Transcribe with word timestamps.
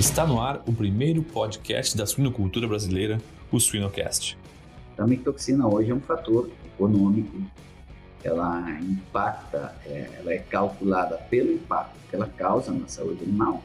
Está 0.00 0.26
no 0.26 0.40
ar 0.40 0.62
o 0.66 0.72
primeiro 0.72 1.22
podcast 1.22 1.94
da 1.94 2.06
suinocultura 2.06 2.66
brasileira, 2.66 3.20
o 3.52 3.60
Suinocast. 3.60 4.34
A 4.96 5.06
micotoxina 5.06 5.68
hoje 5.68 5.90
é 5.90 5.94
um 5.94 6.00
fator 6.00 6.48
econômico, 6.64 7.36
ela 8.24 8.80
impacta, 8.80 9.76
é, 9.84 10.08
ela 10.18 10.32
é 10.32 10.38
calculada 10.38 11.18
pelo 11.28 11.52
impacto 11.52 11.98
que 12.08 12.16
ela 12.16 12.26
causa 12.26 12.72
na 12.72 12.88
saúde 12.88 13.24
animal, 13.24 13.62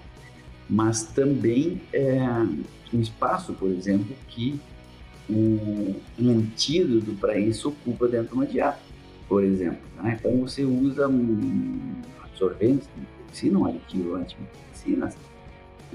mas 0.69 1.03
também 1.03 1.81
é 1.93 2.19
um 2.93 2.99
espaço, 2.99 3.53
por 3.53 3.69
exemplo, 3.69 4.13
que 4.27 4.59
um, 5.29 5.95
antídoto 6.19 7.13
para 7.13 7.39
isso 7.39 7.69
ocupa 7.69 8.09
dentro 8.09 8.27
de 8.27 8.33
uma 8.33 8.45
dieta, 8.45 8.79
por 9.29 9.41
exemplo. 9.41 9.79
Né? 10.03 10.17
Então 10.19 10.37
você 10.41 10.65
usa 10.65 11.07
um 11.07 11.95
absorvente, 12.25 12.85
micotoxina, 12.97 13.57
um 13.57 13.65
aditivo 13.67 14.15
antimitoxinas, 14.15 15.15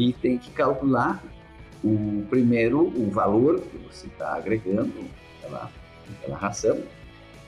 e 0.01 0.15
tem 0.15 0.39
que 0.39 0.51
calcular 0.51 1.23
o 1.85 2.25
primeiro 2.31 2.81
o 2.81 3.11
valor 3.11 3.61
que 3.61 3.77
você 3.79 4.07
está 4.07 4.35
agregando 4.35 4.93
naquela, 5.43 5.71
naquela 6.09 6.39
ração, 6.39 6.79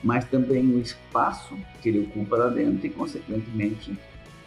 mas 0.03 0.25
também 0.25 0.63
o 0.65 0.79
espaço 0.79 1.57
que 1.81 1.89
ele 1.89 2.01
ocupa 2.01 2.37
lá 2.37 2.49
dentro 2.49 2.85
e, 2.85 2.89
consequentemente, 2.89 3.97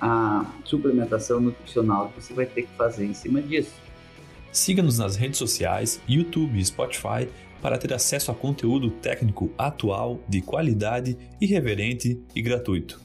a 0.01 0.45
suplementação 0.65 1.41
nutricional 1.41 2.11
que 2.11 2.23
você 2.23 2.33
vai 2.33 2.47
ter 2.47 2.63
que 2.63 2.77
fazer 2.77 3.07
em 3.07 3.15
cima 3.15 3.43
disso. 3.43 3.75
Siga-nos 4.53 4.99
nas 4.99 5.17
redes 5.17 5.39
sociais, 5.39 6.01
YouTube 6.09 6.59
e 6.59 6.65
Spotify 6.65 7.29
para 7.61 7.79
ter 7.79 7.93
acesso 7.93 8.31
a 8.31 8.35
conteúdo 8.35 8.91
técnico 8.91 9.51
atual, 9.59 10.21
de 10.29 10.41
qualidade, 10.41 11.17
irreverente 11.41 12.21
e 12.35 12.43
gratuito. 12.43 13.01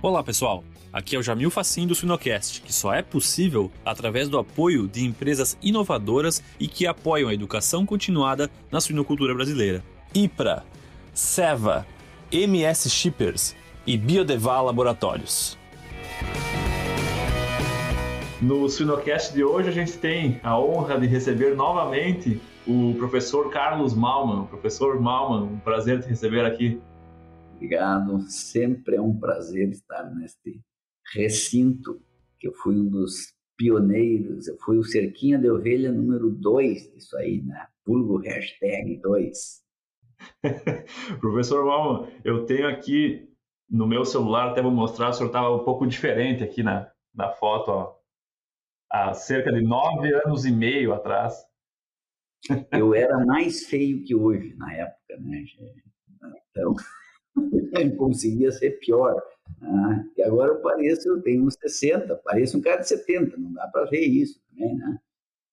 Olá, 0.00 0.22
pessoal! 0.22 0.64
Aqui 0.96 1.14
é 1.14 1.18
o 1.18 1.22
Jamil 1.22 1.50
Facim 1.50 1.86
do 1.86 1.94
Suinocast, 1.94 2.62
que 2.62 2.72
só 2.72 2.90
é 2.90 3.02
possível 3.02 3.70
através 3.84 4.30
do 4.30 4.38
apoio 4.38 4.88
de 4.88 5.04
empresas 5.04 5.54
inovadoras 5.62 6.42
e 6.58 6.66
que 6.66 6.86
apoiam 6.86 7.28
a 7.28 7.34
educação 7.34 7.84
continuada 7.84 8.50
na 8.72 8.80
suinocultura 8.80 9.34
brasileira. 9.34 9.84
IPRA, 10.14 10.64
SEVA, 11.12 11.86
MS 12.32 12.88
Shippers 12.88 13.54
e 13.86 13.98
Biodeval 13.98 14.64
Laboratórios. 14.64 15.58
No 18.40 18.66
Suinocast 18.66 19.34
de 19.34 19.44
hoje 19.44 19.68
a 19.68 19.72
gente 19.72 19.98
tem 19.98 20.40
a 20.42 20.58
honra 20.58 20.98
de 20.98 21.06
receber 21.06 21.54
novamente 21.54 22.40
o 22.66 22.94
professor 22.94 23.50
Carlos 23.50 23.92
Malman. 23.92 24.46
Professor 24.46 24.98
Malman, 24.98 25.42
um 25.42 25.58
prazer 25.58 26.00
te 26.00 26.08
receber 26.08 26.46
aqui. 26.46 26.80
Obrigado, 27.54 28.22
sempre 28.30 28.96
é 28.96 29.00
um 29.00 29.14
prazer 29.14 29.68
estar 29.68 30.04
neste 30.14 30.58
recinto, 31.12 32.00
que 32.38 32.48
eu 32.48 32.52
fui 32.52 32.74
um 32.74 32.88
dos 32.88 33.34
pioneiros, 33.56 34.46
eu 34.48 34.56
fui 34.58 34.76
o 34.76 34.84
Cerquinha 34.84 35.38
de 35.38 35.48
Ovelha 35.48 35.90
número 35.90 36.30
2 36.30 36.92
disso 36.92 37.16
aí, 37.16 37.42
né? 37.42 37.66
Pulgo 37.84 38.18
hashtag 38.18 38.96
2. 38.98 39.64
Professor 41.20 41.64
Malman, 41.64 42.10
eu 42.24 42.44
tenho 42.44 42.68
aqui 42.68 43.28
no 43.68 43.86
meu 43.86 44.04
celular, 44.04 44.50
até 44.50 44.62
vou 44.62 44.70
mostrar, 44.70 45.10
o 45.10 45.12
senhor 45.12 45.28
estava 45.28 45.54
um 45.54 45.64
pouco 45.64 45.86
diferente 45.86 46.44
aqui 46.44 46.62
na, 46.62 46.90
na 47.14 47.30
foto, 47.30 47.70
ó, 47.70 47.96
há 48.90 49.12
cerca 49.14 49.52
de 49.52 49.62
nove 49.62 50.12
anos 50.24 50.44
e 50.44 50.52
meio 50.52 50.92
atrás. 50.92 51.34
Eu 52.70 52.94
era 52.94 53.24
mais 53.24 53.66
feio 53.66 54.04
que 54.04 54.14
hoje, 54.14 54.54
na 54.56 54.72
época, 54.72 55.16
né? 55.18 55.44
Então, 56.50 56.74
eu 57.74 57.96
conseguia 57.96 58.52
ser 58.52 58.78
pior. 58.78 59.20
Ah, 59.62 60.04
e 60.16 60.22
agora 60.22 60.52
eu 60.52 60.60
pareço, 60.60 61.08
eu 61.08 61.22
tenho 61.22 61.44
uns 61.44 61.54
60, 61.54 62.14
pareço 62.16 62.58
um 62.58 62.60
cara 62.60 62.80
de 62.80 62.88
70, 62.88 63.36
não 63.36 63.52
dá 63.52 63.66
para 63.68 63.86
ver 63.86 64.04
isso 64.04 64.40
também, 64.48 64.76
né? 64.76 64.98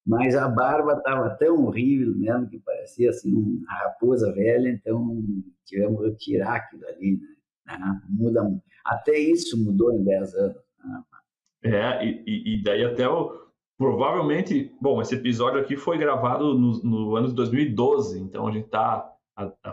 Mas 0.06 0.35
a 0.35 0.50
barba 0.50 0.94
estava 0.94 1.29
tão 1.38 1.66
horrível 1.66 2.13
mesmo 2.13 2.50
que 2.50 2.59
parecia 2.59 3.09
assim 3.09 3.34
uma 3.34 3.72
raposa 3.72 4.34
velha, 4.34 4.69
então 4.69 5.23
tivemos 5.66 6.06
que 6.12 6.18
tirar 6.18 6.56
aquilo 6.56 6.85
ali, 6.88 7.13
né? 7.22 7.28
Ah, 7.68 8.01
muda, 8.09 8.41
até 8.85 9.18
isso 9.18 9.57
mudou 9.63 9.94
em 9.94 10.03
10 10.03 10.35
anos. 10.35 10.57
Ah, 10.79 11.03
é, 11.63 12.06
e, 12.06 12.56
e 12.56 12.63
daí 12.63 12.84
até 12.84 13.07
o, 13.07 13.44
provavelmente, 13.78 14.75
bom, 14.81 15.01
esse 15.01 15.16
episódio 15.16 15.59
aqui 15.59 15.78
foi 15.78 15.97
gravado 15.97 16.57
no, 16.57 16.84
no 16.84 17.16
ano 17.16 17.29
de 17.29 17.35
2012, 17.35 18.19
então 18.19 18.47
a 18.47 18.51
gente 18.51 18.66
está 18.66 19.09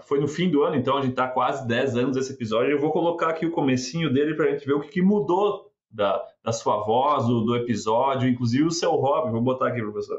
foi 0.02 0.20
no 0.20 0.28
fim 0.28 0.50
do 0.50 0.62
ano, 0.62 0.76
então 0.76 0.96
a 0.96 1.02
gente 1.02 1.10
está 1.10 1.28
quase 1.28 1.66
10 1.66 1.96
anos 1.96 2.16
desse 2.16 2.32
episódio. 2.32 2.70
Eu 2.70 2.80
vou 2.80 2.90
colocar 2.90 3.30
aqui 3.30 3.44
o 3.44 3.50
comecinho 3.50 4.12
dele 4.12 4.34
para 4.34 4.46
a 4.46 4.50
gente 4.52 4.66
ver 4.66 4.74
o 4.74 4.80
que, 4.80 4.88
que 4.88 5.02
mudou 5.02 5.70
da, 5.90 6.24
da, 6.42 6.52
sua 6.52 6.84
voz, 6.84 7.26
do, 7.26 7.44
do, 7.44 7.56
episódio, 7.56 8.28
inclusive 8.28 8.64
o 8.64 8.70
seu 8.70 8.92
hobby. 8.92 9.32
Vou 9.32 9.42
botar 9.42 9.68
aqui, 9.68 9.80
professor. 9.80 10.18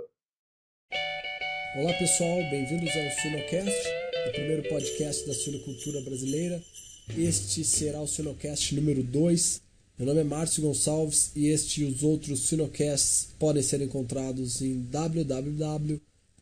Olá, 1.75 1.93
pessoal. 1.93 2.37
Bem-vindos 2.49 2.89
ao 2.95 3.21
Sinocast, 3.21 3.87
o 4.27 4.31
primeiro 4.31 4.69
podcast 4.69 5.25
da 5.25 5.33
suinocultura 5.33 6.01
brasileira. 6.01 6.61
Este 7.17 7.63
será 7.63 7.99
o 7.99 8.07
Sinocast 8.07 8.75
número 8.75 9.01
2. 9.01 9.61
Meu 9.97 10.07
nome 10.07 10.21
é 10.21 10.23
Márcio 10.23 10.63
Gonçalves 10.63 11.31
e 11.35 11.47
este 11.47 11.83
e 11.83 11.85
os 11.85 12.03
outros 12.03 12.47
Sinocasts 12.47 13.33
podem 13.39 13.61
ser 13.61 13.81
encontrados 13.81 14.61
em 14.61 14.81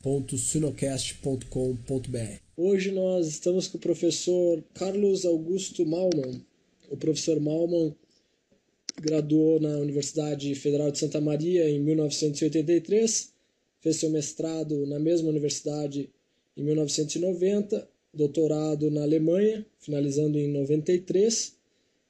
www.sinocast.com.br. 0.01 2.41
Hoje 2.55 2.91
nós 2.91 3.27
estamos 3.27 3.67
com 3.67 3.77
o 3.77 3.81
professor 3.81 4.63
Carlos 4.73 5.25
Augusto 5.25 5.85
Malman. 5.85 6.41
O 6.89 6.95
professor 6.95 7.37
Malman 7.39 7.93
graduou 9.01 9.59
na 9.59 9.77
Universidade 9.77 10.55
Federal 10.55 10.89
de 10.89 10.99
Santa 10.99 11.19
Maria 11.19 11.69
em 11.69 11.81
1983, 11.81 13.33
fez 13.81 13.97
seu 13.97 14.09
mestrado 14.09 14.85
na 14.85 14.99
mesma 14.99 15.27
universidade 15.27 16.09
em 16.55 16.63
1990, 16.63 17.85
doutorado 18.13 18.89
na 18.89 19.01
Alemanha, 19.01 19.66
finalizando 19.79 20.39
em 20.39 20.47
93, 20.47 21.57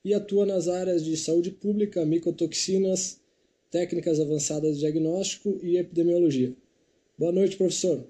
e 0.06 0.13
atua 0.13 0.45
nas 0.45 0.67
áreas 0.67 1.03
de 1.03 1.17
saúde 1.17 1.50
pública, 1.50 2.06
micotoxinas, 2.06 3.19
técnicas 3.71 4.19
avançadas 4.19 4.75
de 4.75 4.81
diagnóstico 4.81 5.59
e 5.63 5.77
epidemiologia. 5.77 6.53
Boa 7.19 7.34
noite, 7.34 7.57
professor. 7.57 8.07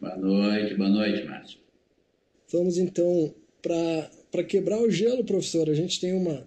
Boa 0.00 0.16
noite, 0.16 0.74
boa 0.74 0.88
noite, 0.88 1.24
Márcio. 1.28 1.60
Vamos 2.50 2.76
então 2.76 3.32
para 3.62 4.42
quebrar 4.42 4.82
o 4.82 4.90
gelo, 4.90 5.24
professor. 5.24 5.70
A 5.70 5.74
gente 5.74 6.00
tem 6.00 6.12
uma, 6.12 6.44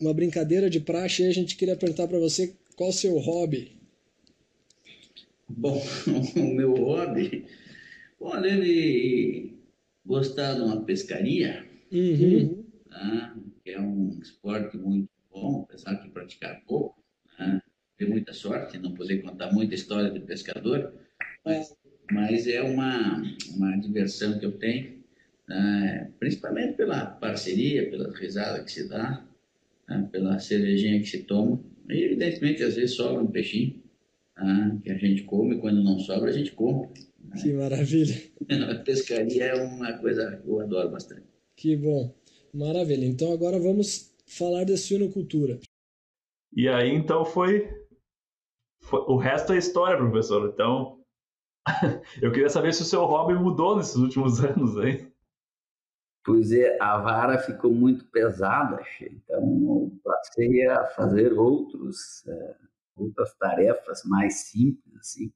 uma 0.00 0.14
brincadeira 0.14 0.70
de 0.70 0.78
praxe 0.78 1.24
e 1.24 1.26
a 1.26 1.32
gente 1.32 1.56
queria 1.56 1.74
perguntar 1.74 2.06
para 2.06 2.20
você 2.20 2.54
qual 2.76 2.90
o 2.90 2.92
seu 2.92 3.18
hobby. 3.18 3.76
Bom, 5.48 5.82
o 6.36 6.54
meu 6.54 6.74
hobby, 6.74 7.44
além 8.20 8.60
de 8.60 9.52
gostar 10.06 10.54
de 10.54 10.60
uma 10.60 10.84
pescaria, 10.84 11.66
uhum. 11.90 12.64
tá? 12.88 13.36
que 13.64 13.70
é 13.72 13.80
um 13.80 14.16
esporte 14.22 14.78
muito 14.78 15.08
bom, 15.28 15.66
apesar 15.68 15.94
de 15.94 16.08
praticar 16.08 16.62
pouco, 16.64 17.02
né? 17.36 17.60
ter 17.98 18.08
muita 18.08 18.32
sorte, 18.32 18.78
não 18.78 18.94
poder 18.94 19.22
contar 19.22 19.52
muita 19.52 19.74
história 19.74 20.08
de 20.08 20.20
pescador, 20.20 21.01
mas, 21.44 21.76
mas 22.10 22.46
é 22.46 22.62
uma, 22.62 23.22
uma 23.56 23.76
diversão 23.78 24.38
que 24.38 24.46
eu 24.46 24.52
tenho 24.52 25.02
né? 25.48 26.10
principalmente 26.18 26.74
pela 26.74 27.06
parceria, 27.06 27.90
pela 27.90 28.12
risada 28.16 28.62
que 28.64 28.72
se 28.72 28.88
dá, 28.88 29.24
né? 29.88 30.08
pela 30.10 30.38
cervejinha 30.38 31.00
que 31.00 31.06
se 31.06 31.24
toma. 31.24 31.60
E, 31.88 32.04
evidentemente, 32.04 32.62
às 32.62 32.74
vezes 32.74 32.96
sobra 32.96 33.22
um 33.22 33.30
peixinho 33.30 33.82
né? 34.36 34.80
que 34.82 34.90
a 34.90 34.96
gente 34.96 35.22
come, 35.24 35.58
quando 35.58 35.82
não 35.82 35.98
sobra, 35.98 36.30
a 36.30 36.32
gente 36.32 36.52
come. 36.52 36.88
Né? 37.20 37.40
Que 37.40 37.52
maravilha! 37.52 38.14
a 38.70 38.74
pescaria 38.76 39.44
é 39.44 39.62
uma 39.62 39.92
coisa 39.98 40.36
que 40.36 40.48
eu 40.48 40.60
adoro 40.60 40.90
bastante. 40.90 41.26
Que 41.56 41.76
bom! 41.76 42.14
Maravilha! 42.52 43.06
Então, 43.06 43.32
agora 43.32 43.58
vamos 43.58 44.14
falar 44.26 44.64
da 44.64 44.76
suinocultura. 44.76 45.58
E 46.54 46.68
aí, 46.68 46.90
então, 46.90 47.24
foi, 47.24 47.66
foi 48.80 49.00
o 49.06 49.16
resto 49.16 49.52
é 49.52 49.58
história, 49.58 49.96
professor. 49.96 50.50
Então, 50.52 51.01
eu 52.20 52.32
queria 52.32 52.48
saber 52.48 52.72
se 52.72 52.82
o 52.82 52.86
seu 52.86 53.04
hobby 53.04 53.34
mudou 53.34 53.76
nesses 53.76 53.96
últimos 53.96 54.42
anos 54.44 54.78
aí 54.78 55.12
pois 56.24 56.52
é, 56.52 56.76
a 56.80 56.98
vara 56.98 57.38
ficou 57.38 57.72
muito 57.72 58.04
pesada, 58.06 58.80
então 59.00 59.40
eu 59.40 60.00
passei 60.04 60.66
a 60.66 60.86
fazer 60.86 61.32
outros, 61.32 62.24
uh, 62.26 62.54
outras 62.96 63.34
tarefas 63.34 64.02
mais 64.04 64.34
simples, 64.44 64.96
assim. 64.96 65.32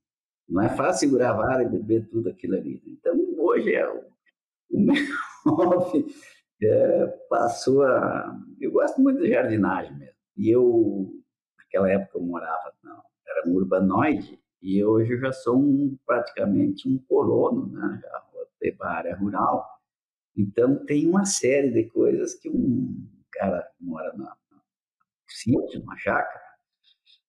Não 0.49 0.63
é 0.63 0.69
fácil 0.69 1.09
segurar 1.09 1.31
a 1.31 1.37
vara 1.37 1.63
e 1.65 1.69
beber 1.69 2.09
tudo 2.09 2.29
aquilo 2.29 2.55
ali. 2.55 2.81
Então, 2.87 3.17
hoje 3.39 3.75
é 3.75 3.89
o, 3.89 4.05
o 4.71 4.79
meu 4.79 4.95
hobby 5.45 6.07
é, 6.63 7.07
passou 7.29 7.83
a... 7.83 8.39
Eu 8.61 8.71
gosto 8.71 9.01
muito 9.01 9.21
de 9.21 9.31
jardinagem 9.31 9.97
mesmo. 9.97 10.15
E 10.37 10.49
eu, 10.49 11.13
naquela 11.59 11.91
época 11.91 12.19
eu 12.19 12.23
morava, 12.23 12.73
não, 12.85 13.03
era 13.27 13.49
um 13.49 13.55
urbanoide, 13.55 14.39
e 14.67 14.85
hoje 14.85 15.15
eu 15.15 15.21
já 15.21 15.33
sou 15.33 15.59
um, 15.59 15.97
praticamente 16.07 16.89
um 16.89 16.99
colono, 16.99 17.67
né? 17.69 18.01
Já 18.03 18.27
área 18.81 19.15
rural, 19.15 19.77
então, 20.37 20.85
tem 20.85 21.09
uma 21.09 21.25
série 21.25 21.71
de 21.71 21.85
coisas 21.85 22.35
que 22.35 22.51
um 22.51 23.09
cara 23.33 23.63
que 23.63 23.85
mora 23.85 24.13
no 24.13 24.29
sítio, 25.27 25.81
numa 25.81 25.97
chácara, 25.97 26.45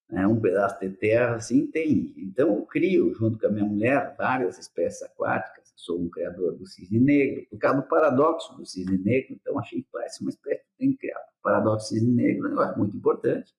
né, 0.10 0.28
um 0.28 0.40
pedaço 0.40 0.80
de 0.82 0.90
terra, 0.90 1.36
assim, 1.36 1.68
tem. 1.68 2.14
Então, 2.18 2.56
eu 2.56 2.66
crio, 2.66 3.14
junto 3.14 3.40
com 3.40 3.48
a 3.48 3.50
minha 3.50 3.66
mulher, 3.66 4.16
várias 4.18 4.60
espécies 4.60 5.02
aquáticas. 5.04 5.72
Sou 5.76 6.02
um 6.02 6.10
criador 6.10 6.58
do 6.58 6.66
cisne 6.66 7.00
negro, 7.00 7.48
por 7.50 7.60
causa 7.60 7.82
do 7.82 7.88
paradoxo 7.88 8.58
do 8.58 8.66
cisne 8.66 8.98
negro, 8.98 9.34
então 9.34 9.58
achei 9.58 9.82
que 9.82 9.88
parece 9.92 10.22
uma 10.22 10.30
espécie 10.30 10.64
que 10.64 10.78
tem 10.78 10.92
que 10.92 10.98
criar. 10.98 11.20
O 11.40 11.44
paradoxo 11.44 11.86
do 11.86 11.90
cisne 11.90 12.12
negro 12.12 12.46
é 12.46 12.48
um 12.48 12.50
negócio 12.50 12.78
muito 12.78 12.98
importante. 12.98 13.54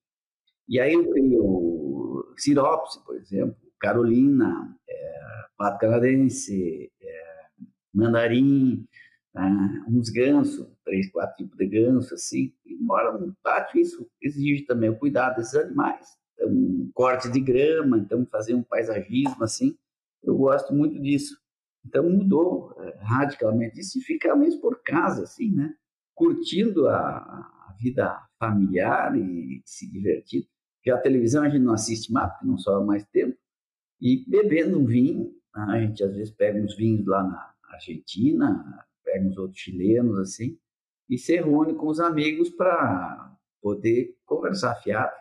E 0.67 0.79
aí 0.79 0.93
eu 0.93 1.09
crio 1.09 2.35
Siropse, 2.37 3.03
por 3.03 3.15
exemplo, 3.15 3.57
Carolina, 3.79 4.75
é, 4.87 5.45
Pato 5.57 5.79
Canadense, 5.79 6.91
é, 7.01 7.45
Mandarim, 7.93 8.85
né, 9.33 9.85
uns 9.87 10.09
gansos, 10.09 10.67
três, 10.83 11.11
quatro 11.11 11.37
tipos 11.37 11.57
de 11.57 11.67
ganso, 11.67 12.13
assim, 12.13 12.53
e 12.65 12.75
mora 12.75 13.17
num 13.17 13.33
pátio, 13.43 13.79
isso 13.79 14.09
exige 14.21 14.65
também 14.65 14.89
o 14.89 14.97
cuidado 14.97 15.37
desses 15.37 15.55
animais. 15.55 16.07
Então, 16.33 16.49
um 16.49 16.91
corte 16.93 17.29
de 17.29 17.39
grama, 17.39 17.97
então 17.97 18.25
fazer 18.25 18.53
um 18.53 18.63
paisagismo, 18.63 19.43
assim, 19.43 19.77
eu 20.23 20.35
gosto 20.35 20.73
muito 20.73 20.99
disso. 20.99 21.37
Então 21.85 22.09
mudou 22.09 22.75
é, 22.79 22.97
radicalmente 23.01 23.79
isso 23.79 23.99
e 23.99 24.01
ficar 24.01 24.35
mesmo 24.35 24.61
por 24.61 24.81
casa, 24.83 25.23
assim, 25.23 25.51
né? 25.51 25.73
Curtindo 26.13 26.87
a, 26.87 26.99
a 26.99 27.75
vida 27.79 28.21
familiar 28.37 29.15
e 29.17 29.61
se 29.65 29.89
divertindo. 29.89 30.45
Porque 30.77 30.91
a 30.91 30.97
televisão 30.97 31.43
a 31.43 31.49
gente 31.49 31.63
não 31.63 31.73
assiste 31.73 32.11
mais, 32.11 32.31
porque 32.31 32.45
não 32.45 32.57
sobra 32.57 32.85
mais 32.85 33.05
tempo. 33.05 33.37
E 34.01 34.23
bebendo 34.27 34.79
um 34.79 34.85
vinho, 34.85 35.33
a 35.53 35.79
gente 35.79 36.03
às 36.03 36.15
vezes 36.15 36.31
pega 36.31 36.59
uns 36.59 36.75
vinhos 36.75 37.05
lá 37.05 37.23
na 37.23 37.53
Argentina, 37.73 38.85
pega 39.03 39.25
uns 39.25 39.37
outros 39.37 39.59
chilenos, 39.59 40.19
assim, 40.19 40.57
e 41.09 41.17
se 41.17 41.35
reúne 41.35 41.73
com 41.73 41.87
os 41.87 41.99
amigos 41.99 42.49
para 42.49 43.35
poder 43.61 44.15
conversar 44.25 44.75
fiado. 44.75 45.15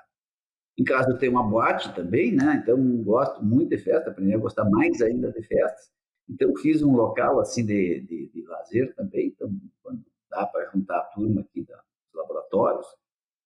Em 0.78 0.84
casa 0.84 1.10
eu 1.10 1.18
tenho 1.18 1.32
uma 1.32 1.42
boate 1.42 1.92
também, 1.94 2.32
né? 2.32 2.60
Então 2.62 2.80
gosto 3.02 3.44
muito 3.44 3.70
de 3.70 3.78
festa, 3.78 4.10
aprendi 4.10 4.34
a 4.34 4.38
gostar 4.38 4.64
mais 4.70 5.02
ainda 5.02 5.32
de 5.32 5.42
festas. 5.42 5.90
Então 6.28 6.54
fiz 6.56 6.82
um 6.82 6.94
local 6.94 7.40
assim 7.40 7.64
de, 7.66 8.00
de, 8.02 8.28
de 8.28 8.42
lazer 8.46 8.94
também. 8.94 9.28
Então 9.28 9.50
quando 9.82 10.04
dá 10.30 10.46
para 10.46 10.70
juntar 10.70 10.98
a 10.98 11.04
turma 11.06 11.40
aqui 11.40 11.62
dos 11.62 11.76
laboratórios, 12.14 12.86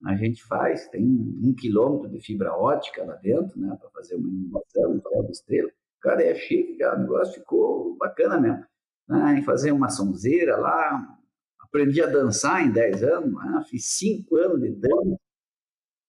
a 0.05 0.17
gente 0.17 0.43
faz. 0.45 0.89
Tem 0.89 1.05
um 1.05 1.55
quilômetro 1.55 2.09
de 2.09 2.21
fibra 2.21 2.53
ótica 2.55 3.05
lá 3.05 3.15
dentro, 3.17 3.59
né? 3.61 3.77
Para 3.81 3.91
fazer 3.91 4.17
uma 4.17 4.29
iluminação, 4.29 4.93
um 4.93 5.01
farol 5.01 5.25
de 5.25 5.33
estrela. 5.33 5.71
Cara, 6.01 6.23
é 6.23 6.35
chique, 6.35 6.77
cara. 6.79 6.97
O 6.97 7.03
negócio 7.03 7.35
ficou 7.35 7.97
bacana 7.97 8.41
mesmo. 8.41 8.65
Né? 9.09 9.39
Em 9.39 9.43
fazer 9.43 9.73
uma 9.73 9.89
sonzeira 9.89 10.57
lá. 10.57 11.19
Aprendi 11.61 12.03
a 12.03 12.07
dançar 12.07 12.67
em 12.67 12.71
10 12.71 13.03
anos, 13.03 13.33
né? 13.33 13.65
fiz 13.69 13.87
5 13.97 14.37
anos 14.37 14.61
de 14.61 14.73
dança. 14.73 15.19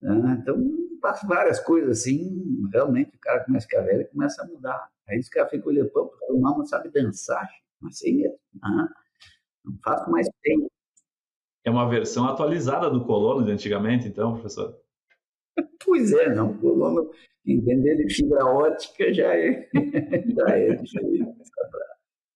Né? 0.01 0.37
Então, 0.41 0.57
faço 1.01 1.27
várias 1.27 1.59
coisas 1.59 1.99
assim, 1.99 2.67
realmente 2.71 3.15
o 3.15 3.19
cara 3.19 3.43
começa 3.43 3.65
a 3.65 3.69
ficar 3.69 3.81
velho 3.81 4.01
e 4.01 4.05
começa 4.05 4.41
a 4.41 4.47
mudar. 4.47 4.89
Aí 5.07 5.19
os 5.19 5.27
caras 5.29 5.51
ficam 5.51 5.67
olhando, 5.67 5.89
pô, 5.89 6.13
o 6.29 6.39
não 6.39 6.65
sabe 6.65 6.89
dançar, 6.89 7.49
mas 7.81 7.97
sei 7.97 8.15
mesmo. 8.15 8.39
Ah, 8.63 8.87
não 9.65 9.77
faço 9.83 10.09
mais 10.09 10.27
tempo. 10.41 10.71
É 11.65 11.71
uma 11.71 11.89
versão 11.89 12.25
atualizada 12.25 12.89
do 12.89 13.05
colono 13.05 13.45
de 13.45 13.51
antigamente, 13.51 14.07
então, 14.07 14.33
professor? 14.33 14.77
Pois 15.85 16.11
é, 16.11 16.33
não. 16.33 16.51
O 16.51 16.57
colono, 16.57 17.11
entender 17.45 17.95
de 17.95 18.13
fibra 18.13 18.45
ótica 18.45 19.13
já 19.13 19.35
é, 19.35 19.69
já 20.35 20.57
é 20.57 20.75
diferente. 20.75 21.33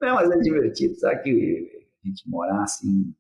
Não, 0.02 0.16
mas 0.16 0.30
é 0.30 0.38
divertido, 0.38 0.96
sabe 0.96 1.24
que 1.24 1.88
a 2.04 2.08
gente 2.08 2.30
morar 2.30 2.64
assim 2.64 3.14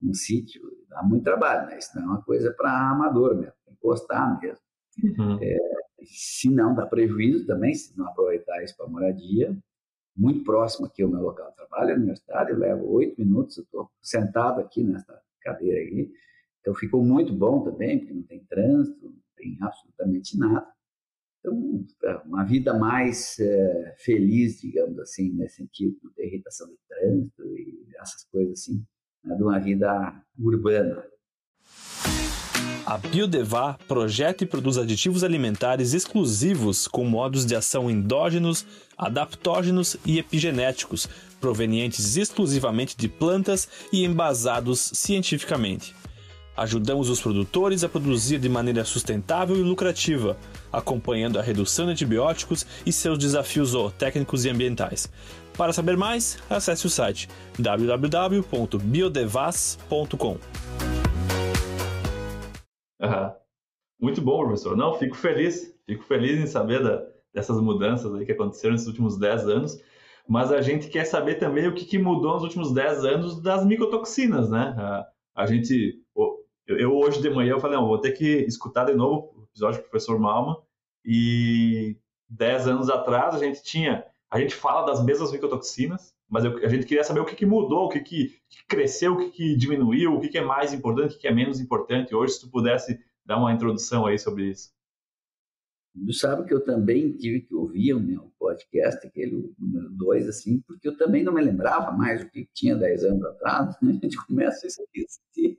num 0.00 0.14
sítio 0.14 0.62
dá 0.88 1.02
muito 1.02 1.24
trabalho, 1.24 1.66
né? 1.68 1.78
Isso 1.78 1.90
não 1.94 2.02
é 2.02 2.06
uma 2.06 2.22
coisa 2.22 2.52
para 2.52 2.90
amador 2.90 3.34
mesmo, 3.34 3.54
tem 3.64 3.74
que 3.74 3.82
gostar 3.82 4.38
mesmo. 4.40 4.64
Uhum. 5.02 5.38
É, 5.40 5.56
se 6.04 6.50
não 6.50 6.74
dá 6.74 6.86
prejuízo 6.86 7.46
também, 7.46 7.74
se 7.74 7.96
não 7.96 8.06
aproveitar 8.08 8.62
isso 8.62 8.76
para 8.76 8.88
moradia, 8.88 9.56
muito 10.16 10.44
próximo 10.44 10.86
aqui 10.86 11.02
ao 11.02 11.08
meu 11.08 11.20
local 11.20 11.48
de 11.50 11.56
trabalho, 11.56 11.92
a 11.92 11.96
universidade, 11.96 12.50
eu 12.50 12.58
levo 12.58 12.90
oito 12.92 13.18
minutos, 13.18 13.56
eu 13.56 13.64
estou 13.64 13.90
sentado 14.02 14.60
aqui 14.60 14.82
nessa 14.82 15.19
aqui, 15.50 16.12
então 16.60 16.74
ficou 16.74 17.04
muito 17.04 17.32
bom 17.32 17.62
também, 17.62 17.98
porque 17.98 18.14
não 18.14 18.22
tem 18.22 18.44
trânsito, 18.44 19.04
não 19.04 19.22
tem 19.36 19.56
absolutamente 19.60 20.38
nada. 20.38 20.66
Então, 21.40 21.86
é 22.04 22.16
uma 22.26 22.44
vida 22.44 22.74
mais 22.78 23.38
é, 23.38 23.94
feliz, 23.98 24.60
digamos 24.60 24.98
assim, 24.98 25.32
nesse 25.32 25.56
sentido, 25.56 25.96
não 26.02 26.12
ter 26.12 26.26
irritação 26.26 26.68
de 26.68 26.76
trânsito 26.86 27.42
e 27.56 27.88
essas 27.98 28.24
coisas 28.24 28.60
assim, 28.60 28.84
né, 29.24 29.34
de 29.34 29.42
uma 29.42 29.58
vida 29.58 30.22
urbana. 30.38 31.02
A 32.84 32.98
Biodevá 32.98 33.78
projeta 33.86 34.42
e 34.42 34.46
produz 34.46 34.76
aditivos 34.76 35.22
alimentares 35.22 35.94
exclusivos 35.94 36.88
com 36.88 37.04
modos 37.04 37.46
de 37.46 37.54
ação 37.54 37.90
endógenos, 37.90 38.66
adaptógenos 38.98 39.96
e 40.04 40.18
epigenéticos, 40.18 41.08
provenientes 41.40 42.16
exclusivamente 42.16 42.96
de 42.96 43.08
plantas 43.08 43.68
e 43.92 44.04
embasados 44.04 44.92
cientificamente. 44.94 45.96
Ajudamos 46.56 47.08
os 47.08 47.20
produtores 47.20 47.82
a 47.82 47.88
produzir 47.88 48.38
de 48.38 48.48
maneira 48.48 48.84
sustentável 48.84 49.56
e 49.56 49.62
lucrativa, 49.62 50.36
acompanhando 50.70 51.36
a 51.38 51.42
redução 51.42 51.86
de 51.86 51.92
antibióticos 51.92 52.66
e 52.84 52.92
seus 52.92 53.18
desafios 53.18 53.70
zootécnicos 53.70 54.44
e 54.44 54.50
ambientais. 54.50 55.10
Para 55.56 55.72
saber 55.72 55.96
mais, 55.96 56.38
acesse 56.50 56.86
o 56.86 56.90
site 56.90 57.28
www.biodevas.com. 57.58 60.38
Uhum. 63.00 63.32
Muito 64.00 64.20
bom, 64.20 64.44
professor. 64.44 64.76
Não, 64.76 64.94
fico 64.94 65.16
feliz, 65.16 65.74
fico 65.86 66.04
feliz 66.04 66.40
em 66.40 66.46
saber 66.46 66.82
da, 66.82 67.02
dessas 67.32 67.60
mudanças 67.60 68.12
que 68.24 68.32
aconteceram 68.32 68.72
nesses 68.72 68.88
últimos 68.88 69.16
10 69.18 69.48
anos, 69.48 69.80
mas 70.30 70.52
a 70.52 70.62
gente 70.62 70.88
quer 70.88 71.04
saber 71.04 71.40
também 71.40 71.66
o 71.66 71.74
que, 71.74 71.84
que 71.84 71.98
mudou 71.98 72.34
nos 72.34 72.44
últimos 72.44 72.72
10 72.72 73.04
anos 73.04 73.42
das 73.42 73.66
micotoxinas, 73.66 74.48
né? 74.48 74.76
A, 74.78 75.08
a 75.34 75.44
gente, 75.44 76.00
eu, 76.68 76.96
hoje 76.96 77.20
de 77.20 77.28
manhã 77.28 77.54
eu 77.54 77.58
falei, 77.58 77.76
não, 77.76 77.88
vou 77.88 77.98
ter 77.98 78.12
que 78.12 78.24
escutar 78.46 78.84
de 78.84 78.94
novo 78.94 79.32
o 79.36 79.42
episódio 79.42 79.82
do 79.82 79.88
professor 79.88 80.20
Malman, 80.20 80.56
e 81.04 81.96
10 82.28 82.68
anos 82.68 82.88
atrás 82.88 83.34
a 83.34 83.38
gente 83.38 83.60
tinha, 83.64 84.04
a 84.30 84.38
gente 84.38 84.54
fala 84.54 84.86
das 84.86 85.04
mesmas 85.04 85.32
micotoxinas, 85.32 86.14
mas 86.28 86.44
eu, 86.44 86.56
a 86.58 86.68
gente 86.68 86.86
queria 86.86 87.02
saber 87.02 87.18
o 87.18 87.24
que, 87.24 87.34
que 87.34 87.44
mudou, 87.44 87.86
o 87.86 87.88
que, 87.88 87.98
que, 87.98 88.28
que 88.48 88.64
cresceu, 88.68 89.14
o 89.14 89.18
que, 89.18 89.30
que 89.30 89.56
diminuiu, 89.56 90.14
o 90.14 90.20
que, 90.20 90.28
que 90.28 90.38
é 90.38 90.44
mais 90.44 90.72
importante, 90.72 91.10
o 91.10 91.14
que, 91.14 91.22
que 91.22 91.28
é 91.28 91.34
menos 91.34 91.58
importante 91.58 92.14
hoje, 92.14 92.34
se 92.34 92.42
tu 92.42 92.48
pudesse 92.48 93.00
dar 93.26 93.36
uma 93.36 93.52
introdução 93.52 94.06
aí 94.06 94.16
sobre 94.16 94.44
isso. 94.44 94.70
Tu 95.92 96.12
sabe 96.12 96.46
que 96.46 96.54
eu 96.54 96.64
também 96.64 97.16
tive 97.16 97.40
que 97.40 97.54
ouvir 97.54 97.94
o 97.94 98.00
meu 98.00 98.32
podcast, 98.38 99.04
aquele 99.04 99.52
número 99.58 99.90
2, 99.90 100.28
assim, 100.28 100.60
porque 100.60 100.86
eu 100.86 100.96
também 100.96 101.24
não 101.24 101.32
me 101.32 101.42
lembrava 101.42 101.90
mais 101.90 102.22
o 102.22 102.30
que 102.30 102.48
tinha 102.54 102.76
10 102.76 103.04
anos 103.04 103.24
atrás, 103.24 103.76
né? 103.82 103.92
a 104.00 104.06
gente 104.06 104.26
começa 104.26 104.66
a 104.66 104.68
esquecer. 104.68 105.58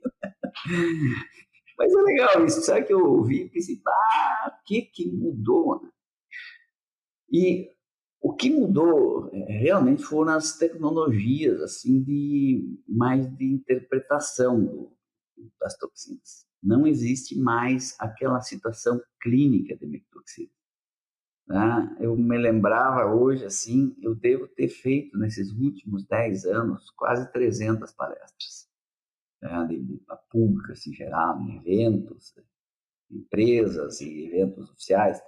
Mas 1.78 1.92
é 1.92 2.02
legal 2.02 2.44
isso, 2.46 2.62
sabe 2.62 2.86
que 2.86 2.92
eu 2.92 3.04
ouvi 3.04 3.42
e 3.42 3.50
pensei, 3.50 3.80
ah, 3.86 4.56
o 4.58 4.64
que 4.64 4.82
que 4.82 5.10
mudou? 5.10 5.82
Né? 5.82 5.90
E 7.30 7.70
o 8.20 8.32
que 8.34 8.50
mudou 8.50 9.30
é, 9.32 9.58
realmente 9.58 10.02
foram 10.02 10.32
as 10.32 10.56
tecnologias, 10.56 11.60
assim, 11.60 12.02
de 12.02 12.78
mais 12.88 13.26
de 13.36 13.44
interpretação 13.44 14.92
das 15.60 15.76
toxinas. 15.76 16.46
Não 16.62 16.86
existe 16.86 17.36
mais 17.36 17.96
aquela 17.98 18.40
situação 18.40 19.00
clínica 19.20 19.76
de 19.76 19.86
micotoxina. 19.86 20.50
Tá? 21.46 21.96
Eu 21.98 22.16
me 22.16 22.38
lembrava 22.38 23.12
hoje, 23.12 23.44
assim, 23.44 23.96
eu 24.00 24.14
devo 24.14 24.46
ter 24.46 24.68
feito 24.68 25.18
nesses 25.18 25.50
últimos 25.52 26.06
10 26.06 26.44
anos 26.44 26.90
quase 26.90 27.30
300 27.32 27.92
palestras, 27.92 28.68
tá? 29.40 29.64
de, 29.64 29.82
de, 29.82 30.00
públicas 30.30 30.86
em 30.86 30.92
geral, 30.92 31.40
em 31.40 31.56
eventos, 31.56 32.32
empresas 33.10 34.00
e 34.00 34.26
eventos 34.26 34.70
oficiais. 34.70 35.20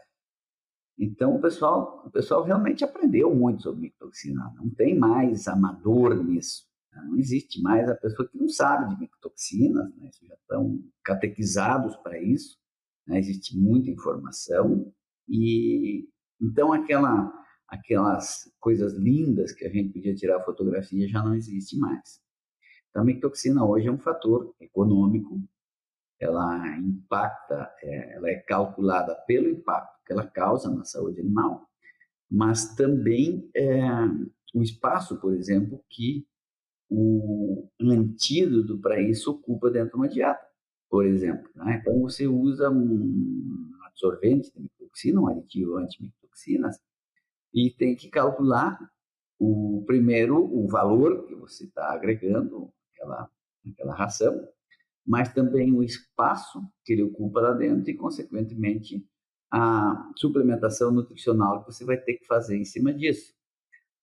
Então 0.96 1.34
o 1.34 1.40
pessoal, 1.40 2.04
o 2.06 2.10
pessoal 2.10 2.44
realmente 2.44 2.84
aprendeu 2.84 3.34
muito 3.34 3.64
sobre 3.64 3.82
micotoxina. 3.82 4.54
Não 4.56 4.70
tem 4.70 4.96
mais 4.96 5.48
amador 5.48 6.14
nisso. 6.22 6.66
Né? 6.94 7.02
Não 7.06 7.18
existe 7.18 7.60
mais 7.60 7.88
a 7.88 7.94
pessoa 7.94 8.28
que 8.28 8.38
não 8.38 8.48
sabe 8.48 8.94
de 8.94 9.00
micotoxinas, 9.00 9.94
né? 9.96 10.10
já 10.22 10.34
estão 10.34 10.80
catequizados 11.02 11.96
para 11.96 12.20
isso. 12.20 12.58
Né? 13.06 13.18
Existe 13.18 13.58
muita 13.58 13.90
informação 13.90 14.92
e 15.28 16.08
então 16.40 16.72
aquela, 16.72 17.32
aquelas 17.68 18.50
coisas 18.60 18.94
lindas 18.94 19.52
que 19.52 19.64
a 19.64 19.70
gente 19.70 19.92
podia 19.92 20.14
tirar 20.14 20.44
fotografia 20.44 21.08
já 21.08 21.22
não 21.22 21.34
existe 21.34 21.78
mais. 21.78 22.20
Então 22.90 23.02
a 23.02 23.04
micotoxina 23.04 23.64
hoje 23.64 23.88
é 23.88 23.92
um 23.92 23.98
fator 23.98 24.54
econômico 24.60 25.40
ela 26.24 26.78
impacta, 26.78 27.70
é, 27.82 28.14
ela 28.14 28.30
é 28.30 28.36
calculada 28.36 29.14
pelo 29.26 29.48
impacto 29.48 29.94
que 30.06 30.12
ela 30.12 30.26
causa 30.26 30.70
na 30.70 30.84
saúde 30.84 31.20
animal, 31.20 31.68
mas 32.30 32.74
também 32.74 33.48
é, 33.54 33.80
o 34.54 34.62
espaço, 34.62 35.20
por 35.20 35.34
exemplo, 35.34 35.82
que 35.88 36.26
o 36.96 37.68
antídoto 37.80 38.78
para 38.78 39.00
isso 39.00 39.30
ocupa 39.30 39.70
dentro 39.70 39.90
de 39.90 39.96
uma 39.96 40.08
dieta, 40.08 40.46
por 40.88 41.04
exemplo. 41.04 41.50
Né? 41.54 41.78
Então 41.80 42.00
você 42.00 42.26
usa 42.26 42.70
uma 42.70 43.86
absorvente 43.88 44.52
de 44.52 44.60
microtoxina, 44.60 45.20
um 45.20 45.28
aditivo 45.28 45.76
antimicrotoxinas, 45.76 46.78
e 47.52 47.70
tem 47.70 47.94
que 47.96 48.08
calcular 48.08 48.78
o 49.38 49.82
primeiro 49.86 50.36
o 50.36 50.66
valor 50.68 51.26
que 51.26 51.34
você 51.34 51.64
está 51.64 51.92
agregando 51.92 52.72
aquela 52.92 53.30
aquela 53.72 53.94
ração, 53.94 54.46
mas 55.06 55.32
também 55.32 55.72
o 55.72 55.82
espaço 55.82 56.60
que 56.84 56.92
ele 56.92 57.02
ocupa 57.02 57.40
lá 57.40 57.52
dentro 57.52 57.90
e 57.90 57.96
consequentemente 57.96 59.06
a 59.50 60.10
suplementação 60.16 60.90
nutricional 60.90 61.60
que 61.60 61.72
você 61.72 61.84
vai 61.84 61.96
ter 61.96 62.14
que 62.14 62.26
fazer 62.26 62.56
em 62.56 62.64
cima 62.64 62.92
disso, 62.92 63.33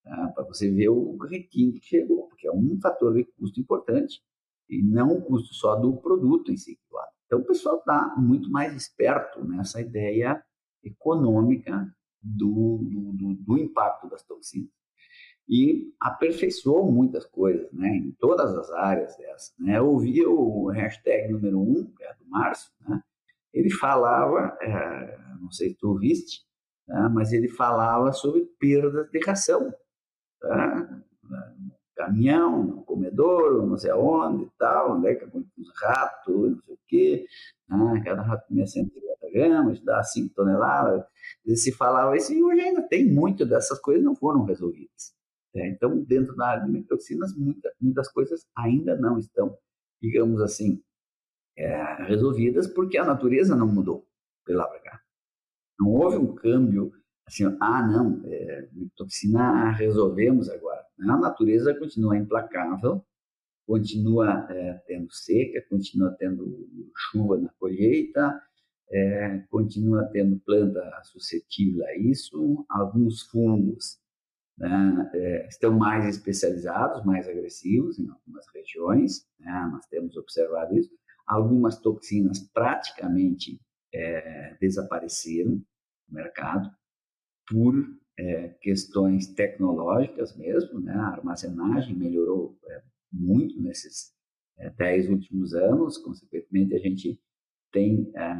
tá? 0.03 0.31
para 0.35 0.43
você 0.43 0.69
ver 0.69 0.89
o 0.89 1.17
requinte 1.17 1.79
que 1.79 1.87
chegou, 1.87 2.27
porque 2.27 2.47
é 2.47 2.51
um 2.51 2.79
fator 2.81 3.13
de 3.13 3.23
custo 3.23 3.59
importante 3.59 4.21
e 4.69 4.81
não 4.81 5.17
o 5.17 5.21
custo 5.21 5.53
só 5.53 5.75
do 5.75 5.97
produto 5.97 6.51
em 6.51 6.57
si. 6.57 6.79
Claro. 6.89 7.11
Então 7.25 7.39
o 7.39 7.45
pessoal 7.45 7.77
está 7.77 8.15
muito 8.17 8.49
mais 8.49 8.75
esperto 8.75 9.43
nessa 9.45 9.81
ideia 9.81 10.43
econômica 10.83 11.93
do, 12.21 12.79
do, 13.13 13.33
do, 13.35 13.57
impacto 13.57 14.09
das 14.09 14.23
toxinas 14.23 14.69
e 15.47 15.93
aperfeiçoou 15.99 16.91
muitas 16.91 17.25
coisas, 17.25 17.71
né, 17.73 17.89
em 17.89 18.11
todas 18.11 18.55
as 18.55 18.71
áreas 18.71 19.15
dessa. 19.17 19.51
Né? 19.59 19.77
Eu 19.77 19.87
ouvi 19.87 20.25
o 20.25 20.67
hashtag 20.67 21.31
número 21.31 21.59
um, 21.59 21.91
que 21.95 22.03
é 22.03 22.13
do 22.15 22.25
Márcio, 22.29 22.71
né? 22.87 23.01
ele 23.53 23.69
falava, 23.69 24.57
é, 24.61 25.17
não 25.41 25.51
sei 25.51 25.69
se 25.69 25.75
tu 25.75 25.89
ouviste, 25.89 26.41
tá? 26.87 27.09
mas 27.09 27.33
ele 27.33 27.49
falava 27.49 28.11
sobre 28.13 28.45
perdas 28.59 29.09
de 29.09 29.19
ração. 29.19 29.73
Tá? 30.41 31.01
Caminhão, 31.95 32.63
no 32.63 32.83
comedouro, 32.83 33.65
não 33.65 33.77
sei 33.77 33.91
aonde 33.91 34.45
e 34.45 34.49
tal, 34.57 34.97
onde 34.97 35.07
é 35.07 35.15
que 35.15 35.25
os 35.25 35.71
ratos, 35.81 36.51
não 36.51 36.61
sei 36.63 36.73
o 36.73 36.79
quê, 36.87 37.25
né? 37.69 38.01
cada 38.03 38.21
rato 38.23 38.47
comia 38.47 38.65
150 38.65 39.31
gramas, 39.31 39.79
dá 39.81 40.01
5 40.03 40.33
toneladas. 40.33 41.05
E 41.45 41.55
se 41.55 41.71
falava 41.71 42.17
isso, 42.17 42.33
e 42.33 42.43
hoje 42.43 42.61
ainda 42.61 42.81
tem 42.81 43.07
muito 43.07 43.45
dessas 43.45 43.79
coisas 43.79 44.03
não 44.03 44.15
foram 44.15 44.43
resolvidas. 44.43 45.13
É, 45.53 45.67
então, 45.67 46.01
dentro 46.03 46.35
da 46.35 46.47
área 46.47 46.63
de 46.63 46.71
microtoxinas, 46.71 47.35
muita, 47.35 47.71
muitas 47.79 48.11
coisas 48.11 48.47
ainda 48.57 48.95
não 48.97 49.19
estão, 49.19 49.55
digamos 50.01 50.41
assim, 50.41 50.81
é, 51.57 52.03
resolvidas 52.05 52.67
porque 52.67 52.97
a 52.97 53.05
natureza 53.05 53.55
não 53.55 53.67
mudou 53.67 54.07
de 54.47 54.53
lá 54.53 54.67
para 54.67 54.79
cá. 54.79 55.01
Não 55.79 55.89
houve 55.89 56.17
um 56.17 56.33
câmbio 56.33 56.91
assim, 57.27 57.45
ah, 57.59 57.87
não, 57.87 58.21
é, 58.25 58.67
toxina 58.95 59.71
resolvemos 59.71 60.49
agora. 60.49 60.83
A 60.99 61.17
natureza 61.17 61.73
continua 61.75 62.17
implacável, 62.17 63.03
continua 63.65 64.47
é, 64.49 64.73
tendo 64.85 65.11
seca, 65.11 65.65
continua 65.69 66.15
tendo 66.19 66.91
chuva 66.95 67.37
na 67.37 67.49
colheita, 67.59 68.41
é, 68.91 69.39
continua 69.49 70.03
tendo 70.11 70.39
planta 70.39 70.81
suscetível 71.03 71.85
a 71.85 71.95
isso, 71.95 72.65
alguns 72.69 73.21
fungos 73.21 74.01
né, 74.57 75.09
é, 75.13 75.47
estão 75.47 75.77
mais 75.77 76.05
especializados, 76.05 77.03
mais 77.05 77.27
agressivos 77.27 77.97
em 77.97 78.07
algumas 78.09 78.45
regiões, 78.53 79.25
né, 79.39 79.69
nós 79.71 79.85
temos 79.87 80.15
observado 80.17 80.77
isso. 80.77 80.91
Algumas 81.25 81.79
toxinas 81.79 82.39
praticamente 82.53 83.59
é, 83.93 84.57
desapareceram 84.59 85.51
no 85.51 86.15
mercado 86.15 86.69
por 87.47 87.73
é, 88.17 88.49
questões 88.61 89.27
tecnológicas 89.27 90.35
mesmo, 90.35 90.79
né, 90.79 90.93
a 90.93 91.07
armazenagem 91.07 91.95
melhorou 91.95 92.57
é, 92.69 92.81
muito 93.11 93.59
nesses 93.61 94.13
é, 94.57 94.69
dez 94.69 95.09
últimos 95.09 95.53
anos, 95.53 95.97
consequentemente 95.97 96.75
a 96.75 96.79
gente 96.79 97.19
tem 97.71 98.11
é, 98.15 98.35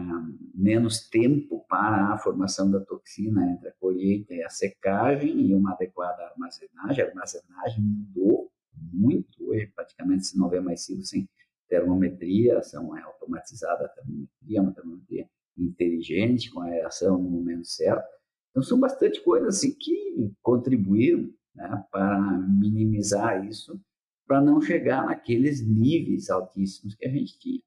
menos 0.53 1.07
tempo 1.09 1.65
para 1.67 2.13
a 2.13 2.17
formação 2.17 2.69
da 2.69 2.81
toxina 2.81 3.49
entre 3.51 3.69
a 3.69 3.73
colheita 3.73 4.33
e 4.33 4.43
a 4.43 4.49
secagem 4.49 5.39
e 5.39 5.55
uma 5.55 5.73
adequada 5.73 6.23
armazenagem. 6.23 7.03
A 7.03 7.07
armazenagem 7.07 7.81
mudou 7.81 8.51
muito 8.73 9.49
hoje, 9.49 9.67
praticamente 9.67 10.27
se 10.27 10.37
não 10.37 10.49
vê 10.49 10.59
mais 10.59 10.85
ciclo 10.85 11.03
sem 11.03 11.27
termometria, 11.69 12.61
são 12.61 12.95
é 12.97 13.01
automatizada 13.01 13.85
a 13.85 13.89
termometria, 13.89 14.61
uma 14.61 14.73
termometria 14.73 15.29
inteligente 15.57 16.51
com 16.51 16.61
a 16.61 16.65
aeração 16.65 17.17
no 17.17 17.29
momento 17.29 17.65
certo. 17.65 18.20
Então 18.51 18.61
são 18.61 18.79
bastante 18.79 19.21
coisas 19.21 19.57
assim 19.57 19.73
que 19.73 20.31
contribuíram 20.41 21.33
né, 21.55 21.85
para 21.91 22.19
minimizar 22.39 23.45
isso, 23.45 23.79
para 24.27 24.41
não 24.41 24.61
chegar 24.61 25.05
naqueles 25.05 25.65
níveis 25.65 26.29
altíssimos 26.29 26.95
que 26.95 27.05
a 27.05 27.09
gente 27.09 27.39
tinha. 27.39 27.61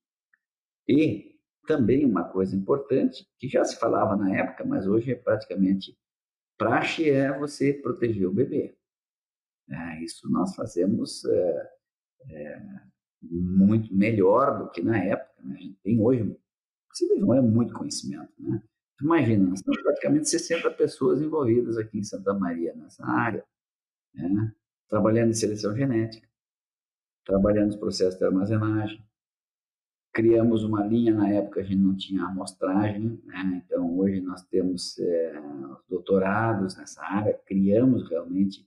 E 0.88 1.34
também 1.66 2.04
uma 2.04 2.24
coisa 2.24 2.54
importante, 2.54 3.26
que 3.38 3.48
já 3.48 3.64
se 3.64 3.78
falava 3.78 4.16
na 4.16 4.36
época, 4.36 4.64
mas 4.64 4.86
hoje 4.86 5.12
é 5.12 5.14
praticamente 5.14 5.96
praxe, 6.58 7.08
é 7.08 7.36
você 7.36 7.72
proteger 7.72 8.26
o 8.26 8.34
bebê. 8.34 8.76
É, 9.68 10.02
isso 10.02 10.30
nós 10.30 10.54
fazemos 10.54 11.24
é, 11.24 11.72
é, 12.30 12.62
muito 13.22 13.94
melhor 13.94 14.58
do 14.58 14.70
que 14.70 14.82
na 14.82 15.02
época. 15.02 15.42
Né? 15.42 15.54
A 15.56 15.60
gente 15.60 15.78
tem 15.82 16.00
hoje, 16.00 16.36
você 16.90 17.06
não 17.16 17.34
é 17.34 17.40
muito 17.40 17.72
conhecimento. 17.74 18.32
Né? 18.38 18.62
Imagina, 19.00 19.44
temos 19.44 19.82
praticamente 19.82 20.28
60 20.28 20.70
pessoas 20.72 21.20
envolvidas 21.20 21.76
aqui 21.76 21.98
em 21.98 22.04
Santa 22.04 22.32
Maria, 22.32 22.74
nessa 22.74 23.04
área, 23.04 23.44
né? 24.14 24.54
trabalhando 24.88 25.30
em 25.30 25.34
seleção 25.34 25.74
genética, 25.76 26.28
trabalhando 27.24 27.66
nos 27.66 27.76
processos 27.76 28.18
de 28.18 28.24
armazenagem, 28.24 29.04
criamos 30.12 30.62
uma 30.62 30.86
linha, 30.86 31.12
na 31.12 31.28
época 31.28 31.60
a 31.60 31.64
gente 31.64 31.80
não 31.80 31.96
tinha 31.96 32.22
amostragem, 32.22 33.20
né? 33.24 33.62
então 33.64 33.98
hoje 33.98 34.20
nós 34.20 34.42
temos 34.44 34.96
é, 35.00 35.42
doutorados 35.88 36.76
nessa 36.76 37.02
área, 37.02 37.36
criamos 37.44 38.08
realmente 38.08 38.64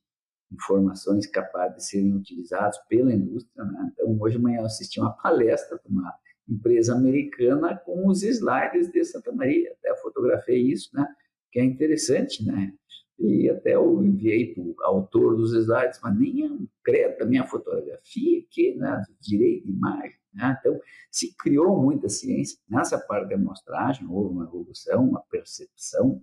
informações 0.51 1.25
capazes 1.25 1.77
de 1.77 1.85
serem 1.85 2.13
utilizadas 2.15 2.77
pela 2.89 3.13
indústria. 3.13 3.63
Né? 3.63 3.91
Então, 3.93 4.17
hoje 4.19 4.37
de 4.37 4.43
manhã 4.43 4.59
eu 4.59 4.65
assisti 4.65 4.99
uma 4.99 5.11
palestra 5.11 5.79
de 5.83 5.89
uma 5.89 6.09
empresa 6.47 6.95
americana 6.95 7.75
com 7.77 8.07
os 8.07 8.23
slides 8.23 8.91
de 8.91 9.03
Santa 9.03 9.31
Maria, 9.31 9.73
até 9.73 9.95
fotografei 9.97 10.61
isso, 10.61 10.89
né? 10.93 11.07
que 11.51 11.59
é 11.59 11.63
interessante, 11.63 12.45
né? 12.45 12.73
E 13.19 13.49
até 13.49 13.73
eu 13.73 14.03
enviei 14.03 14.53
para 14.53 14.63
o 14.63 14.75
autor 14.83 15.35
dos 15.35 15.53
slides, 15.53 15.99
mas 16.03 16.19
nem 16.19 16.45
é 16.45 17.25
minha 17.25 17.47
fotografia 17.47 18.39
aqui, 18.39 18.75
né? 18.75 19.03
direito 19.19 19.65
de 19.65 19.71
imagem. 19.71 20.17
Né? 20.33 20.55
Então, 20.59 20.79
se 21.11 21.35
criou 21.35 21.81
muita 21.81 22.09
ciência. 22.09 22.59
Nessa 22.69 22.99
parte 22.99 23.29
da 23.29 23.35
amostragem, 23.35 24.07
houve 24.07 24.35
uma 24.35 24.43
evolução, 24.43 25.09
uma 25.09 25.23
percepção 25.31 26.21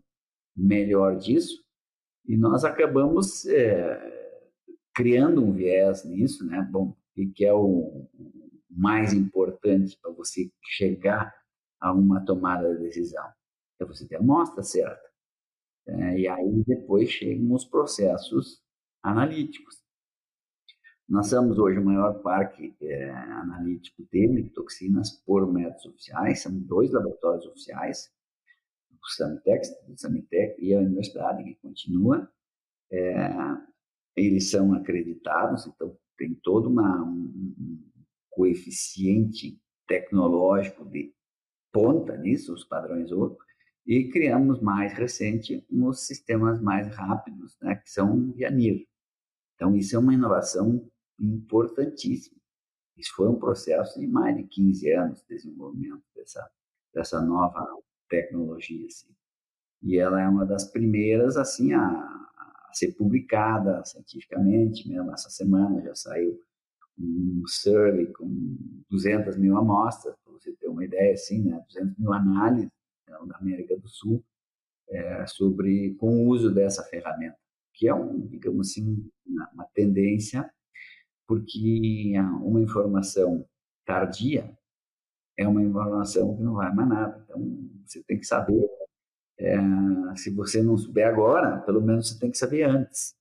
melhor 0.56 1.16
disso, 1.16 1.64
e 2.26 2.36
nós 2.36 2.64
acabamos 2.64 3.44
é, 3.46 4.30
criando 4.94 5.44
um 5.44 5.52
viés 5.52 6.04
nisso, 6.04 6.46
né? 6.46 6.66
Bom, 6.70 6.96
que 7.34 7.44
é 7.44 7.52
o 7.52 8.08
mais 8.74 9.12
importante 9.12 9.98
para 10.00 10.10
você 10.10 10.50
chegar 10.62 11.34
a 11.80 11.92
uma 11.92 12.24
tomada 12.24 12.74
de 12.74 12.82
decisão? 12.82 13.26
É 13.80 13.84
você 13.84 14.06
ter 14.06 14.16
a 14.16 14.18
amostra 14.18 14.62
certa. 14.62 15.14
É, 15.86 16.18
e 16.18 16.28
aí 16.28 16.64
depois 16.66 17.10
chegam 17.10 17.52
os 17.52 17.64
processos 17.64 18.62
analíticos. 19.02 19.82
Nós 21.06 21.28
somos 21.28 21.58
hoje 21.58 21.78
o 21.78 21.84
maior 21.84 22.22
parque 22.22 22.74
é, 22.80 23.10
analítico 23.10 24.02
de 24.10 24.50
toxinas 24.54 25.10
por 25.26 25.46
métodos 25.52 25.84
oficiais, 25.84 26.42
são 26.42 26.58
dois 26.58 26.90
laboratórios 26.90 27.46
oficiais, 27.46 28.10
o 28.90 29.06
Samitex, 29.06 29.68
o 29.86 29.98
Samitec 29.98 30.56
e 30.58 30.74
a 30.74 30.78
universidade 30.78 31.44
que 31.44 31.54
continua. 31.56 32.32
É, 32.90 33.28
eles 34.16 34.50
são 34.50 34.72
acreditados, 34.72 35.66
então 35.66 35.94
tem 36.16 36.34
todo 36.34 36.70
uma, 36.70 37.02
um, 37.02 37.54
um 37.58 37.93
coeficiente 38.34 39.60
tecnológico 39.86 40.84
de 40.84 41.14
ponta 41.72 42.16
nisso, 42.16 42.52
os 42.52 42.64
padrões 42.64 43.10
ouro, 43.12 43.36
e 43.86 44.08
criamos 44.08 44.60
mais 44.60 44.92
recente 44.94 45.66
os 45.70 46.06
sistemas 46.06 46.60
mais 46.60 46.88
rápidos, 46.88 47.56
né, 47.60 47.76
que 47.76 47.90
são 47.90 48.32
via 48.32 48.50
NIR. 48.50 48.86
Então, 49.54 49.76
isso 49.76 49.94
é 49.94 49.98
uma 49.98 50.14
inovação 50.14 50.88
importantíssimo. 51.18 52.40
Isso 52.96 53.12
foi 53.14 53.28
um 53.28 53.38
processo 53.38 53.98
de 53.98 54.06
mais 54.06 54.36
de 54.36 54.44
15 54.44 54.92
anos 54.92 55.20
de 55.20 55.28
desenvolvimento 55.28 56.02
dessa, 56.14 56.48
dessa 56.92 57.20
nova 57.20 57.66
tecnologia. 58.08 58.86
Assim. 58.86 59.14
E 59.82 59.98
ela 59.98 60.20
é 60.20 60.28
uma 60.28 60.46
das 60.46 60.70
primeiras 60.70 61.36
assim 61.36 61.72
a, 61.72 61.80
a 61.80 62.70
ser 62.72 62.92
publicada 62.92 63.84
cientificamente. 63.84 64.88
Mesmo 64.88 65.12
essa 65.12 65.28
semana 65.28 65.82
já 65.82 65.94
saiu 65.94 66.40
um 66.98 67.42
survey 67.46 68.06
com 68.12 68.56
200 68.90 69.36
mil 69.36 69.56
amostras, 69.56 70.14
para 70.24 70.32
você 70.32 70.52
ter 70.52 70.68
uma 70.68 70.84
ideia, 70.84 71.12
assim, 71.14 71.42
né? 71.42 71.62
200 71.68 71.98
mil 71.98 72.12
análises 72.12 72.70
então, 73.02 73.26
da 73.26 73.36
América 73.36 73.76
do 73.76 73.88
Sul 73.88 74.24
é, 74.88 75.26
sobre 75.26 75.94
com 75.94 76.24
o 76.24 76.28
uso 76.28 76.52
dessa 76.52 76.82
ferramenta, 76.84 77.36
que 77.72 77.88
é 77.88 77.94
um, 77.94 78.26
digamos 78.26 78.70
assim, 78.70 79.08
uma 79.26 79.64
tendência 79.74 80.48
porque 81.26 82.12
uma 82.42 82.60
informação 82.60 83.46
tardia 83.84 84.56
é 85.36 85.48
uma 85.48 85.62
informação 85.62 86.36
que 86.36 86.42
não 86.42 86.54
vai 86.54 86.72
mais 86.72 86.88
nada. 86.88 87.24
Então, 87.24 87.70
você 87.84 88.02
tem 88.04 88.18
que 88.18 88.26
saber 88.26 88.68
é, 89.38 89.56
se 90.16 90.30
você 90.30 90.62
não 90.62 90.76
souber 90.76 91.08
agora, 91.08 91.58
pelo 91.62 91.80
menos 91.80 92.08
você 92.08 92.18
tem 92.18 92.30
que 92.30 92.38
saber 92.38 92.64
antes. 92.64 93.16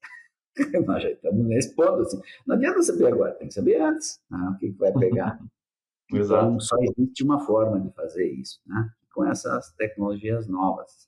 Nós 0.86 1.04
já 1.04 1.10
estamos 1.10 1.46
nesse 1.46 1.76
ponto. 1.76 2.02
Assim. 2.02 2.22
Não 2.46 2.56
adianta 2.56 2.82
saber 2.84 3.08
agora, 3.08 3.34
tem 3.34 3.48
que 3.48 3.54
saber 3.54 3.82
antes 3.82 4.22
né? 4.30 4.52
o 4.54 4.58
que, 4.58 4.72
que 4.72 4.78
vai 4.78 4.94
pegar. 4.94 5.40
Exato. 6.14 6.46
Então, 6.46 6.60
só 6.60 6.78
existe 6.82 7.24
uma 7.24 7.40
forma 7.46 7.80
de 7.80 7.92
fazer 7.94 8.28
isso, 8.30 8.60
né? 8.66 8.90
com 9.14 9.26
essas 9.26 9.72
tecnologias 9.74 10.48
novas. 10.48 11.08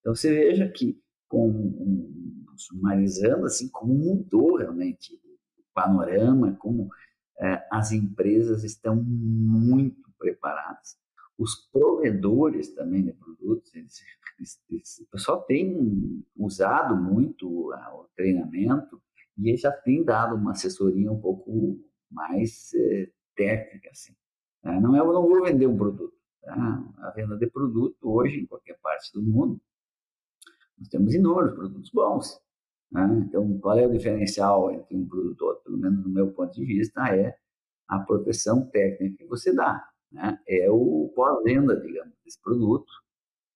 Então, 0.00 0.14
você 0.14 0.30
veja 0.30 0.68
que, 0.68 1.00
com, 1.28 1.48
um, 1.48 2.44
sumarizando, 2.56 3.46
assim, 3.46 3.68
como 3.68 3.94
mudou 3.94 4.56
realmente 4.56 5.14
o 5.14 5.62
panorama, 5.74 6.56
como 6.58 6.90
é, 7.40 7.66
as 7.70 7.92
empresas 7.92 8.64
estão 8.64 8.96
muito 8.96 10.10
preparadas. 10.18 10.96
Os 11.42 11.56
provedores 11.72 12.72
também 12.72 13.02
de 13.02 13.12
produtos, 13.12 13.74
eles, 13.74 14.00
eles, 14.70 14.98
o 15.00 15.10
pessoal 15.10 15.42
tem 15.42 16.24
usado 16.36 16.94
muito 16.96 17.48
o 17.48 18.08
treinamento 18.14 19.02
e 19.36 19.56
já 19.56 19.72
tem 19.72 20.04
dado 20.04 20.36
uma 20.36 20.52
assessoria 20.52 21.10
um 21.10 21.20
pouco 21.20 21.80
mais 22.08 22.72
é, 22.74 23.10
técnica, 23.34 23.90
assim. 23.90 24.14
Né? 24.62 24.78
Não 24.78 24.94
é, 24.94 25.00
eu 25.00 25.12
não 25.12 25.26
vou 25.26 25.42
vender 25.42 25.66
um 25.66 25.76
produto. 25.76 26.14
Tá? 26.42 26.94
A 26.98 27.10
venda 27.10 27.36
de 27.36 27.48
produto 27.48 27.98
hoje 28.08 28.38
em 28.38 28.46
qualquer 28.46 28.78
parte 28.80 29.12
do 29.12 29.20
mundo, 29.20 29.60
nós 30.78 30.86
temos 30.88 31.12
inúmeros 31.12 31.54
produtos 31.54 31.90
bons. 31.90 32.40
Né? 32.92 33.24
Então, 33.26 33.58
qual 33.58 33.76
é 33.76 33.86
o 33.86 33.90
diferencial 33.90 34.70
entre 34.70 34.96
um 34.96 35.08
produto 35.08 35.42
outro? 35.42 35.64
Pelo 35.64 35.78
menos 35.78 36.04
no 36.04 36.08
meu 36.08 36.32
ponto 36.32 36.54
de 36.54 36.64
vista, 36.64 37.00
é 37.08 37.36
a 37.88 37.98
proteção 37.98 38.64
técnica 38.70 39.16
que 39.16 39.26
você 39.26 39.52
dá. 39.52 39.91
Né? 40.12 40.38
É 40.46 40.70
o 40.70 41.12
pós-venda, 41.14 41.76
digamos, 41.80 42.14
desse 42.24 42.40
produto. 42.40 42.92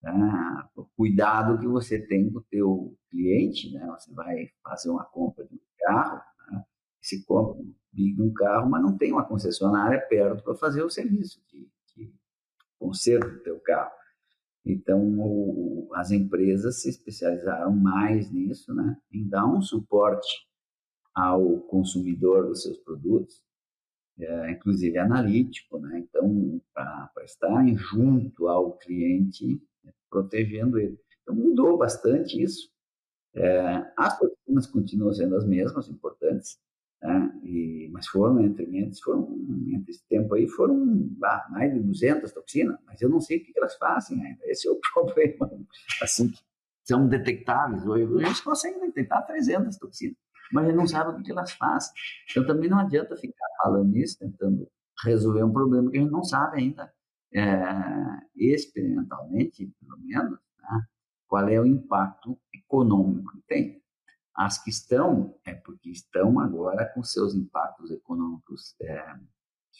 Né? 0.03 0.69
O 0.75 0.85
cuidado 0.97 1.59
que 1.59 1.67
você 1.67 1.99
tem 1.99 2.31
com 2.31 2.39
o 2.39 2.45
teu 2.51 2.97
cliente. 3.11 3.73
Né? 3.73 3.87
Você 3.99 4.13
vai 4.13 4.49
fazer 4.63 4.91
uma 4.91 5.05
compra 5.05 5.45
de 5.45 5.55
um 5.55 5.61
carro, 5.79 6.23
né? 6.51 6.65
se 7.01 7.25
compra 7.25 7.63
de 7.93 8.23
um 8.23 8.33
carro, 8.33 8.71
mas 8.71 8.83
não 8.83 8.97
tem 8.97 9.13
uma 9.13 9.25
concessionária 9.25 10.01
perto 10.01 10.43
para 10.43 10.55
fazer 10.55 10.83
o 10.83 10.91
serviço 10.91 11.41
de, 11.49 11.69
de 11.95 12.15
conserto 12.79 13.29
do 13.29 13.43
teu 13.43 13.61
carro. 13.61 13.93
Então, 14.65 15.01
o, 15.21 15.89
as 15.95 16.11
empresas 16.11 16.83
se 16.83 16.89
especializaram 16.89 17.73
mais 17.73 18.31
nisso, 18.33 18.75
né, 18.75 18.97
em 19.13 19.29
dar 19.29 19.47
um 19.47 19.63
suporte 19.63 20.29
ao 21.15 21.61
consumidor 21.61 22.49
dos 22.49 22.63
seus 22.63 22.77
produtos, 22.79 23.46
é, 24.19 24.51
inclusive 24.53 24.99
analítico, 24.99 25.79
né? 25.79 25.99
Então, 25.99 26.61
para 26.73 27.25
estarem 27.25 27.77
junto 27.77 28.49
ao 28.49 28.77
cliente, 28.79 29.61
é, 29.85 29.93
protegendo 30.11 30.79
ele. 30.79 30.99
Então, 31.23 31.35
mudou 31.35 31.77
bastante 31.77 32.43
isso. 32.43 32.71
É, 33.35 33.93
as 33.97 34.19
toxinas 34.19 34.67
continuam 34.67 35.13
sendo 35.13 35.37
as 35.37 35.45
mesmas, 35.45 35.89
importantes, 35.89 36.59
né? 37.03 37.41
E, 37.45 37.89
mas 37.93 38.07
foram 38.07 38.41
entre 38.41 38.67
mentes, 38.67 39.01
foram 39.01 39.29
entre 39.69 39.91
esse 39.91 40.07
tempo 40.09 40.35
aí 40.35 40.49
foram 40.49 41.11
ah, 41.23 41.47
mais 41.51 41.73
de 41.73 41.81
200 41.81 42.33
toxinas, 42.33 42.79
mas 42.87 43.01
eu 43.03 43.09
não 43.09 43.21
sei 43.21 43.39
o 43.39 43.45
que 43.45 43.53
elas 43.57 43.77
fazem 43.77 44.25
ainda. 44.25 44.41
Esse 44.45 44.67
é 44.67 44.71
o 44.71 44.81
problema. 44.95 45.51
Assim, 46.03 46.33
são 46.83 47.07
detectáveis 47.09 47.85
hoje, 47.87 48.05
eles 48.25 48.41
conseguem 48.41 48.81
detectar 48.81 49.27
300 49.27 49.77
toxinas, 49.77 50.17
mas 50.53 50.75
não 50.75 50.87
sabem 50.87 51.21
o 51.21 51.23
que 51.23 51.31
elas 51.31 51.53
fazem. 51.53 51.93
Então 52.31 52.47
também 52.47 52.69
não 52.69 52.79
adianta 52.79 53.17
ficar 53.17 53.47
falando 53.63 53.97
isso, 53.97 54.19
tentando 54.19 54.69
resolver 55.05 55.45
um 55.45 55.53
problema 55.53 55.91
que 55.91 55.99
a 55.99 56.01
gente 56.01 56.13
não 56.13 56.25
sabe 56.25 56.59
ainda 56.59 56.93
é, 57.35 57.53
experimentalmente, 58.35 59.71
pelo 59.81 59.99
menos, 59.99 60.39
né? 60.61 60.83
qual 61.27 61.49
é 61.49 61.61
o 61.61 61.67
impacto 61.67 62.39
econômico 62.55 63.33
que 63.33 63.43
tem. 63.47 63.83
As 64.35 64.63
que 64.63 64.71
estão, 64.71 65.35
é 65.45 65.55
porque 65.55 65.91
estão 65.91 66.39
agora 66.39 66.87
com 66.95 67.03
seus 67.03 67.35
impactos 67.35 67.91
econômicos 67.91 68.75
é, 68.83 69.17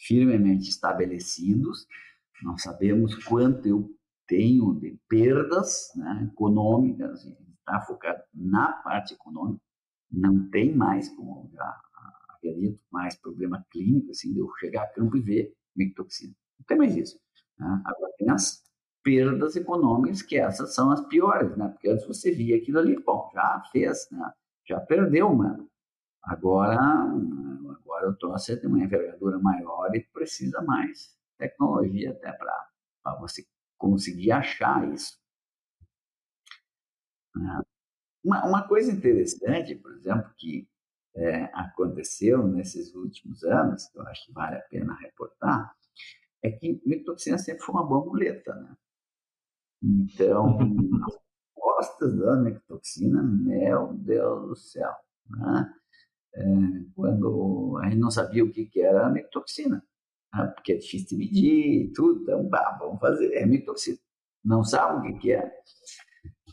firmemente 0.07 0.69
estabelecidos. 0.69 1.87
Nós 2.43 2.63
sabemos 2.63 3.15
quanto 3.25 3.67
eu 3.67 3.91
tenho 4.27 4.75
de 4.81 4.99
perdas 5.09 5.93
né, 5.95 6.29
econômicas, 6.33 7.25
está 7.25 7.81
focado 7.83 8.23
na 8.35 8.73
parte 8.73 9.15
econômica, 9.15 9.63
não 10.17 10.49
tem 10.51 10.75
mais, 10.75 11.09
como 11.11 11.51
já 11.53 11.81
acredito, 12.31 12.81
mais 12.91 13.15
problema 13.17 13.65
clínico, 13.71 14.11
assim, 14.11 14.33
de 14.33 14.39
eu 14.39 14.51
chegar 14.59 14.85
a 14.85 14.89
campo 14.89 15.17
e 15.17 15.21
ver 15.21 15.55
micotoxina. 15.77 16.35
Não 16.59 16.67
tem 16.67 16.79
mais 16.79 16.97
isso. 16.97 17.21
Né? 17.59 17.83
Agora 17.85 18.13
tem 18.17 18.31
as 18.31 18.65
perdas 19.03 19.55
econômicas, 19.55 20.23
que 20.23 20.37
essas 20.37 20.75
são 20.75 20.91
as 20.91 21.01
piores, 21.07 21.57
né? 21.57 21.69
Porque 21.69 21.89
antes 21.89 22.07
você 22.07 22.33
via 22.33 22.57
aquilo 22.57 22.79
ali, 22.79 23.01
bom, 23.01 23.31
já 23.33 23.63
fez, 23.71 24.09
né? 24.11 24.33
já 24.67 24.81
perdeu, 24.81 25.33
mano. 25.33 25.69
Agora, 26.23 26.77
agora 26.77 28.11
o 28.11 28.17
troço 28.17 28.59
tem 28.59 28.69
uma 28.69 28.83
envergadura 28.83 29.39
maior 29.39 29.95
e 29.95 30.01
precisa 30.13 30.61
mais 30.63 31.17
tecnologia 31.39 32.11
até 32.11 32.33
para 32.33 33.21
você 33.21 33.47
conseguir 33.79 34.33
achar 34.33 34.93
isso. 34.93 35.21
Né? 37.37 37.61
Uma, 38.27 38.45
uma 38.45 38.67
coisa 38.67 38.91
interessante, 38.91 39.77
por 39.77 39.95
exemplo, 39.95 40.29
que 40.37 40.69
é, 41.15 41.45
aconteceu 41.55 42.45
nesses 42.49 42.93
últimos 42.93 43.45
anos, 43.45 43.87
que 43.87 43.97
eu 43.97 44.03
acho 44.03 44.27
que 44.27 44.33
vale 44.33 44.57
a 44.57 44.63
pena 44.63 44.99
reportar, 45.01 45.73
é 46.43 46.51
que 46.51 46.83
mitoxina 46.85 47.39
sempre 47.39 47.63
foi 47.63 47.77
uma 47.77 47.87
boa 47.87 48.05
muleta, 48.05 48.53
né? 48.53 48.77
Então, 49.81 50.59
costas 51.55 52.19
da 52.19 52.35
nectoxina, 52.35 53.23
meu 53.23 53.95
Deus 53.95 54.49
do 54.49 54.57
céu. 54.57 54.93
Né? 55.31 55.75
É, 56.35 56.43
quando 56.97 57.79
a 57.81 57.89
gente 57.89 58.01
não 58.01 58.11
sabia 58.11 58.45
o 58.45 58.51
que, 58.51 58.67
que 58.67 58.81
era 58.81 59.07
a 59.07 59.11
nectoxina, 59.11 59.85
né? 60.35 60.47
porque 60.49 60.73
é 60.73 60.77
difícil 60.79 61.11
de 61.11 61.17
medir, 61.17 61.93
tudo, 61.95 62.23
então, 62.23 62.49
bah, 62.49 62.77
vamos 62.81 62.99
fazer, 62.99 63.33
é 63.35 63.47
nectoxina. 63.47 63.99
Não 64.45 64.65
sabe 64.65 64.99
o 64.99 65.03
que, 65.13 65.21
que 65.21 65.33
é. 65.33 65.61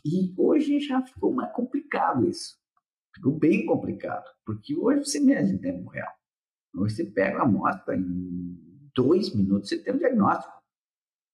E 0.04 0.34
hoje 0.36 0.80
já 0.80 1.02
ficou 1.02 1.32
mais 1.32 1.52
complicado 1.52 2.28
isso. 2.28 2.58
Ficou 3.14 3.38
bem 3.38 3.64
complicado, 3.64 4.24
porque 4.44 4.76
hoje 4.76 5.04
você 5.04 5.20
mede 5.20 5.52
em 5.52 5.58
tempo 5.58 5.88
real. 5.88 6.12
Hoje 6.76 6.96
você 6.96 7.04
pega 7.04 7.38
a 7.38 7.42
amostra 7.44 7.96
em 7.96 8.90
dois 8.94 9.34
minutos, 9.34 9.68
você 9.68 9.78
tem 9.78 9.94
um 9.94 9.98
diagnóstico. 9.98 10.52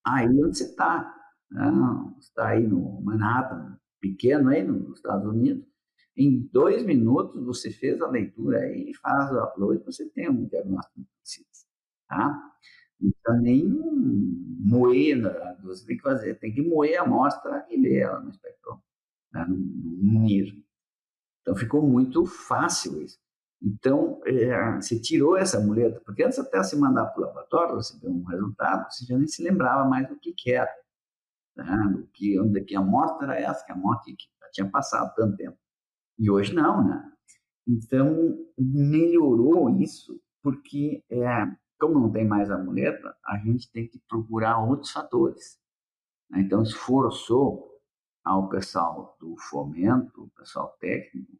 Aí 0.06 0.28
onde 0.28 0.58
você 0.58 0.64
está, 0.64 1.14
não, 1.50 2.16
está 2.18 2.48
aí 2.48 2.66
no 2.66 3.00
Manhattan, 3.02 3.78
pequeno 4.00 4.50
aí 4.50 4.62
nos 4.62 4.98
Estados 4.98 5.26
Unidos. 5.26 5.64
Em 6.16 6.48
dois 6.52 6.84
minutos 6.84 7.44
você 7.44 7.70
fez 7.70 8.00
a 8.02 8.08
leitura 8.08 8.60
aí, 8.60 8.92
faz 8.94 9.30
o 9.32 9.42
upload, 9.42 9.82
você 9.84 10.08
tem 10.10 10.28
um 10.28 10.44
diagnóstico 10.46 11.06
preciso, 11.18 11.66
tá? 12.08 12.52
Não 13.00 13.10
precisa 13.10 13.42
nem 13.42 13.64
moer, 14.60 15.16
né? 15.16 15.56
você 15.62 15.86
tem 15.86 15.96
que 15.96 16.02
fazer, 16.02 16.38
tem 16.38 16.52
que 16.52 16.62
moer 16.62 16.98
a 16.98 17.02
amostra 17.02 17.66
e 17.70 17.80
ler 17.80 18.00
ela 18.00 18.20
no 18.20 18.30
espectro, 18.30 18.80
né? 19.32 19.44
no, 19.48 19.56
no. 19.56 20.28
Então 21.40 21.56
ficou 21.56 21.82
muito 21.82 22.26
fácil 22.26 23.02
isso. 23.02 23.18
Então, 23.62 24.20
é, 24.24 24.76
você 24.76 24.98
tirou 24.98 25.36
essa 25.36 25.60
muleta, 25.60 26.00
porque 26.04 26.22
antes 26.22 26.38
até 26.38 26.62
se 26.62 26.76
mandar 26.76 27.06
para 27.06 27.22
o 27.22 27.26
laboratório, 27.26 27.74
você 27.74 27.98
deu 27.98 28.10
um 28.10 28.24
resultado, 28.24 28.90
você 28.90 29.04
já 29.04 29.18
nem 29.18 29.26
se 29.26 29.42
lembrava 29.42 29.86
mais 29.86 30.08
do 30.08 30.18
que, 30.18 30.32
que 30.32 30.52
era 30.52 30.70
né? 31.56 31.92
do 31.92 32.06
que 32.08 32.38
onde 32.40 32.62
que 32.62 32.74
a 32.74 32.80
amostra 32.80 33.26
era 33.26 33.40
essa, 33.40 33.64
que 33.64 33.72
amostra 33.72 34.14
que 34.16 34.28
tinha 34.52 34.68
passado 34.68 35.14
tanto 35.14 35.36
tempo. 35.36 35.56
E 36.18 36.30
hoje 36.30 36.54
não, 36.54 36.86
né? 36.86 37.12
Então, 37.66 38.36
melhorou 38.58 39.70
isso, 39.80 40.20
porque 40.42 41.04
é, 41.10 41.46
como 41.80 41.98
não 41.98 42.12
tem 42.12 42.26
mais 42.26 42.50
a 42.50 42.58
muleta, 42.58 43.16
a 43.24 43.38
gente 43.38 43.70
tem 43.72 43.88
que 43.88 43.98
procurar 44.08 44.62
outros 44.62 44.90
fatores. 44.90 45.58
Né? 46.28 46.42
Então, 46.42 46.62
esforçou 46.62 47.80
ao 48.24 48.48
pessoal 48.48 49.16
do 49.18 49.34
fomento, 49.36 50.24
o 50.24 50.30
pessoal 50.30 50.76
técnico, 50.78 51.32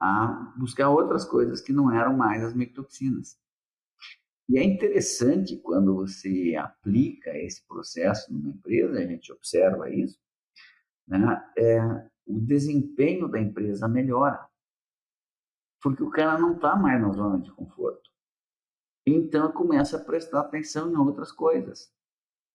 a 0.00 0.52
buscar 0.58 0.90
outras 0.90 1.24
coisas 1.24 1.60
que 1.60 1.72
não 1.72 1.90
eram 1.90 2.16
mais 2.16 2.44
as 2.44 2.54
micotoxinas. 2.54 3.38
E 4.48 4.58
é 4.58 4.64
interessante 4.64 5.56
quando 5.56 5.94
você 5.94 6.54
aplica 6.56 7.30
esse 7.38 7.66
processo 7.66 8.32
numa 8.32 8.50
empresa, 8.50 8.98
a 8.98 9.06
gente 9.06 9.32
observa 9.32 9.88
isso, 9.88 10.18
né? 11.06 11.42
é, 11.56 11.80
o 12.26 12.38
desempenho 12.40 13.28
da 13.28 13.40
empresa 13.40 13.88
melhora. 13.88 14.46
Porque 15.80 16.02
o 16.02 16.10
cara 16.10 16.38
não 16.38 16.54
está 16.54 16.76
mais 16.76 17.00
na 17.00 17.10
zona 17.12 17.40
de 17.40 17.50
conforto. 17.52 18.11
Então 19.06 19.50
começa 19.52 19.96
a 19.96 20.04
prestar 20.04 20.40
atenção 20.40 20.90
em 20.90 20.96
outras 20.96 21.32
coisas. 21.32 21.90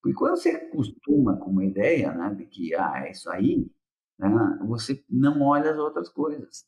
Porque 0.02 0.18
quando 0.18 0.38
você 0.38 0.50
acostuma 0.52 1.38
com 1.38 1.52
uma 1.52 1.66
ideia 1.66 2.14
né, 2.14 2.34
de 2.34 2.46
que 2.46 2.74
ah, 2.76 3.06
é 3.06 3.12
isso 3.12 3.30
aí, 3.30 3.70
né, 4.18 4.30
você 4.66 5.04
não 5.10 5.42
olha 5.42 5.72
as 5.72 5.78
outras 5.78 6.10
coisas. 6.10 6.66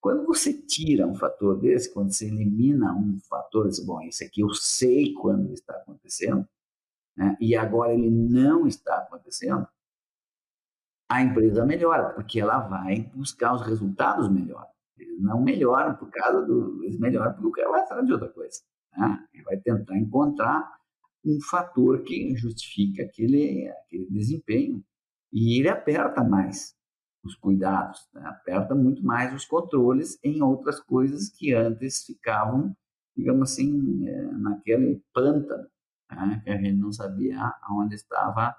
Quando 0.00 0.26
você 0.26 0.52
tira 0.52 1.06
um 1.06 1.14
fator 1.14 1.58
desse, 1.58 1.92
quando 1.92 2.12
você 2.12 2.26
elimina 2.26 2.92
um 2.94 3.18
fator, 3.28 3.68
diz, 3.68 3.84
bom, 3.84 4.02
esse 4.02 4.24
aqui 4.24 4.40
eu 4.42 4.52
sei 4.52 5.14
quando 5.14 5.52
está 5.52 5.74
acontecendo, 5.74 6.46
né, 7.16 7.36
e 7.40 7.56
agora 7.56 7.94
ele 7.94 8.10
não 8.10 8.66
está 8.66 8.98
acontecendo, 8.98 9.66
a 11.08 11.22
empresa 11.22 11.64
melhora, 11.64 12.10
porque 12.10 12.40
ela 12.40 12.58
vai 12.60 13.02
buscar 13.14 13.54
os 13.54 13.62
resultados 13.62 14.28
melhores. 14.28 14.74
Eles 14.98 15.20
não 15.20 15.40
melhoram 15.40 15.94
por 15.96 16.10
causa 16.10 16.42
do. 16.42 16.82
Eles 16.84 16.98
melhoram 16.98 17.32
porque 17.34 17.60
ela 17.60 17.72
vai 17.72 17.80
atrás 17.82 18.06
de 18.06 18.12
outra 18.12 18.28
coisa. 18.28 18.60
Né? 18.96 19.26
Vai 19.44 19.56
tentar 19.58 19.96
encontrar 19.96 20.78
um 21.24 21.40
fator 21.40 22.02
que 22.02 22.36
justifica 22.36 23.02
aquele, 23.02 23.68
aquele 23.68 24.06
desempenho 24.10 24.84
e 25.32 25.58
ele 25.58 25.68
aperta 25.68 26.22
mais 26.22 26.74
os 27.24 27.34
cuidados, 27.34 28.06
né? 28.12 28.22
aperta 28.26 28.74
muito 28.74 29.02
mais 29.02 29.34
os 29.34 29.46
controles 29.46 30.18
em 30.22 30.42
outras 30.42 30.78
coisas 30.80 31.30
que 31.30 31.54
antes 31.54 32.04
ficavam, 32.04 32.76
digamos 33.16 33.52
assim, 33.52 34.06
é, 34.06 34.22
naquele 34.32 35.02
pântano, 35.12 35.66
né? 36.10 36.42
que 36.44 36.50
a 36.50 36.56
gente 36.56 36.76
não 36.76 36.92
sabia 36.92 37.40
aonde 37.62 37.94
estava 37.94 38.54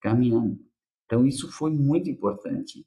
caminhando. 0.00 0.58
Então, 1.06 1.24
isso 1.24 1.50
foi 1.50 1.70
muito 1.70 2.10
importante 2.10 2.84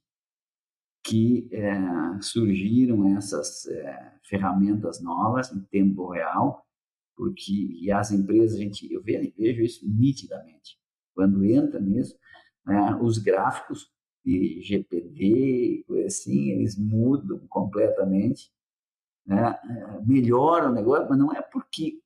que 1.04 1.50
é, 1.52 2.22
surgiram 2.22 3.18
essas 3.18 3.66
é, 3.68 4.14
ferramentas 4.24 5.02
novas 5.02 5.52
em 5.52 5.62
tempo 5.62 6.12
real, 6.12 6.66
porque 7.16 7.52
e 7.52 7.92
as 7.92 8.12
empresas, 8.12 8.58
a 8.58 8.62
gente, 8.62 8.92
eu 8.92 9.02
vejo, 9.02 9.32
vejo 9.38 9.62
isso 9.62 9.86
nitidamente. 9.88 10.78
Quando 11.14 11.44
entra 11.46 11.80
nisso, 11.80 12.18
né, 12.66 12.98
os 13.02 13.18
gráficos 13.18 13.92
de 14.24 14.62
GPD, 14.62 15.86
assim, 16.06 16.52
eles 16.52 16.78
mudam 16.78 17.40
completamente, 17.48 18.52
né, 19.26 19.58
melhoram 20.06 20.72
o 20.72 20.74
negócio, 20.74 21.08
mas 21.10 21.18
não 21.18 21.34
é 21.34 21.42
porque 21.42 22.00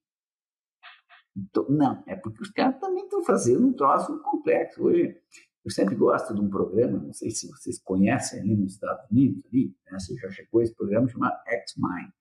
não, 1.67 2.01
é 2.07 2.15
porque 2.15 2.41
os 2.41 2.49
caras 2.49 2.79
também 2.79 3.03
estão 3.03 3.21
fazendo 3.21 3.67
um 3.67 3.73
troço 3.73 4.17
complexo. 4.21 4.83
Hoje, 4.83 5.19
eu 5.65 5.71
sempre 5.71 5.95
gosto 5.95 6.33
de 6.33 6.39
um 6.39 6.49
programa, 6.49 6.97
não 6.97 7.11
sei 7.11 7.29
se 7.29 7.49
vocês 7.49 7.77
conhecem 7.81 8.39
ali 8.39 8.55
nos 8.55 8.73
Estados 8.73 9.09
Unidos, 9.11 9.43
ali, 9.47 9.75
né, 9.85 9.99
você 9.99 10.15
já 10.15 10.29
chegou 10.29 10.61
esse 10.61 10.73
programa 10.73 11.09
chamado 11.09 11.37
X-Mind. 11.45 12.11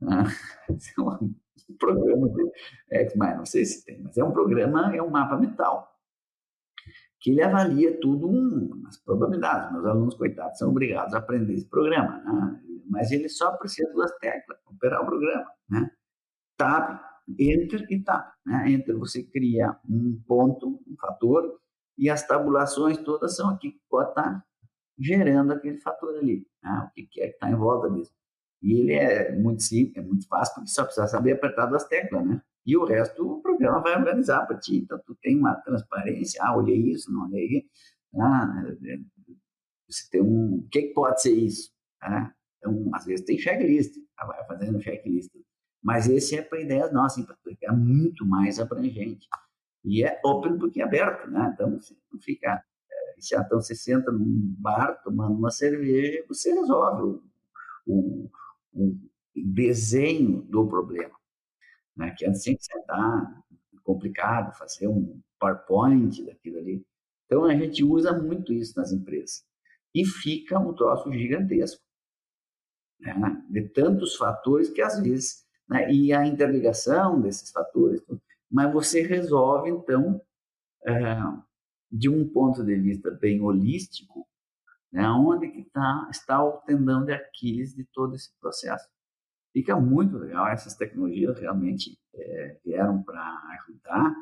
Né? 0.00 0.24
É 0.68 1.00
um 1.02 1.74
programa 1.78 2.28
de 2.28 2.52
X-Mind, 2.90 3.36
não 3.36 3.46
sei 3.46 3.64
se 3.64 3.84
tem, 3.84 4.00
mas 4.02 4.16
é 4.16 4.24
um 4.24 4.30
programa, 4.30 4.94
é 4.94 5.02
um 5.02 5.10
mapa 5.10 5.36
mental, 5.36 5.92
que 7.20 7.30
ele 7.30 7.42
avalia 7.42 7.98
tudo, 8.00 8.28
um, 8.28 8.84
as 8.86 8.96
probabilidades. 8.96 9.72
Meus 9.72 9.84
alunos, 9.84 10.14
coitados, 10.14 10.58
são 10.58 10.70
obrigados 10.70 11.14
a 11.14 11.18
aprender 11.18 11.54
esse 11.54 11.68
programa, 11.68 12.22
né? 12.22 12.60
mas 12.88 13.10
ele 13.10 13.28
só 13.28 13.56
precisa 13.56 13.90
duas 13.92 14.10
teclas 14.18 14.58
operar 14.66 15.02
o 15.02 15.06
programa. 15.06 15.50
Né? 15.68 15.90
Tab, 16.56 17.00
Enter 17.38 17.86
e 17.90 18.02
Tab. 18.02 18.32
Né? 18.46 18.70
Enter, 18.70 18.96
você 18.96 19.22
cria 19.24 19.76
um 19.88 20.22
ponto, 20.26 20.80
um 20.86 20.96
fator, 20.96 21.60
e 21.96 22.08
as 22.08 22.26
tabulações 22.26 22.98
todas 22.98 23.34
são 23.34 23.50
aqui 23.50 23.72
que 23.72 23.80
pode 23.90 24.10
estar 24.10 24.44
gerando 24.98 25.52
aquele 25.52 25.78
fator 25.80 26.16
ali, 26.16 26.46
né? 26.62 26.88
o 26.88 26.94
que 26.94 27.20
é 27.20 27.28
que 27.28 27.34
está 27.34 27.50
em 27.50 27.56
volta 27.56 27.90
disso. 27.90 28.12
E 28.62 28.80
ele 28.80 28.92
é 28.92 29.36
muito 29.36 29.62
simples, 29.62 29.96
é 29.96 30.06
muito 30.06 30.26
fácil, 30.26 30.54
porque 30.54 30.70
só 30.70 30.84
precisa 30.84 31.06
saber 31.06 31.32
apertar 31.32 31.66
duas 31.66 31.84
teclas, 31.84 32.26
né? 32.26 32.42
E 32.66 32.76
o 32.76 32.84
resto 32.84 33.26
o 33.26 33.40
programa 33.40 33.80
vai 33.80 33.96
organizar 33.96 34.44
para 34.46 34.58
ti. 34.58 34.78
Então, 34.78 35.00
tu 35.06 35.16
tem 35.22 35.38
uma 35.38 35.54
transparência, 35.54 36.42
ah, 36.42 36.56
olhei 36.56 36.76
isso, 36.76 37.10
não 37.12 37.26
olhei 37.26 37.66
ah, 38.16 38.64
você 39.88 40.08
tem 40.10 40.22
um, 40.22 40.56
o 40.56 40.68
que, 40.68 40.82
que 40.82 40.94
pode 40.94 41.20
ser 41.22 41.32
isso? 41.32 41.70
Ah, 42.02 42.32
então, 42.58 42.90
às 42.94 43.04
vezes 43.04 43.24
tem 43.24 43.38
checklist, 43.38 43.94
tá? 44.16 44.26
vai 44.26 44.44
fazendo 44.46 44.80
checklist. 44.80 45.30
Mas 45.82 46.08
esse 46.08 46.36
é 46.36 46.42
para 46.42 46.60
ideias 46.60 46.92
nossas, 46.92 47.24
para 47.24 47.36
é 47.62 47.72
muito 47.72 48.26
mais 48.26 48.58
abrangente. 48.58 49.28
E 49.84 50.04
é 50.04 50.20
open 50.24 50.58
porque 50.58 50.80
é 50.80 50.84
aberto, 50.84 51.30
né? 51.30 51.50
Então, 51.54 51.78
você 51.78 51.94
não 52.12 52.20
fica. 52.20 52.62
É, 52.90 53.14
então, 53.34 53.60
você 53.60 53.74
senta 53.74 54.10
num 54.10 54.54
bar 54.58 55.00
tomando 55.02 55.34
uma 55.38 55.50
cerveja 55.50 56.24
você 56.28 56.52
resolve 56.52 57.02
o, 57.02 57.22
o, 57.86 58.30
o 58.78 58.98
desenho 59.34 60.42
do 60.42 60.66
problema. 60.66 61.14
Né? 61.96 62.14
Que 62.16 62.26
antes 62.26 62.42
tinha 62.42 62.56
que 62.56 62.64
sentar, 62.64 63.42
complicado, 63.82 64.56
fazer 64.56 64.86
um 64.86 65.20
PowerPoint 65.38 66.24
daquilo 66.24 66.58
ali. 66.58 66.86
Então, 67.26 67.44
a 67.44 67.54
gente 67.54 67.84
usa 67.84 68.12
muito 68.12 68.52
isso 68.52 68.78
nas 68.78 68.92
empresas. 68.92 69.44
E 69.94 70.04
fica 70.04 70.58
um 70.58 70.72
troço 70.72 71.12
gigantesco. 71.12 71.82
Né? 73.00 73.14
De 73.50 73.68
tantos 73.68 74.16
fatores 74.16 74.70
que, 74.70 74.80
às 74.80 75.00
vezes, 75.00 75.44
né? 75.68 75.90
e 75.92 76.12
a 76.12 76.26
interligação 76.26 77.20
desses 77.20 77.50
fatores, 77.50 78.02
mas 78.50 78.72
você 78.72 79.02
resolve, 79.02 79.70
então, 79.70 80.20
é, 80.86 81.16
de 81.90 82.08
um 82.08 82.26
ponto 82.28 82.64
de 82.64 82.74
vista 82.76 83.10
bem 83.10 83.40
holístico, 83.40 84.26
né, 84.92 85.08
onde 85.10 85.48
que 85.48 85.64
tá, 85.64 86.08
está 86.10 86.42
o 86.42 86.58
tendão 86.58 87.04
de 87.04 87.12
Aquiles 87.12 87.74
de 87.74 87.84
todo 87.92 88.14
esse 88.14 88.30
processo. 88.40 88.88
Fica 89.52 89.76
muito 89.76 90.18
legal, 90.18 90.46
essas 90.48 90.74
tecnologias 90.74 91.38
realmente 91.38 91.98
é, 92.14 92.58
vieram 92.64 93.02
para 93.02 93.20
ajudar 93.54 94.14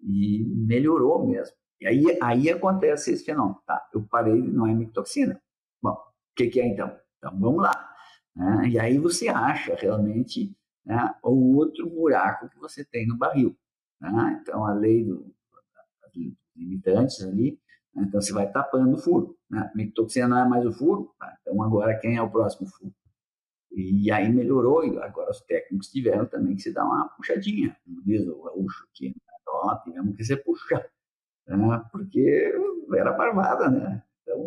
e 0.00 0.44
melhorou 0.44 1.26
mesmo. 1.26 1.54
E 1.80 1.86
aí, 1.86 2.18
aí 2.22 2.50
acontece 2.50 3.12
esse 3.12 3.24
fenômeno, 3.24 3.60
tá? 3.66 3.86
Eu 3.92 4.02
parei 4.04 4.40
não 4.40 4.66
é 4.66 4.74
micotoxina. 4.74 5.40
Bom, 5.82 5.92
o 5.92 6.34
que, 6.34 6.48
que 6.48 6.60
é 6.60 6.66
então? 6.66 6.98
Então 7.18 7.38
vamos 7.38 7.62
lá. 7.62 7.94
Né? 8.34 8.68
E 8.70 8.78
aí 8.78 8.98
você 8.98 9.28
acha 9.28 9.74
realmente 9.74 10.56
né, 10.84 11.14
o 11.22 11.56
outro 11.56 11.88
buraco 11.88 12.48
que 12.48 12.58
você 12.58 12.84
tem 12.84 13.06
no 13.06 13.16
barril. 13.16 13.56
Né? 14.00 14.38
Então, 14.40 14.64
a 14.64 14.72
lei 14.72 15.04
do, 15.04 15.34
dos 16.14 16.34
limitantes 16.54 17.22
ali? 17.22 17.58
Então 17.98 18.20
você 18.20 18.32
vai 18.32 18.50
tapando 18.50 18.94
o 18.94 18.98
furo. 18.98 19.36
Né? 19.50 19.70
Micotoxina 19.74 20.28
não 20.28 20.38
é 20.38 20.48
mais 20.48 20.66
o 20.66 20.72
furo, 20.72 21.14
tá? 21.18 21.36
então 21.40 21.62
agora 21.62 21.98
quem 21.98 22.16
é 22.16 22.22
o 22.22 22.30
próximo 22.30 22.68
furo? 22.68 22.94
E 23.72 24.10
aí 24.10 24.32
melhorou, 24.32 24.84
e 24.84 24.98
agora 24.98 25.30
os 25.30 25.40
técnicos 25.42 25.88
tiveram 25.88 26.24
também 26.24 26.56
que 26.56 26.62
se 26.62 26.72
dar 26.72 26.84
uma 26.84 27.08
puxadinha, 27.10 27.76
como 27.84 28.02
diz 28.02 28.26
o 28.26 28.42
gaúcho 28.42 28.86
aqui, 28.90 29.08
né? 29.08 29.14
tivemos 29.84 30.16
que 30.16 30.24
se 30.24 30.36
puxar, 30.36 30.86
né? 31.46 31.84
porque 31.92 32.54
era 32.94 33.12
barbada, 33.12 33.70
né? 33.70 34.02
Então, 34.22 34.46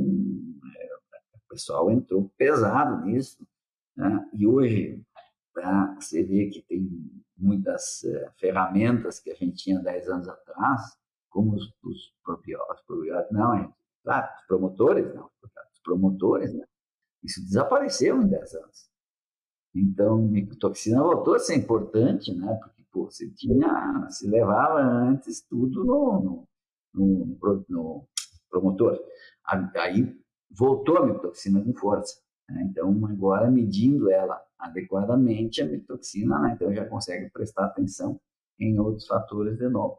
é, 0.78 0.96
o 1.36 1.50
pessoal 1.50 1.92
entrou 1.92 2.32
pesado 2.38 3.06
nisso, 3.06 3.46
né? 3.96 4.28
e 4.34 4.48
hoje 4.48 5.04
tá? 5.54 5.96
você 6.00 6.24
vê 6.24 6.48
que 6.48 6.62
tem 6.62 6.90
muitas 7.38 8.04
uh, 8.04 8.32
ferramentas 8.38 9.20
que 9.20 9.32
a 9.32 9.36
gente 9.36 9.64
tinha 9.64 9.80
10 9.80 10.10
anos 10.10 10.28
atrás, 10.28 10.98
como 11.30 11.56
os, 11.56 11.74
os 11.84 12.14
probióticos, 12.24 13.08
não, 13.32 13.56
é, 13.56 13.74
claro, 14.04 14.28
os 14.40 14.48
promotores, 14.48 15.14
não, 15.14 15.30
os 15.44 15.80
promotores, 15.84 16.54
né? 16.54 16.66
Isso 17.24 17.42
desapareceu 17.42 18.22
em 18.22 18.28
10 18.28 18.54
anos. 18.56 18.90
Então, 19.76 20.18
micotoxina 20.18 21.02
voltou 21.02 21.36
a 21.36 21.40
ser 21.40 21.56
importante, 21.56 22.34
né? 22.34 22.58
Porque, 22.62 22.84
pô, 22.92 23.06
você 23.06 23.30
tinha, 23.32 24.08
se 24.10 24.28
levava 24.28 24.80
antes 24.80 25.42
tudo 25.48 25.84
no, 25.84 26.48
no, 26.94 27.38
no, 27.38 27.66
no 27.70 28.08
promotor. 28.50 29.00
Aí 29.46 30.18
voltou 30.50 30.98
a 30.98 31.06
micotoxina 31.06 31.64
com 31.64 31.74
força. 31.76 32.20
Né? 32.50 32.68
Então, 32.70 33.06
agora 33.06 33.50
medindo 33.52 34.12
ela 34.12 34.42
adequadamente, 34.58 35.62
a 35.62 35.66
mitoxina, 35.66 36.40
né? 36.40 36.54
então 36.54 36.74
já 36.74 36.86
consegue 36.86 37.30
prestar 37.30 37.66
atenção 37.66 38.20
em 38.60 38.78
outros 38.80 39.08
fatores 39.08 39.58
de 39.58 39.70
novo. 39.70 39.98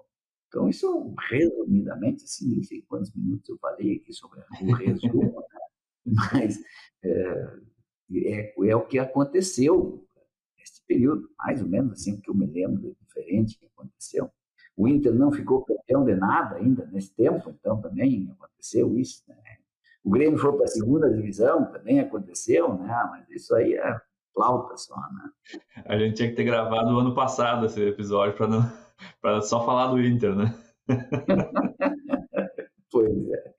Então, 0.51 0.69
isso, 0.69 1.15
resumidamente, 1.31 2.25
assim, 2.25 2.51
nem 2.51 2.63
sei 2.65 2.83
quantos 2.83 3.15
minutos 3.15 3.49
eu 3.49 3.57
falei 3.59 3.99
aqui 3.99 4.13
sobre 4.13 4.41
o 4.41 4.73
resumo, 4.75 5.41
né? 5.41 5.59
mas 6.33 6.59
é, 7.05 7.57
é, 8.11 8.55
é, 8.69 8.77
o 8.77 8.85
que 8.85 8.99
aconteceu 8.99 10.05
nesse 10.59 10.85
período, 10.89 11.31
mais 11.39 11.63
ou 11.63 11.69
menos 11.69 11.93
assim, 11.93 12.15
o 12.15 12.21
que 12.21 12.29
eu 12.29 12.35
me 12.35 12.47
lembro 12.47 12.97
diferente 13.01 13.57
que 13.61 13.67
aconteceu. 13.67 14.29
O 14.77 14.89
Inter 14.89 15.15
não 15.15 15.31
ficou 15.31 15.65
campeão 15.65 16.05
de 16.05 16.17
nada 16.17 16.57
ainda 16.57 16.85
nesse 16.87 17.15
tempo, 17.15 17.51
então 17.51 17.81
também 17.81 18.29
aconteceu 18.33 18.99
isso. 18.99 19.23
Né? 19.29 19.37
O 20.03 20.11
Grêmio 20.11 20.39
foi 20.39 20.53
para 20.57 20.65
a 20.65 20.69
segunda 20.69 21.15
divisão, 21.15 21.71
também 21.71 22.01
aconteceu, 22.01 22.75
né? 22.75 23.09
mas 23.09 23.31
isso 23.31 23.55
aí 23.55 23.75
é 23.75 24.01
flauta 24.35 24.77
só, 24.77 24.97
né? 24.97 25.63
A 25.85 25.97
gente 25.97 26.17
tinha 26.17 26.29
que 26.29 26.37
ter 26.37 26.45
gravado 26.45 26.91
no 26.91 26.99
ano 26.99 27.15
passado 27.15 27.67
esse 27.67 27.81
episódio 27.81 28.37
para 28.37 28.49
não 28.49 28.90
para 29.21 29.41
só 29.41 29.65
falar 29.65 29.89
do 29.89 30.01
Inter, 30.01 30.35
né? 30.35 30.55
pois 32.91 33.31
é. 33.31 33.55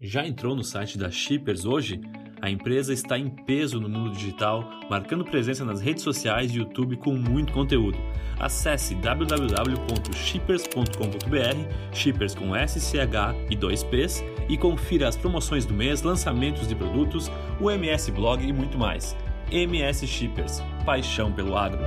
Já 0.00 0.26
entrou 0.26 0.54
no 0.54 0.62
site 0.62 0.96
da 0.98 1.10
Shippers 1.10 1.64
hoje? 1.64 1.98
A 2.42 2.50
empresa 2.50 2.92
está 2.92 3.18
em 3.18 3.30
peso 3.30 3.80
no 3.80 3.88
mundo 3.88 4.10
digital, 4.10 4.68
marcando 4.90 5.24
presença 5.24 5.64
nas 5.64 5.80
redes 5.80 6.02
sociais 6.02 6.52
e 6.52 6.58
YouTube 6.58 6.98
com 6.98 7.14
muito 7.14 7.54
conteúdo. 7.54 7.96
Acesse 8.38 8.94
www.shippers.com.br, 8.96 11.94
Shippers 11.94 12.34
com 12.34 12.54
SCH 12.54 13.48
e 13.48 13.56
2Ps, 13.56 14.22
e 14.46 14.58
confira 14.58 15.08
as 15.08 15.16
promoções 15.16 15.64
do 15.64 15.72
mês, 15.72 16.02
lançamentos 16.02 16.68
de 16.68 16.74
produtos, 16.74 17.30
o 17.58 17.70
MS 17.70 18.12
Blog 18.12 18.46
e 18.46 18.52
muito 18.52 18.76
mais. 18.76 19.16
MS 19.50 20.06
Shippers, 20.06 20.62
paixão 20.84 21.32
pelo 21.32 21.56
agro. 21.56 21.80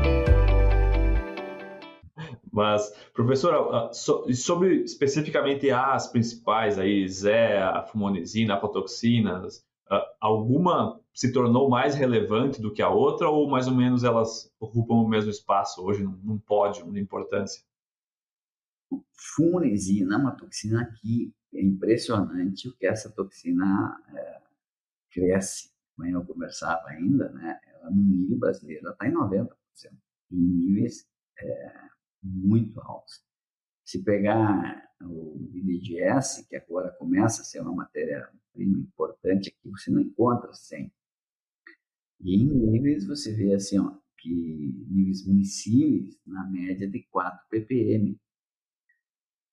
Mas, 2.58 2.92
professora, 3.14 3.94
sobre 3.94 4.82
especificamente 4.82 5.70
as 5.70 6.08
principais 6.08 6.80
aí, 6.80 7.08
Zé, 7.08 7.62
a 7.62 7.84
fumonisina, 7.84 8.56
aflatoxinas, 8.56 9.64
alguma 10.20 11.00
se 11.14 11.32
tornou 11.32 11.70
mais 11.70 11.94
relevante 11.94 12.60
do 12.60 12.74
que 12.74 12.82
a 12.82 12.90
outra 12.90 13.30
ou 13.30 13.48
mais 13.48 13.68
ou 13.68 13.76
menos 13.76 14.04
elas 14.04 14.52
ocupam 14.60 14.96
o 14.96 15.08
mesmo 15.08 15.30
espaço 15.30 15.86
hoje 15.86 16.04
num 16.04 16.40
pódio 16.40 16.92
de 16.92 17.00
importância? 17.00 17.64
Fumonisina 19.14 20.16
é 20.16 20.18
uma 20.18 20.36
toxina 20.36 20.92
que 21.00 21.32
é 21.54 21.62
impressionante 21.62 22.68
o 22.68 22.76
que 22.76 22.88
essa 22.88 23.12
toxina 23.12 24.02
é, 24.16 24.42
cresce. 25.12 25.70
Amanhã 25.96 26.16
eu 26.16 26.26
conversava 26.26 26.88
ainda, 26.88 27.30
né? 27.34 27.60
Ela 27.68 27.92
no 27.92 28.02
milho 28.02 28.40
brasileiro 28.40 28.90
está 28.90 29.08
em 29.08 29.14
90%, 29.14 29.48
em 30.32 30.38
níveis 30.38 31.08
é, 31.40 31.97
muito 32.24 32.80
altos. 32.82 33.24
Se 33.84 34.04
pegar 34.04 34.88
o 35.02 35.38
IDGS, 35.54 36.48
que 36.48 36.56
agora 36.56 36.92
começa 36.92 37.42
a 37.42 37.46
ser 37.46 37.62
uma 37.62 37.74
matéria-prima 37.74 38.80
importante 38.80 39.50
aqui, 39.50 39.70
você 39.70 39.92
não 39.92 40.02
encontra 40.02 40.54
100. 40.54 40.92
E 42.22 42.36
em 42.36 42.48
níveis 42.48 43.06
você 43.06 43.34
vê 43.34 43.54
assim, 43.54 43.80
ó, 43.80 43.96
que 44.18 44.30
níveis 44.90 45.26
municíveis 45.26 46.20
na 46.26 46.46
média 46.48 46.90
de 46.90 47.04
4 47.04 47.48
ppm. 47.50 48.20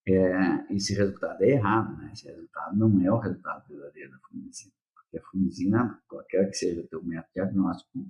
É, 0.07 0.74
esse 0.74 0.94
resultado 0.94 1.42
é 1.42 1.50
errado, 1.50 1.96
né? 1.96 2.11
Esse 2.12 2.27
resultado 2.27 2.77
não 2.77 3.00
é 3.00 3.11
o 3.11 3.18
resultado 3.18 3.66
verdadeiro 3.68 4.11
da 4.11 4.18
fumicina. 4.18 4.72
Porque 4.94 5.18
a 5.18 5.22
fumicina, 5.22 6.03
qualquer 6.09 6.50
que 6.50 6.57
seja 6.57 6.81
o 6.81 6.87
teu 6.88 7.03
método 7.03 7.33
diagnóstico, 7.35 8.07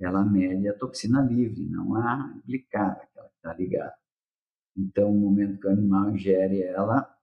ela 0.00 0.24
mede 0.24 0.68
a 0.68 0.74
toxina 0.74 1.20
livre, 1.20 1.66
não 1.66 1.94
a 1.94 2.32
aplicada, 2.38 3.02
aquela 3.02 3.28
que 3.28 3.36
está 3.36 3.54
ligada. 3.54 3.94
Então, 4.76 5.12
no 5.12 5.20
momento 5.20 5.60
que 5.60 5.66
o 5.66 5.70
animal 5.70 6.10
ingere 6.10 6.62
ela, 6.62 7.14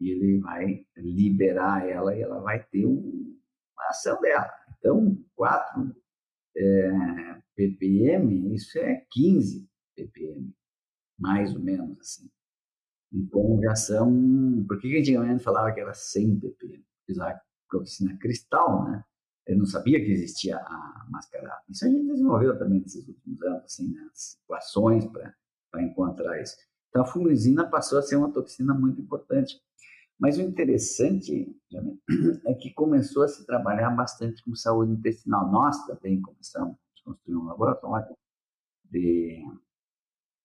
ele 0.00 0.38
vai 0.38 0.86
liberar 0.96 1.88
ela 1.88 2.14
e 2.14 2.20
ela 2.20 2.40
vai 2.40 2.62
ter 2.64 2.84
uma 2.84 3.88
ação 3.88 4.20
dela. 4.20 4.50
Então, 4.78 5.16
4 5.34 5.96
é, 6.56 7.42
ppm, 7.54 8.54
isso 8.54 8.78
é 8.78 9.06
15 9.10 9.68
ppm, 9.96 10.52
mais 11.18 11.54
ou 11.54 11.60
menos 11.60 11.98
assim. 12.00 12.30
Então, 13.12 13.60
já 13.62 13.74
são... 13.74 14.64
Por 14.66 14.78
que 14.78 14.98
antigamente 14.98 15.42
falava 15.42 15.72
que 15.72 15.80
era 15.80 15.94
100 15.94 16.40
ppm? 16.40 16.84
Porque 17.06 17.20
toxina 17.70 18.16
cristal, 18.18 18.84
né? 18.84 19.04
Eu 19.46 19.58
não 19.58 19.66
sabia 19.66 20.00
que 20.04 20.10
existia 20.10 20.56
a 20.56 21.06
mascarada. 21.08 21.62
Isso 21.68 21.84
a 21.84 21.88
gente 21.88 22.06
desenvolveu 22.06 22.58
também 22.58 22.80
nesses 22.80 23.06
últimos 23.06 23.40
anos, 23.42 23.64
assim, 23.64 23.92
né? 23.92 24.08
as 24.12 24.38
equações 24.42 25.06
para 25.06 25.82
encontrar 25.82 26.40
isso. 26.40 26.56
Então, 26.88 27.02
a 27.02 27.06
fumicina 27.06 27.68
passou 27.68 27.98
a 27.98 28.02
ser 28.02 28.16
uma 28.16 28.32
toxina 28.32 28.74
muito 28.74 29.00
importante. 29.00 29.60
Mas 30.18 30.38
o 30.38 30.42
interessante 30.42 31.54
é 32.46 32.54
que 32.54 32.72
começou 32.72 33.22
a 33.22 33.28
se 33.28 33.44
trabalhar 33.46 33.90
bastante 33.90 34.42
com 34.42 34.54
saúde 34.54 34.92
intestinal. 34.92 35.50
Nós 35.50 35.86
também 35.86 36.20
começamos 36.20 36.74
a 36.74 37.04
construir 37.04 37.36
um 37.36 37.44
laboratório 37.44 38.16
de, 38.90 39.44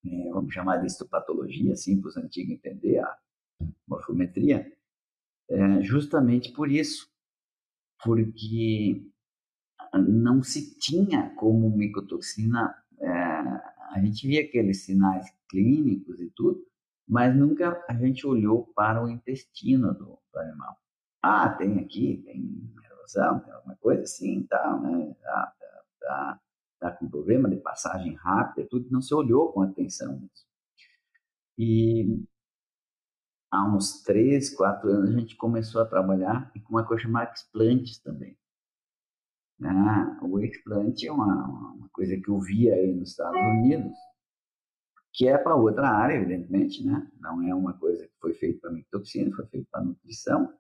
é, 0.06 0.30
vamos 0.32 0.54
chamar 0.54 0.78
de 0.78 0.88
histopatologia, 0.88 1.74
assim, 1.74 2.00
para 2.00 2.10
os 2.10 2.18
antigos 2.18 2.54
entender 2.54 3.00
a 3.00 3.18
morfometria, 3.88 4.72
é, 5.50 5.82
justamente 5.82 6.52
por 6.52 6.70
isso 6.70 7.11
porque 8.04 9.06
não 9.94 10.42
se 10.42 10.78
tinha 10.80 11.30
como 11.36 11.70
micotoxina, 11.70 12.76
é, 13.00 13.08
a 13.10 14.00
gente 14.04 14.28
via 14.28 14.42
aqueles 14.42 14.86
sinais 14.86 15.28
clínicos 15.50 16.20
e 16.20 16.30
tudo, 16.36 16.66
mas 17.08 17.36
nunca 17.36 17.84
a 17.90 17.94
gente 17.94 18.26
olhou 18.26 18.72
para 18.74 19.04
o 19.04 19.10
intestino 19.10 19.94
do, 19.94 20.18
do 20.32 20.40
animal. 20.40 20.78
Ah, 21.22 21.50
tem 21.50 21.80
aqui, 21.80 22.22
tem 22.26 22.74
erosão, 22.86 23.40
tem 23.42 23.54
alguma 23.54 23.76
coisa 23.76 24.04
assim, 24.04 24.44
tal, 24.44 24.82
né? 24.82 25.16
Ah, 25.26 25.54
tá, 25.60 25.84
tá, 26.00 26.42
tá 26.80 26.92
com 26.92 27.10
problema 27.10 27.50
de 27.50 27.58
passagem 27.58 28.16
rápida 28.16 28.62
e 28.62 28.70
tudo, 28.70 28.90
não 28.90 29.02
se 29.02 29.14
olhou 29.14 29.52
com 29.52 29.62
atenção 29.62 30.18
nisso. 30.20 30.46
E 31.58 32.24
há 33.52 33.66
uns 33.66 34.02
três, 34.02 34.50
quatro 34.56 34.90
anos, 34.90 35.10
a 35.10 35.20
gente 35.20 35.36
começou 35.36 35.82
a 35.82 35.86
trabalhar 35.86 36.52
com 36.64 36.74
uma 36.74 36.86
coisa 36.86 37.04
chamada 37.04 37.34
explantes 37.34 38.00
também. 38.00 38.38
Ah, 39.64 40.18
o 40.24 40.40
explante 40.40 41.06
é 41.06 41.12
uma, 41.12 41.48
uma, 41.74 41.90
coisa 41.90 42.18
que 42.18 42.30
eu 42.30 42.40
via 42.40 42.74
aí 42.74 42.92
nos 42.94 43.12
Estados 43.12 43.40
Unidos, 43.40 43.94
que 45.14 45.28
é 45.28 45.38
para 45.38 45.56
outra 45.56 45.88
área, 45.88 46.16
evidentemente, 46.16 46.84
né? 46.84 47.08
Não 47.20 47.44
é 47.44 47.54
uma 47.54 47.74
coisa 47.74 48.08
que 48.08 48.14
foi 48.20 48.34
feita 48.34 48.62
para 48.62 48.72
mictoxina, 48.72 49.36
foi 49.36 49.46
feita 49.48 49.68
para 49.70 49.84
nutrição, 49.84 50.52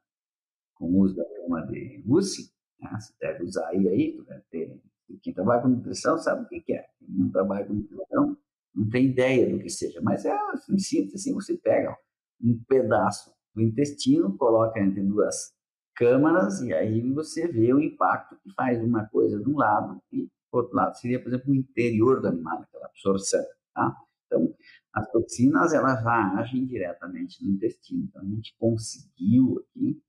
com 0.76 0.86
o 0.86 1.00
uso 1.00 1.16
da 1.16 1.24
turma 1.24 1.66
de 1.66 2.04
UCI, 2.06 2.52
né? 2.80 2.92
Você 3.00 3.14
deve 3.20 3.44
usar 3.44 3.70
aí, 3.70 3.88
aí 3.88 4.22
deve 4.22 4.44
ter... 4.52 4.82
quem 5.24 5.34
trabalha 5.34 5.64
com 5.64 5.70
nutrição 5.70 6.20
sabe 6.20 6.44
o 6.44 6.48
que 6.48 6.74
é. 6.74 6.88
Quem 7.00 7.08
não 7.10 7.32
trabalha 7.32 7.66
com 7.66 7.74
nutrição 7.74 8.38
não 8.76 8.90
tem 8.90 9.08
ideia 9.08 9.50
do 9.50 9.58
que 9.58 9.70
seja, 9.70 10.00
mas 10.02 10.26
é, 10.26 10.38
síntese, 10.78 11.16
assim, 11.16 11.34
você 11.34 11.58
pega 11.58 11.98
um 12.44 12.62
pedaço 12.68 13.34
do 13.54 13.62
intestino, 13.62 14.38
coloca 14.38 14.80
entre 14.80 15.02
duas 15.02 15.54
câmaras 15.96 16.62
e 16.62 16.74
aí 16.74 17.02
você 17.12 17.48
vê 17.48 17.74
o 17.74 17.80
impacto 17.80 18.38
que 18.42 18.54
faz 18.54 18.82
uma 18.82 19.06
coisa 19.08 19.40
de 19.40 19.50
um 19.50 19.58
lado 19.58 20.02
e 20.12 20.24
do 20.24 20.58
outro 20.58 20.76
lado 20.76 20.98
seria, 20.98 21.22
por 21.22 21.30
exemplo, 21.30 21.52
o 21.52 21.56
interior 21.56 22.22
do 22.22 22.28
animal, 22.28 22.62
aquela 22.62 22.86
absorção, 22.88 23.44
tá? 23.74 23.96
Então, 24.26 24.54
as 24.94 25.10
toxinas, 25.12 25.74
elas 25.74 26.02
já 26.02 26.40
agem 26.40 26.66
diretamente 26.66 27.44
no 27.44 27.52
intestino. 27.52 28.04
Então, 28.04 28.22
a 28.22 28.26
gente 28.26 28.56
conseguiu 28.58 29.60
aqui 29.60 30.02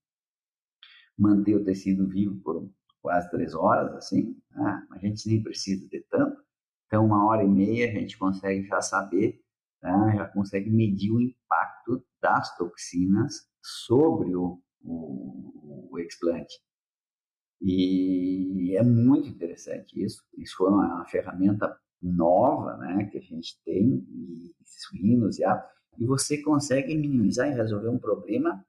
manter 1.19 1.57
o 1.57 1.65
tecido 1.65 2.09
vivo 2.09 2.41
por 2.43 2.69
quase 3.01 3.31
três 3.31 3.55
horas, 3.55 3.93
assim, 3.95 4.37
né? 4.51 4.87
a 4.91 4.99
gente 4.99 5.29
nem 5.29 5.43
precisa 5.43 5.89
de 5.89 6.01
tanto. 6.09 6.43
Então, 6.87 7.07
uma 7.07 7.27
hora 7.27 7.43
e 7.45 7.49
meia 7.49 7.89
a 7.89 7.93
gente 7.93 8.17
consegue 8.19 8.67
já 8.67 8.81
saber, 8.81 9.41
né? 9.83 10.15
já 10.17 10.27
consegue 10.29 10.71
medir 10.71 11.11
o 11.11 11.21
impacto 11.21 11.72
das 12.21 12.57
toxinas 12.57 13.47
sobre 13.63 14.35
o, 14.35 14.61
o, 14.83 15.89
o 15.91 15.99
explante. 15.99 16.55
E 17.61 18.77
é 18.77 18.83
muito 18.83 19.29
interessante 19.29 20.03
isso. 20.03 20.25
Isso 20.37 20.57
foi 20.57 20.69
uma 20.69 21.05
ferramenta 21.07 21.77
nova 22.03 22.77
né, 22.79 23.05
que 23.07 23.19
a 23.19 23.21
gente 23.21 23.61
tem, 23.65 24.05
e 24.09 24.53
suínos 24.65 25.39
e 25.39 25.45
e 25.99 26.07
você 26.07 26.43
consegue 26.43 26.97
minimizar 26.97 27.49
e 27.49 27.55
resolver 27.55 27.89
um 27.89 27.99
problema 27.99 28.65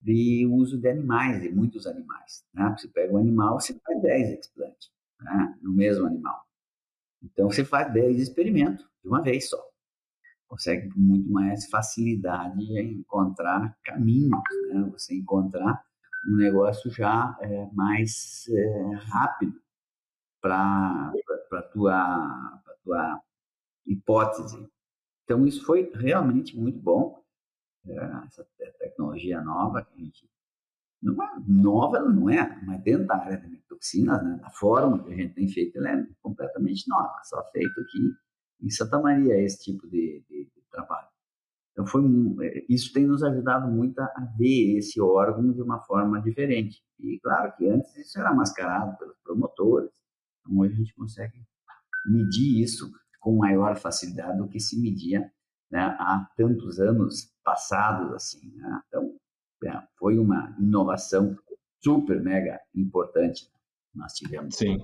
de 0.00 0.46
uso 0.46 0.78
de 0.78 0.88
animais, 0.88 1.42
de 1.42 1.50
muitos 1.50 1.86
animais. 1.86 2.44
Né? 2.54 2.74
Você 2.76 2.88
pega 2.88 3.12
um 3.12 3.18
animal, 3.18 3.60
você 3.60 3.78
faz 3.80 4.00
10 4.00 4.40
explantes 4.40 4.90
né, 5.20 5.58
no 5.60 5.72
mesmo 5.72 6.06
animal. 6.06 6.40
Então, 7.22 7.50
você 7.50 7.64
faz 7.64 7.92
10 7.92 8.18
experimentos 8.18 8.84
de 9.02 9.08
uma 9.08 9.22
vez 9.22 9.48
só 9.48 9.67
consegue 10.48 10.88
com 10.90 10.98
muito 10.98 11.30
mais 11.30 11.68
facilidade 11.68 12.80
encontrar 12.80 13.76
caminhos, 13.84 14.42
né? 14.72 14.90
você 14.90 15.14
encontrar 15.14 15.84
um 16.26 16.36
negócio 16.36 16.90
já 16.90 17.36
é, 17.40 17.68
mais 17.72 18.46
é, 18.48 18.94
rápido 18.94 19.60
para 20.40 21.12
a 21.52 21.62
tua, 21.62 22.62
tua 22.82 23.22
hipótese. 23.86 24.68
Então, 25.24 25.46
isso 25.46 25.64
foi 25.64 25.90
realmente 25.94 26.56
muito 26.56 26.78
bom. 26.80 27.22
É, 27.86 27.94
essa 28.26 28.46
tecnologia 28.78 29.40
nova 29.40 29.84
que 29.84 29.94
a 29.94 29.98
gente. 29.98 30.28
Não 31.00 31.22
é, 31.22 31.42
nova 31.46 31.98
ela 31.98 32.10
não 32.10 32.28
é, 32.28 32.60
mas 32.64 32.82
dentro 32.82 33.06
da 33.06 33.16
área 33.16 33.38
de 33.38 33.56
toxinas, 33.68 34.22
né, 34.24 34.36
da 34.42 34.50
forma 34.50 35.04
que 35.04 35.12
a 35.12 35.16
gente 35.16 35.34
tem 35.34 35.48
feito, 35.48 35.78
ela 35.78 35.90
é 35.90 36.06
completamente 36.20 36.88
nova. 36.88 37.20
Só 37.22 37.42
feito 37.52 37.80
aqui 37.80 38.12
em 38.60 38.70
Santa 38.70 38.98
Maria 39.00 39.40
esse 39.40 39.64
tipo 39.64 39.86
de, 39.88 40.24
de, 40.28 40.44
de 40.44 40.62
trabalho. 40.70 41.08
Então 41.72 41.86
foi 41.86 42.02
é, 42.42 42.64
isso 42.68 42.92
tem 42.92 43.06
nos 43.06 43.22
ajudado 43.22 43.70
muito 43.70 43.98
a 44.00 44.32
ver 44.36 44.78
esse 44.78 45.00
órgão 45.00 45.52
de 45.52 45.62
uma 45.62 45.80
forma 45.80 46.20
diferente. 46.20 46.82
E 46.98 47.20
claro 47.20 47.52
que 47.56 47.68
antes 47.68 47.96
isso 47.96 48.18
era 48.18 48.34
mascarado 48.34 48.98
pelos 48.98 49.16
promotores. 49.22 49.92
Então 50.40 50.58
hoje 50.58 50.74
a 50.74 50.76
gente 50.76 50.94
consegue 50.94 51.40
medir 52.06 52.62
isso 52.62 52.90
com 53.20 53.36
maior 53.36 53.76
facilidade 53.76 54.38
do 54.38 54.48
que 54.48 54.58
se 54.58 54.80
media 54.80 55.30
né, 55.70 55.80
há 55.80 56.28
tantos 56.36 56.80
anos 56.80 57.32
passados 57.44 58.12
assim. 58.12 58.52
Né? 58.56 58.82
Então 58.88 59.16
é, 59.64 59.82
foi 59.98 60.18
uma 60.18 60.56
inovação 60.58 61.36
super 61.82 62.20
mega 62.20 62.60
importante 62.74 63.48
nós 63.94 64.12
tivemos. 64.14 64.56
Sim. 64.56 64.78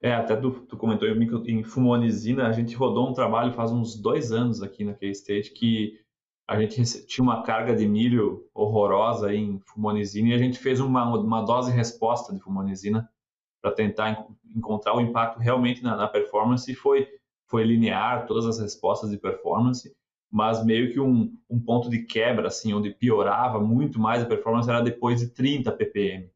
É, 0.00 0.14
até 0.14 0.36
tu, 0.36 0.50
tu 0.50 0.76
comentou 0.76 1.08
em, 1.08 1.64
fumonizina, 1.64 2.46
a 2.46 2.52
gente 2.52 2.74
rodou 2.76 3.08
um 3.08 3.12
trabalho 3.12 3.52
faz 3.52 3.72
uns 3.72 4.00
dois 4.00 4.30
anos 4.30 4.62
aqui 4.62 4.84
na 4.84 4.94
K-State 4.94 5.52
que 5.52 5.98
a 6.46 6.58
gente 6.60 7.06
tinha 7.06 7.22
uma 7.22 7.42
carga 7.42 7.74
de 7.74 7.86
milho 7.86 8.48
horrorosa 8.54 9.34
em 9.34 9.58
fumonizina 9.60 10.28
e 10.28 10.34
a 10.34 10.38
gente 10.38 10.58
fez 10.58 10.80
uma, 10.80 11.04
uma 11.18 11.42
dose 11.42 11.72
resposta 11.72 12.32
de 12.32 12.40
fumonizina 12.40 13.08
para 13.60 13.72
tentar 13.72 14.28
encontrar 14.54 14.96
o 14.96 15.00
impacto 15.00 15.40
realmente 15.40 15.82
na, 15.82 15.96
na, 15.96 16.06
performance 16.06 16.70
e 16.70 16.74
foi, 16.76 17.08
foi 17.48 17.64
linear 17.64 18.26
todas 18.26 18.46
as 18.46 18.60
respostas 18.60 19.10
de 19.10 19.18
performance 19.18 19.92
mas 20.30 20.64
meio 20.64 20.92
que 20.92 21.00
um, 21.00 21.34
um 21.48 21.58
ponto 21.58 21.88
de 21.88 22.04
quebra, 22.04 22.48
assim, 22.48 22.74
onde 22.74 22.90
piorava 22.90 23.58
muito 23.60 23.98
mais 23.98 24.22
a 24.22 24.26
performance 24.26 24.68
era 24.68 24.82
depois 24.82 25.20
de 25.20 25.28
30 25.28 25.72
ppm. 25.72 26.30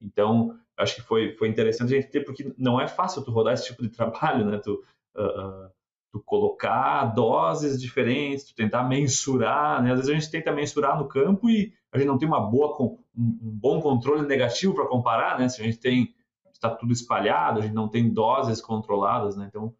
Então, 0.00 0.58
acho 0.78 0.94
que 0.94 1.02
foi, 1.02 1.34
foi 1.36 1.48
interessante 1.48 1.94
a 1.94 2.00
gente 2.00 2.10
ter, 2.10 2.24
porque 2.24 2.54
não 2.56 2.80
é 2.80 2.86
fácil 2.86 3.22
tu 3.22 3.30
rodar 3.30 3.54
esse 3.54 3.66
tipo 3.66 3.82
de 3.82 3.88
trabalho, 3.90 4.44
né? 4.44 4.58
Tu, 4.58 4.72
uh, 5.16 5.70
tu 6.12 6.20
colocar 6.20 7.06
doses 7.06 7.80
diferentes, 7.80 8.44
tu 8.44 8.54
tentar 8.54 8.84
mensurar, 8.84 9.82
né? 9.82 9.90
Às 9.92 9.98
vezes 9.98 10.10
a 10.10 10.14
gente 10.14 10.30
tenta 10.30 10.52
mensurar 10.52 10.96
no 10.98 11.08
campo 11.08 11.50
e 11.50 11.74
a 11.92 11.98
gente 11.98 12.06
não 12.06 12.18
tem 12.18 12.28
uma 12.28 12.40
boa, 12.40 12.76
um, 12.80 12.98
bom 13.14 13.80
controle 13.80 14.26
negativo 14.26 14.74
para 14.74 14.86
comparar, 14.86 15.38
né? 15.38 15.48
Se 15.48 15.60
a 15.60 15.64
gente 15.64 15.78
tem, 15.78 16.14
está 16.52 16.70
tudo 16.70 16.92
espalhado, 16.92 17.58
a 17.58 17.62
gente 17.62 17.74
não 17.74 17.88
tem 17.88 18.08
doses 18.08 18.60
controladas, 18.60 19.36
né? 19.36 19.46
Então, 19.48 19.74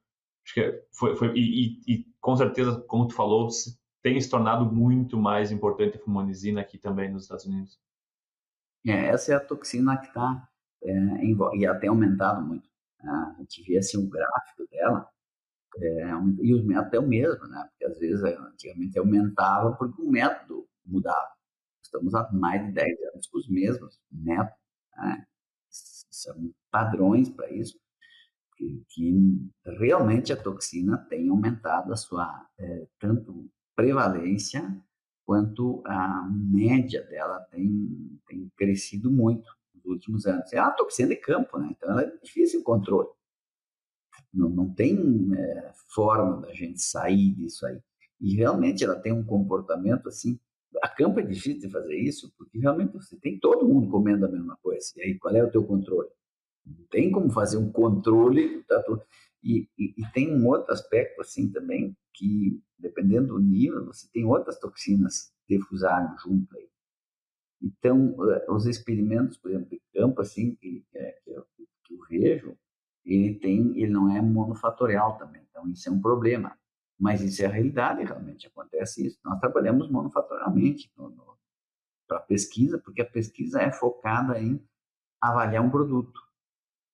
acho 0.44 0.54
que 0.54 0.82
foi, 0.90 1.14
foi 1.14 1.32
e, 1.36 1.80
e, 1.86 1.94
e 1.94 2.06
com 2.20 2.36
certeza, 2.36 2.80
como 2.88 3.06
tu 3.06 3.14
falou, 3.14 3.48
tem 4.02 4.20
se 4.20 4.28
tornado 4.28 4.64
muito 4.64 5.16
mais 5.18 5.52
importante 5.52 5.96
a 5.96 6.00
fumonizina 6.00 6.60
aqui 6.60 6.78
também 6.78 7.10
nos 7.10 7.22
Estados 7.22 7.44
Unidos. 7.44 7.78
É, 8.86 9.08
essa 9.08 9.32
é 9.32 9.36
a 9.36 9.40
toxina 9.40 9.96
que 9.98 10.06
está 10.06 10.47
é, 10.82 11.56
e 11.56 11.66
até 11.66 11.88
aumentado 11.88 12.44
muito. 12.46 12.68
Né? 13.02 13.10
A 13.10 13.40
gente 13.40 13.62
vê 13.62 13.78
assim 13.78 13.98
o 13.98 14.08
gráfico 14.08 14.66
dela 14.70 15.08
é, 15.76 16.10
e 16.42 16.54
os 16.54 16.64
métodos 16.64 16.94
é 16.94 16.98
o 16.98 17.06
mesmo, 17.06 17.46
né? 17.46 17.68
Porque 17.70 17.84
às 17.84 17.98
vezes 17.98 18.22
antigamente 18.22 18.98
aumentava 18.98 19.72
porque 19.76 20.00
o 20.02 20.10
método 20.10 20.66
mudava. 20.84 21.28
Estamos 21.82 22.14
há 22.14 22.30
mais 22.32 22.66
de 22.66 22.72
10 22.72 23.02
anos 23.14 23.26
com 23.28 23.38
os 23.38 23.48
mesmos 23.48 24.00
métodos, 24.10 24.58
né? 24.96 25.26
São 25.70 26.52
padrões 26.70 27.30
para 27.30 27.50
isso, 27.50 27.78
que, 28.56 28.84
que, 28.88 29.14
realmente 29.78 30.32
a 30.32 30.36
toxina 30.36 30.98
tem 31.08 31.28
aumentado 31.28 31.92
a 31.92 31.96
sua 31.96 32.46
é, 32.58 32.86
tanto 32.98 33.48
prevalência 33.76 34.76
quanto 35.24 35.82
a 35.86 36.28
média 36.30 37.04
dela 37.04 37.40
tem, 37.52 38.20
tem 38.26 38.50
crescido 38.56 39.10
muito 39.10 39.57
últimos 39.88 40.26
anos. 40.26 40.52
É 40.52 40.60
uma 40.60 40.70
toxina 40.70 41.08
de 41.08 41.16
campo, 41.16 41.58
né? 41.58 41.68
Então 41.70 41.90
ela 41.90 42.02
é 42.02 42.16
difícil 42.22 42.60
o 42.60 42.64
controle. 42.64 43.08
Não, 44.32 44.48
não 44.48 44.74
tem 44.74 45.30
é, 45.36 45.72
forma 45.94 46.42
da 46.42 46.52
gente 46.52 46.80
sair 46.82 47.34
disso 47.34 47.66
aí. 47.66 47.80
E 48.20 48.34
realmente 48.34 48.84
ela 48.84 48.96
tem 48.96 49.12
um 49.12 49.24
comportamento 49.24 50.08
assim. 50.08 50.38
A 50.82 50.88
campo 50.88 51.20
é 51.20 51.22
difícil 51.22 51.60
de 51.60 51.70
fazer 51.70 51.96
isso, 51.96 52.32
porque 52.36 52.58
realmente 52.58 52.92
você 52.92 53.16
tem 53.16 53.38
todo 53.38 53.66
mundo 53.66 53.88
comendo 53.88 54.26
a 54.26 54.28
mesma 54.28 54.56
coisa. 54.62 54.86
E 54.96 55.02
aí, 55.02 55.18
qual 55.18 55.34
é 55.34 55.42
o 55.42 55.50
teu 55.50 55.64
controle? 55.64 56.08
Não 56.66 56.84
tem 56.90 57.10
como 57.10 57.30
fazer 57.30 57.56
um 57.56 57.72
controle. 57.72 58.62
Tá, 58.64 58.82
e, 59.42 59.68
e, 59.78 59.94
e, 59.96 60.12
tem 60.12 60.34
um 60.34 60.46
outro 60.46 60.72
aspecto 60.72 61.20
assim 61.20 61.50
também, 61.50 61.96
que 62.12 62.60
dependendo 62.78 63.28
do 63.28 63.38
nível, 63.38 63.86
você 63.86 64.06
tem 64.12 64.24
outras 64.24 64.58
toxinas 64.58 65.32
defusaram 65.48 66.16
junto 66.18 66.56
aí. 66.56 66.68
Então, 67.60 68.14
eh, 68.30 68.46
os 68.50 68.66
experimentos, 68.66 69.36
por 69.36 69.50
exemplo, 69.50 69.70
de 69.70 69.82
campo, 69.92 70.20
assim, 70.20 70.54
que, 70.54 70.84
que, 70.92 71.12
que, 71.24 71.30
eu, 71.30 71.46
que 71.84 71.94
eu 71.94 72.00
vejo, 72.08 72.56
ele 73.04 73.34
tem, 73.34 73.78
ele 73.80 73.92
não 73.92 74.14
é 74.14 74.20
monofatorial 74.20 75.16
também. 75.16 75.42
Então 75.50 75.68
isso 75.68 75.88
é 75.88 75.92
um 75.92 76.00
problema. 76.00 76.56
Mas 76.98 77.20
isso 77.20 77.42
é 77.42 77.46
a 77.46 77.50
realidade, 77.50 78.04
realmente 78.04 78.46
acontece 78.46 79.06
isso. 79.06 79.18
Nós 79.24 79.38
trabalhamos 79.38 79.88
monofatorialmente 79.90 80.90
para 82.06 82.20
pesquisa, 82.20 82.78
porque 82.78 83.00
a 83.00 83.06
pesquisa 83.06 83.62
é 83.62 83.70
focada 83.70 84.38
em 84.40 84.60
avaliar 85.20 85.64
um 85.64 85.70
produto. 85.70 86.20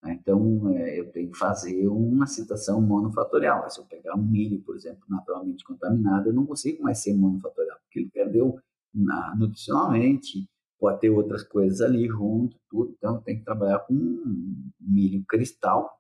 Né? 0.03 0.19
Então, 0.21 0.69
é, 0.77 1.01
eu 1.01 1.11
tenho 1.11 1.31
que 1.31 1.39
fazer 1.39 1.89
uma 1.89 2.27
citação 2.27 2.83
monofatorial. 2.83 3.69
Se 3.71 3.81
eu 3.81 3.87
pegar 3.87 4.15
um 4.15 4.23
milho, 4.23 4.61
por 4.61 4.77
exemplo, 4.77 5.03
naturalmente 5.09 5.65
contaminado, 5.65 6.29
eu 6.29 6.35
não 6.35 6.45
consigo 6.45 6.83
mais 6.83 6.99
ser 6.99 7.15
monofatorial, 7.15 7.79
porque 7.81 8.01
ele 8.01 8.11
perdeu 8.11 8.61
na, 8.93 9.35
nutricionalmente, 9.37 10.47
pode 10.85 11.01
ter 11.01 11.09
outras 11.09 11.43
coisas 11.43 11.81
ali 11.81 12.07
junto, 12.07 12.59
tudo. 12.69 12.95
Então, 12.99 13.19
tem 13.23 13.39
que 13.39 13.45
trabalhar 13.45 13.79
com 13.79 13.95
milho 14.79 15.25
cristal, 15.27 15.99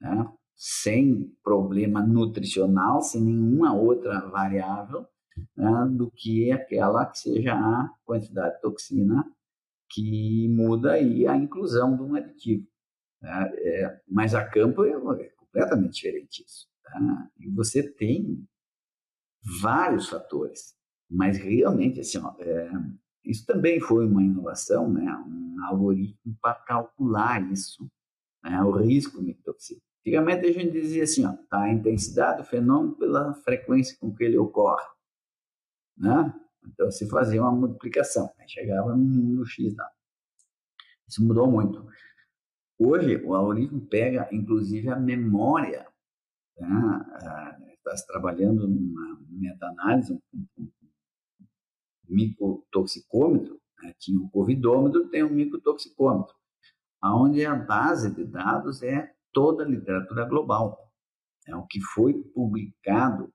né? 0.00 0.32
sem 0.54 1.36
problema 1.42 2.00
nutricional, 2.00 3.02
sem 3.02 3.20
nenhuma 3.20 3.74
outra 3.74 4.20
variável, 4.28 5.04
né? 5.56 5.88
do 5.90 6.08
que 6.08 6.52
aquela 6.52 7.04
que 7.06 7.18
seja 7.18 7.52
a 7.52 7.90
quantidade 8.04 8.54
de 8.54 8.60
toxina 8.60 9.24
que 9.90 10.48
muda 10.48 10.92
aí 10.92 11.26
a 11.26 11.36
inclusão 11.36 11.96
de 11.96 12.02
um 12.04 12.14
aditivo. 12.14 12.64
Né? 13.20 13.52
É, 13.56 14.00
mas 14.06 14.36
a 14.36 14.48
campo 14.48 14.84
é, 14.84 14.90
é 14.90 15.30
completamente 15.30 15.94
diferente 15.94 16.44
isso. 16.46 16.68
Tá? 16.84 17.28
E 17.40 17.50
você 17.50 17.82
tem 17.82 18.46
vários 19.60 20.08
fatores, 20.08 20.76
mas 21.10 21.38
realmente 21.38 21.98
assim, 21.98 22.18
ó, 22.18 22.36
é, 22.38 22.70
isso 23.24 23.46
também 23.46 23.80
foi 23.80 24.06
uma 24.06 24.22
inovação, 24.22 24.90
né? 24.92 25.04
um 25.26 25.64
algoritmo 25.64 26.36
para 26.40 26.54
calcular 26.54 27.40
isso, 27.52 27.88
né? 28.42 28.62
o 28.62 28.72
risco 28.72 29.22
mictoxina. 29.22 29.80
Antigamente 30.00 30.46
a 30.46 30.52
gente 30.52 30.72
dizia 30.72 31.04
assim, 31.04 31.24
ó, 31.24 31.32
tá, 31.48 31.62
a 31.62 31.72
intensidade 31.72 32.42
do 32.42 32.44
fenômeno 32.44 32.96
pela 32.96 33.34
frequência 33.34 33.96
com 34.00 34.12
que 34.12 34.24
ele 34.24 34.36
ocorre. 34.36 34.84
Né? 35.96 36.34
Então 36.66 36.90
se 36.90 37.08
fazia 37.08 37.40
uma 37.40 37.52
multiplicação, 37.52 38.32
aí 38.38 38.48
chegava 38.48 38.96
no 38.96 39.04
número 39.04 39.46
X 39.46 39.74
lá. 39.76 39.88
Isso 41.08 41.24
mudou 41.24 41.48
muito. 41.48 41.86
Hoje 42.78 43.16
o 43.24 43.34
algoritmo 43.34 43.86
pega 43.86 44.28
inclusive 44.32 44.88
a 44.88 44.98
memória. 44.98 45.86
Né? 46.58 47.68
Está 47.76 47.96
se 47.96 48.06
trabalhando 48.06 48.66
numa 48.66 49.20
meta-análise, 49.28 50.12
um, 50.12 50.46
um 50.58 50.70
micotoxicômetro, 52.12 53.60
né? 53.82 53.94
tinha 53.98 54.20
o 54.20 54.30
covidômetro, 54.30 55.08
tem 55.08 55.22
o 55.22 55.26
um 55.26 55.34
micotoxicômetro, 55.34 56.34
onde 57.02 57.44
a 57.44 57.54
base 57.54 58.14
de 58.14 58.24
dados 58.24 58.82
é 58.82 59.12
toda 59.32 59.64
a 59.64 59.68
literatura 59.68 60.24
global. 60.24 60.92
É 61.46 61.56
o 61.56 61.66
que 61.66 61.80
foi 61.80 62.14
publicado 62.14 63.32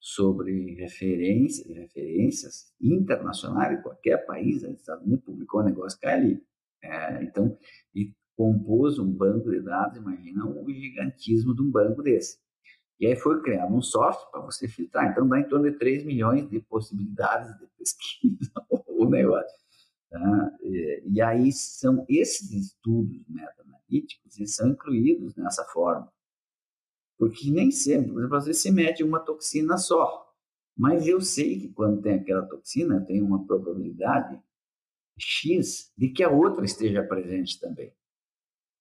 sobre 0.00 0.74
referências, 0.74 1.66
referências 1.66 2.72
internacionais, 2.80 3.82
qualquer 3.82 4.24
país, 4.26 4.62
os 4.62 4.80
Estados 4.80 5.04
Unidos 5.04 5.24
publicou 5.24 5.60
um 5.60 5.64
negócio 5.64 5.98
que 5.98 6.06
é 6.06 6.12
ali. 6.12 6.42
É, 6.82 7.24
então, 7.24 7.58
e 7.94 8.12
compôs 8.36 8.98
um 8.98 9.10
banco 9.10 9.50
de 9.50 9.60
dados, 9.60 9.96
imagina 9.96 10.46
o 10.46 10.70
gigantismo 10.70 11.54
de 11.54 11.62
um 11.62 11.70
banco 11.70 12.02
desse. 12.02 12.38
E 12.98 13.06
aí 13.06 13.16
foi 13.16 13.42
criado 13.42 13.74
um 13.74 13.82
software 13.82 14.30
para 14.30 14.40
você 14.40 14.66
filtrar. 14.66 15.10
Então, 15.10 15.28
dá 15.28 15.38
em 15.38 15.48
torno 15.48 15.70
de 15.70 15.78
3 15.78 16.04
milhões 16.04 16.48
de 16.48 16.60
possibilidades 16.60 17.56
de 17.58 17.66
pesquisa 17.78 18.52
o 18.88 19.08
negócio. 19.08 19.56
Tá? 20.10 20.56
E, 20.62 21.20
aí 21.20 21.52
são 21.52 22.06
esses 22.08 22.50
estudos 22.52 23.22
meta 23.28 23.62
analíticos 23.62 24.38
eles 24.38 24.54
são 24.54 24.68
incluídos 24.68 25.36
nessa 25.36 25.64
forma. 25.64 26.10
Porque 27.18 27.50
nem 27.50 27.70
sempre, 27.70 28.12
por 28.12 28.20
exemplo, 28.20 28.36
às 28.36 28.46
vezes 28.46 28.62
se 28.62 28.70
mede 28.70 29.04
uma 29.04 29.20
toxina 29.20 29.76
só. 29.76 30.24
Mas 30.76 31.06
eu 31.06 31.20
sei 31.20 31.58
que 31.58 31.68
quando 31.68 32.02
tem 32.02 32.14
aquela 32.14 32.46
toxina, 32.46 33.04
tem 33.04 33.22
uma 33.22 33.46
probabilidade 33.46 34.40
X 35.18 35.92
de 35.96 36.10
que 36.10 36.22
a 36.22 36.30
outra 36.30 36.64
esteja 36.64 37.02
presente 37.02 37.58
também. 37.58 37.92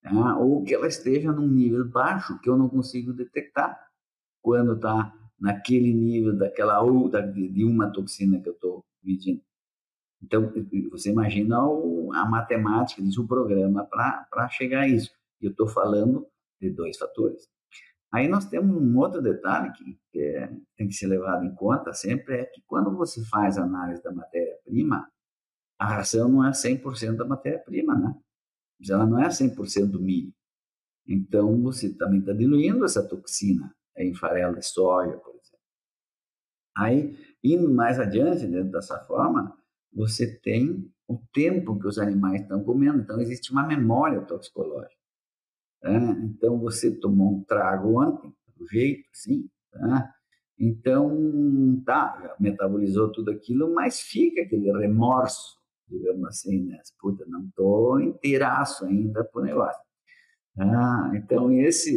Tá? 0.01 0.37
Ou 0.37 0.63
que 0.63 0.73
ela 0.73 0.87
esteja 0.87 1.31
num 1.31 1.47
nível 1.47 1.87
baixo 1.87 2.39
que 2.39 2.49
eu 2.49 2.57
não 2.57 2.69
consigo 2.69 3.13
detectar 3.13 3.85
quando 4.45 4.73
está 4.73 5.11
naquele 5.39 5.91
nível 5.91 6.37
daquela 6.37 6.79
outra, 6.79 7.19
de 7.19 7.65
uma 7.65 7.91
toxina 7.91 8.39
que 8.39 8.47
eu 8.47 8.53
estou 8.53 8.85
medindo. 9.03 9.41
Então, 10.21 10.53
você 10.91 11.09
imagina 11.09 11.65
o, 11.67 12.13
a 12.13 12.25
matemática 12.25 13.01
disso, 13.01 13.23
o 13.23 13.27
programa 13.27 13.83
para 13.85 14.47
chegar 14.49 14.81
a 14.81 14.87
isso. 14.87 15.11
Eu 15.41 15.49
estou 15.49 15.67
falando 15.67 16.27
de 16.61 16.69
dois 16.69 16.95
fatores. 16.95 17.49
Aí 18.13 18.27
nós 18.27 18.45
temos 18.45 18.79
um 18.79 18.97
outro 18.99 19.19
detalhe 19.19 19.71
que, 19.73 19.99
que 20.11 20.19
é, 20.19 20.47
tem 20.77 20.87
que 20.87 20.93
ser 20.93 21.07
levado 21.07 21.43
em 21.43 21.53
conta 21.55 21.91
sempre, 21.91 22.35
é 22.35 22.45
que 22.45 22.61
quando 22.67 22.95
você 22.95 23.25
faz 23.25 23.57
análise 23.57 24.03
da 24.03 24.13
matéria-prima, 24.13 25.09
a 25.79 25.87
ração 25.87 26.29
não 26.29 26.45
é 26.45 26.51
100% 26.51 27.15
da 27.15 27.25
matéria-prima, 27.25 27.95
né? 27.95 28.15
Ela 28.87 29.07
não 29.07 29.19
é 29.19 29.27
100% 29.27 29.89
do 29.89 29.99
milho. 29.99 30.31
Então, 31.07 31.59
você 31.63 31.91
também 31.91 32.19
está 32.19 32.31
diluindo 32.31 32.85
essa 32.85 33.03
toxina 33.03 33.75
em 33.97 34.13
farelo 34.13 34.55
de 34.55 34.65
soja, 34.65 35.17
por 35.17 35.33
exemplo. 35.35 35.59
Aí, 36.77 37.17
indo 37.43 37.73
mais 37.73 37.99
adiante, 37.99 38.45
dentro 38.47 38.71
dessa 38.71 38.99
forma, 39.05 39.57
você 39.93 40.39
tem 40.39 40.91
o 41.07 41.17
tempo 41.33 41.79
que 41.79 41.87
os 41.87 41.97
animais 41.97 42.41
estão 42.41 42.63
comendo. 42.63 42.99
Então, 42.99 43.19
existe 43.19 43.51
uma 43.51 43.65
memória 43.65 44.21
toxicológica. 44.21 44.95
Tá? 45.81 45.91
Então, 46.23 46.59
você 46.59 46.91
tomou 46.91 47.35
um 47.35 47.43
trago 47.43 48.01
ontem, 48.01 48.33
do 48.57 48.67
jeito, 48.67 49.07
sim. 49.13 49.49
Tá? 49.71 50.13
Então, 50.57 51.81
tá, 51.85 52.35
metabolizou 52.39 53.11
tudo 53.11 53.31
aquilo, 53.31 53.73
mas 53.73 53.99
fica 53.99 54.41
aquele 54.41 54.71
remorso, 54.71 55.57
digamos 55.87 56.27
assim, 56.27 56.63
né? 56.63 56.79
Puta, 56.99 57.25
não 57.27 57.45
estou 57.45 57.99
inteiraço 57.99 58.85
ainda 58.85 59.23
pro 59.23 59.41
negócio. 59.43 59.84
Ah, 60.57 61.11
então, 61.15 61.51
esse, 61.51 61.91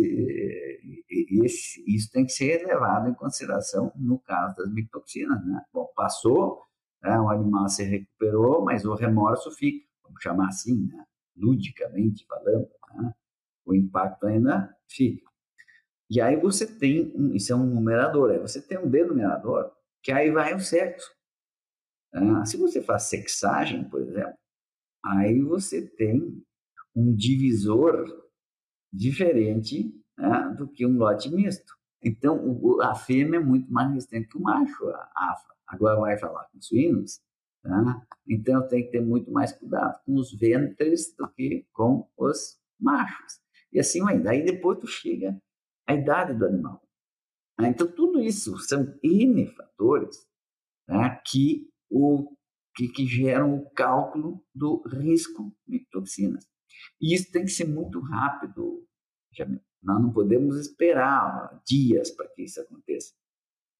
esse, 1.44 1.84
isso 1.86 2.11
tem 2.11 2.26
que 2.26 2.32
ser 2.32 2.66
levado 2.66 3.09
em 3.09 3.14
consideração 3.14 3.92
no 3.94 4.18
caso 4.18 4.56
das 4.56 4.72
micotoxinas. 4.72 5.44
Né? 5.44 5.62
Bom, 5.72 5.88
passou, 5.94 6.62
né, 7.02 7.18
o 7.20 7.28
animal 7.28 7.68
se 7.68 7.84
recuperou, 7.84 8.64
mas 8.64 8.84
o 8.84 8.94
remorso 8.94 9.50
fica, 9.52 9.86
vamos 10.02 10.22
chamar 10.22 10.48
assim, 10.48 10.86
né? 10.88 11.04
ludicamente 11.36 12.26
falando, 12.26 12.68
né? 12.94 13.14
o 13.64 13.74
impacto 13.74 14.26
ainda 14.26 14.76
fica. 14.88 15.28
E 16.11 16.20
aí 16.20 16.36
você 16.36 16.66
tem, 16.66 17.12
um, 17.14 17.34
isso 17.34 17.52
é 17.52 17.56
um 17.56 17.66
numerador, 17.66 18.30
aí 18.30 18.38
você 18.38 18.61
tem 18.61 18.78
um 18.78 18.88
denominador, 18.88 19.70
que 20.02 20.11
aí 20.11 20.30
vai 20.32 20.54
o 20.54 20.61
sexo. 20.61 21.14
Ah, 22.12 22.44
se 22.44 22.56
você 22.56 22.82
faz 22.82 23.04
sexagem, 23.04 23.84
por 23.84 24.00
exemplo, 24.00 24.34
aí 25.04 25.40
você 25.42 25.86
tem 25.86 26.42
um 26.96 27.14
divisor 27.14 28.28
diferente 28.93 29.95
né, 30.16 30.55
do 30.57 30.68
que 30.68 30.86
um 30.86 30.97
lote 30.97 31.30
misto. 31.30 31.74
Então, 32.03 32.36
o, 32.36 32.80
a 32.80 32.95
fêmea 32.95 33.39
é 33.39 33.43
muito 33.43 33.70
mais 33.72 33.93
resistente 33.93 34.28
que 34.28 34.39
o 34.39 34.43
macho, 34.43 34.89
a 34.89 35.32
afa. 35.32 35.55
Agora 35.66 36.01
vai 36.01 36.18
falar 36.18 36.45
com 36.45 36.61
suínos, 36.61 37.20
tá? 37.62 38.07
então 38.26 38.66
tem 38.68 38.84
que 38.84 38.93
ter 38.93 39.01
muito 39.01 39.30
mais 39.30 39.53
cuidado 39.53 40.01
com 40.05 40.14
os 40.14 40.32
ventres 40.32 41.14
do 41.16 41.28
que 41.28 41.66
com 41.72 42.09
os 42.16 42.59
machos. 42.80 43.41
E 43.72 43.78
assim 43.78 44.01
vai. 44.01 44.18
Daí 44.18 44.45
depois 44.45 44.78
tu 44.78 44.86
chega 44.86 45.39
à 45.86 45.95
idade 45.95 46.34
do 46.34 46.47
animal. 46.47 46.82
Né? 47.59 47.68
Então, 47.68 47.86
tudo 47.86 48.20
isso 48.20 48.57
são 48.59 48.95
N 49.03 49.47
fatores 49.49 50.26
né, 50.89 51.20
que, 51.26 51.68
o, 51.91 52.34
que, 52.74 52.89
que 52.89 53.07
geram 53.07 53.55
o 53.55 53.70
cálculo 53.70 54.43
do 54.55 54.82
risco 54.89 55.53
de 55.66 55.86
toxinas. 55.91 56.47
E 57.01 57.14
isso 57.14 57.31
tem 57.31 57.45
que 57.45 57.51
ser 57.51 57.66
muito 57.66 58.01
rápido. 58.01 58.87
Nós 59.83 60.03
não 60.03 60.12
podemos 60.12 60.57
esperar 60.57 61.61
dias 61.66 62.11
para 62.11 62.29
que 62.29 62.43
isso 62.43 62.61
aconteça. 62.61 63.14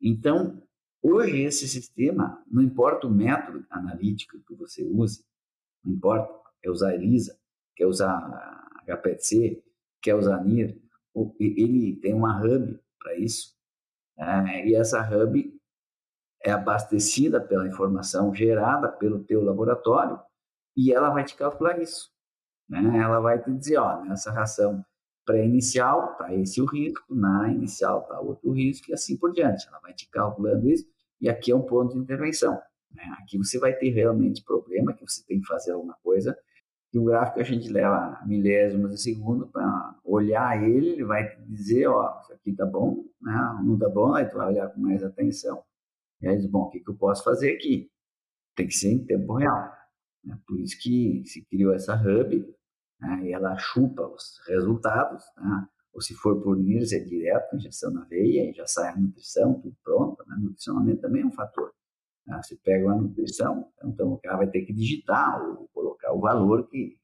Então, 0.01 0.63
hoje 1.03 1.43
esse 1.43 1.69
sistema, 1.69 2.43
não 2.47 2.63
importa 2.63 3.07
o 3.07 3.11
método 3.11 3.67
analítico 3.71 4.39
que 4.47 4.55
você 4.55 4.85
use, 4.85 5.25
não 5.85 5.93
importa, 5.95 6.33
quer 6.61 6.71
usar 6.71 6.95
ELISA, 6.95 7.39
quer 7.75 7.87
usar 7.87 8.69
HPLC, 8.87 9.63
quer 10.01 10.15
usar 10.15 10.45
NIR, 10.45 10.81
ele 11.41 11.97
tem 11.97 12.15
uma 12.15 12.41
hub 12.41 12.79
para 12.99 13.17
isso. 13.17 13.57
É, 14.17 14.69
e 14.69 14.75
essa 14.75 15.01
hub 15.01 15.59
é 16.43 16.51
abastecida 16.51 17.41
pela 17.41 17.67
informação 17.67 18.35
gerada 18.35 18.89
pelo 18.89 19.25
teu 19.25 19.43
laboratório 19.43 20.21
e 20.77 20.93
ela 20.93 21.11
vai 21.11 21.25
te 21.25 21.35
calcular 21.35 21.81
isso. 21.81 22.11
Né? 22.69 22.99
Ela 22.99 23.21
vai 23.21 23.43
te 23.43 23.53
dizer, 23.53 23.79
ó, 23.79 24.05
nessa 24.05 24.31
ração 24.31 24.85
pré-inicial 25.25 26.13
está 26.13 26.35
esse 26.35 26.61
o 26.61 26.65
risco, 26.65 27.15
na 27.15 27.53
inicial 27.53 28.03
está 28.03 28.19
outro 28.21 28.51
risco 28.51 28.91
e 28.91 28.95
assim 28.95 29.17
por 29.17 29.33
diante. 29.33 29.67
Ela 29.69 29.79
vai 29.81 29.93
te 29.93 30.09
calculando 30.09 30.69
isso 30.69 30.87
e 31.21 31.29
aqui 31.29 31.51
é 31.51 31.57
um 31.57 31.63
ponto 31.63 31.95
de 31.95 31.99
intervenção. 31.99 32.61
Né? 32.91 33.03
Aqui 33.21 33.37
você 33.37 33.59
vai 33.59 33.75
ter 33.75 33.91
realmente 33.91 34.43
problema, 34.43 34.95
que 34.95 35.03
você 35.07 35.23
tem 35.27 35.41
que 35.41 35.47
fazer 35.47 35.73
alguma 35.73 35.95
coisa 36.03 36.37
e 36.93 36.99
o 36.99 37.05
gráfico 37.05 37.41
a 37.41 37.43
gente 37.43 37.69
leva 37.69 38.19
milésimos 38.25 38.91
de 38.91 39.01
segundo 39.01 39.47
para 39.47 39.95
olhar 40.03 40.63
ele, 40.63 40.91
ele 40.91 41.05
vai 41.05 41.29
te 41.29 41.43
dizer, 41.43 41.87
ó, 41.87 42.19
isso 42.23 42.33
aqui 42.33 42.55
tá 42.55 42.65
bom, 42.65 43.05
né? 43.21 43.61
não 43.63 43.79
tá 43.79 43.89
bom, 43.89 44.15
aí 44.15 44.25
tu 44.25 44.37
vai 44.37 44.49
olhar 44.49 44.69
com 44.71 44.81
mais 44.81 45.05
atenção. 45.05 45.63
E 46.23 46.27
aí 46.27 46.37
diz, 46.37 46.47
bom, 46.47 46.63
o 46.63 46.71
que, 46.71 46.81
que 46.81 46.91
eu 46.91 46.97
posso 46.97 47.23
fazer 47.23 47.53
aqui? 47.53 47.91
Tem 48.57 48.67
que 48.67 48.75
ser 48.75 48.91
em 48.91 49.05
tempo 49.05 49.35
real. 49.35 49.71
Né? 50.25 50.39
Por 50.47 50.59
isso 50.59 50.81
que 50.81 51.23
se 51.27 51.45
criou 51.45 51.75
essa 51.75 51.95
hub, 51.95 52.57
né? 53.01 53.21
e 53.25 53.33
ela 53.33 53.57
chupa 53.57 54.03
os 54.07 54.41
resultados, 54.47 55.25
né? 55.37 55.69
ou 55.93 56.01
se 56.01 56.15
for 56.15 56.41
por 56.41 56.57
NIRS 56.57 56.93
é 56.93 57.01
direto, 57.01 57.57
injeção 57.57 57.91
na 57.91 58.05
veia, 58.05 58.51
e 58.51 58.53
já 58.53 58.67
sai 58.67 58.93
a 58.93 58.97
nutrição, 58.97 59.61
tudo 59.61 59.77
pronto, 59.83 60.25
né? 60.27 60.37
nutricionamento 60.41 61.01
também 61.01 61.23
é 61.23 61.27
um 61.27 61.33
fator. 61.33 61.73
Né? 62.27 62.41
Você 62.43 62.57
pega 62.57 62.87
uma 62.87 62.97
nutrição, 62.97 63.71
então 63.85 64.13
o 64.13 64.19
cara 64.19 64.39
vai 64.39 64.51
ter 64.51 64.63
que 64.63 64.73
digitar 64.73 65.43
ou 65.43 65.69
colocar 65.69 66.13
o 66.13 66.21
valor 66.21 66.69
que 66.69 66.99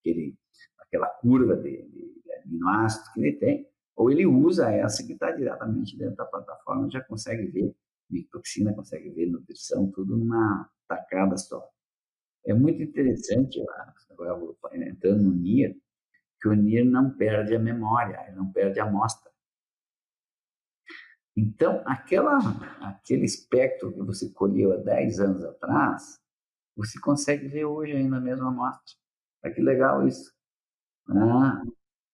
aquele, 0.00 0.36
aquela 0.78 1.08
curva 1.08 1.56
de, 1.56 1.82
de, 1.88 2.22
de 2.22 2.32
aminoácidos 2.44 3.08
que 3.10 3.20
ele 3.20 3.36
tem, 3.36 3.68
ou 3.96 4.10
ele 4.10 4.26
usa 4.26 4.70
essa 4.70 5.04
que 5.04 5.14
está 5.14 5.30
diretamente 5.30 5.96
dentro 5.96 6.16
da 6.16 6.26
plataforma, 6.26 6.90
já 6.90 7.02
consegue 7.02 7.46
ver 7.46 7.74
microtoxina, 8.10 8.74
consegue 8.74 9.10
ver 9.10 9.26
nutrição, 9.26 9.90
tudo 9.90 10.16
numa 10.16 10.68
tacada 10.86 11.36
só. 11.36 11.66
É 12.46 12.54
muito 12.54 12.82
interessante, 12.82 13.60
agora 14.10 14.38
vou 14.38 14.56
entrando 14.72 15.22
no 15.24 15.34
NIR, 15.34 15.76
que 16.40 16.48
o 16.48 16.54
NIR 16.54 16.84
não 16.84 17.10
perde 17.16 17.54
a 17.54 17.58
memória, 17.58 18.32
não 18.34 18.52
perde 18.52 18.78
a 18.78 18.84
amostra. 18.84 19.30
Então, 21.36 21.82
aquela, 21.84 22.38
aquele 22.80 23.24
espectro 23.24 23.92
que 23.92 24.02
você 24.02 24.30
colheu 24.30 24.72
há 24.72 24.76
10 24.76 25.20
anos 25.20 25.44
atrás, 25.44 26.18
você 26.74 26.98
consegue 27.00 27.48
ver 27.48 27.64
hoje 27.66 27.92
ainda 27.92 28.16
a 28.16 28.20
mesma 28.20 28.48
amostra. 28.48 28.94
Olha 29.44 29.54
que 29.54 29.60
legal 29.60 30.06
isso. 30.06 30.32
Ah, 31.08 31.62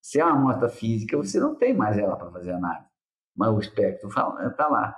se 0.00 0.18
é 0.18 0.24
uma 0.24 0.34
amostra 0.34 0.68
física, 0.68 1.16
você 1.16 1.38
não 1.38 1.54
tem 1.54 1.72
mais 1.74 1.96
ela 1.96 2.16
para 2.16 2.32
fazer 2.32 2.52
análise, 2.52 2.88
mas 3.36 3.50
o 3.50 3.60
espectro 3.60 4.08
está 4.08 4.68
lá. 4.68 4.96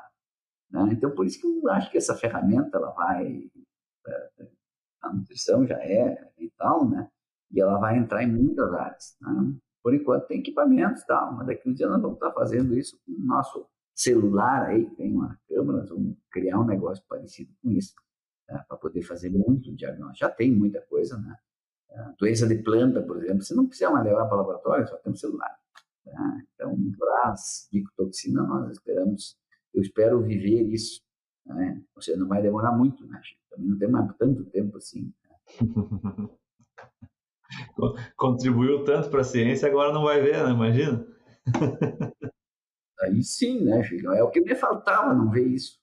Né? 0.70 0.88
Então, 0.92 1.14
por 1.14 1.26
isso 1.26 1.40
que 1.40 1.46
eu 1.46 1.70
acho 1.70 1.90
que 1.90 1.98
essa 1.98 2.16
ferramenta 2.16 2.78
ela 2.78 2.90
vai. 2.92 3.50
É, 5.04 5.08
a 5.08 5.12
nutrição 5.12 5.66
já 5.66 5.76
é 5.76 6.30
vital, 6.38 6.88
né? 6.88 7.08
E 7.50 7.60
ela 7.60 7.78
vai 7.78 7.96
entrar 7.96 8.22
em 8.22 8.32
muitas 8.32 8.72
áreas. 8.72 9.16
Né? 9.20 9.54
Por 9.82 9.94
enquanto 9.94 10.26
tem 10.26 10.40
equipamentos 10.40 11.02
e 11.02 11.06
tal, 11.06 11.34
mas 11.34 11.46
daqui 11.46 11.68
a 11.68 11.70
uns 11.70 11.76
dias 11.76 11.90
nós 11.90 12.00
vamos 12.00 12.16
estar 12.16 12.32
fazendo 12.32 12.76
isso 12.76 12.98
com 13.04 13.12
o 13.12 13.24
nosso 13.24 13.66
celular 13.94 14.66
aí, 14.66 14.90
tem 14.96 15.12
uma 15.12 15.38
câmera, 15.48 15.78
nós 15.78 15.88
vamos 15.88 16.16
criar 16.30 16.58
um 16.58 16.66
negócio 16.66 17.04
parecido 17.08 17.52
com 17.62 17.70
isso, 17.70 17.94
né? 18.48 18.64
para 18.66 18.76
poder 18.76 19.02
fazer 19.02 19.30
muito 19.30 19.72
diagnóstico. 19.74 20.18
Já 20.18 20.30
tem 20.30 20.50
muita 20.50 20.80
coisa, 20.82 21.16
né? 21.18 21.36
A 21.92 22.14
doença 22.18 22.46
de 22.48 22.56
planta, 22.56 23.00
por 23.02 23.22
exemplo, 23.22 23.42
você 23.42 23.54
não 23.54 23.66
precisa 23.68 23.90
mais 23.90 24.04
levar 24.04 24.26
para 24.26 24.34
o 24.34 24.38
laboratório, 24.38 24.88
só 24.88 24.96
tem 24.96 25.12
um 25.12 25.16
celular. 25.16 25.56
Né? 26.04 26.46
Então, 26.54 26.76
para 26.98 27.30
as 27.30 27.68
nós 28.32 28.70
esperamos 28.72 29.36
eu 29.72 29.82
espero 29.82 30.22
viver 30.22 30.62
isso. 30.72 31.02
Né? 31.44 31.82
Ou 31.94 32.00
seja, 32.00 32.18
não 32.18 32.28
vai 32.28 32.40
demorar 32.40 32.72
muito, 32.72 33.06
né? 33.06 33.20
Também 33.54 33.70
não 33.70 33.78
tem 33.78 33.88
mais 33.88 34.16
tanto 34.16 34.44
tempo 34.46 34.76
assim. 34.76 35.12
Né? 35.22 36.28
Contribuiu 38.16 38.84
tanto 38.84 39.10
para 39.10 39.20
a 39.20 39.24
ciência, 39.24 39.68
agora 39.68 39.92
não 39.92 40.04
vai 40.04 40.20
ver, 40.20 40.44
né? 40.44 40.50
Imagina. 40.50 41.06
Aí 43.00 43.22
sim, 43.22 43.64
né, 43.64 43.82
Chico? 43.84 44.10
É 44.10 44.22
o 44.22 44.30
que 44.30 44.40
me 44.40 44.54
faltava, 44.54 45.14
não 45.14 45.30
ver 45.30 45.46
isso. 45.46 45.78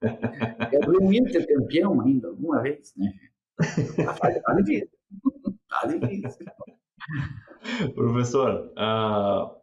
É 0.00 0.78
do 0.80 0.98
ter 1.30 1.46
campeão 1.46 2.00
ainda, 2.00 2.28
alguma 2.28 2.60
vez, 2.60 2.92
né? 2.96 3.12
Tá, 4.04 4.40
tá 4.40 4.54
difícil. 4.54 4.88
Tá 5.68 5.86
difícil. 5.86 6.46
Professor, 7.94 8.72
uh, 8.76 9.56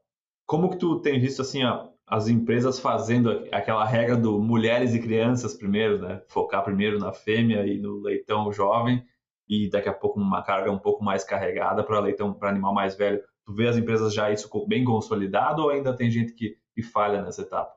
como 0.47 0.71
que 0.71 0.77
tu 0.77 0.99
tem 1.01 1.21
visto 1.21 1.43
assim, 1.43 1.63
ó, 1.63 1.91
as 2.09 2.27
empresas 2.27 2.79
fazendo 2.79 3.29
aquela 3.51 3.85
regra 3.85 4.17
do 4.17 4.39
mulheres 4.39 4.95
e 4.95 4.99
crianças 4.99 5.53
primeiro, 5.53 5.99
né? 5.99 6.23
Focar 6.27 6.63
primeiro 6.63 6.97
na 6.97 7.13
fêmea 7.13 7.67
e 7.67 7.79
no 7.79 8.01
leitão 8.01 8.51
jovem 8.51 9.05
e 9.47 9.69
daqui 9.69 9.89
a 9.89 9.93
pouco 9.93 10.19
uma 10.19 10.41
carga 10.41 10.71
um 10.71 10.79
pouco 10.79 11.03
mais 11.03 11.23
carregada 11.23 11.83
para 11.83 11.99
leitão 11.99 12.33
para 12.33 12.49
animal 12.49 12.73
mais 12.73 12.95
velho. 12.95 13.21
Tu 13.45 13.53
vê 13.53 13.67
as 13.67 13.77
empresas 13.77 14.11
já 14.11 14.31
isso 14.31 14.49
bem 14.67 14.83
consolidado 14.83 15.61
ou 15.61 15.69
ainda 15.69 15.95
tem 15.95 16.09
gente 16.09 16.33
que, 16.33 16.57
que 16.73 16.81
falha 16.81 17.21
nessa 17.21 17.43
etapa? 17.43 17.75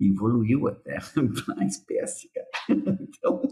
Evoluiu 0.00 0.66
até 0.66 0.96
a 1.58 1.64
espécie, 1.64 2.30
cara. 2.32 2.48
Então, 3.20 3.42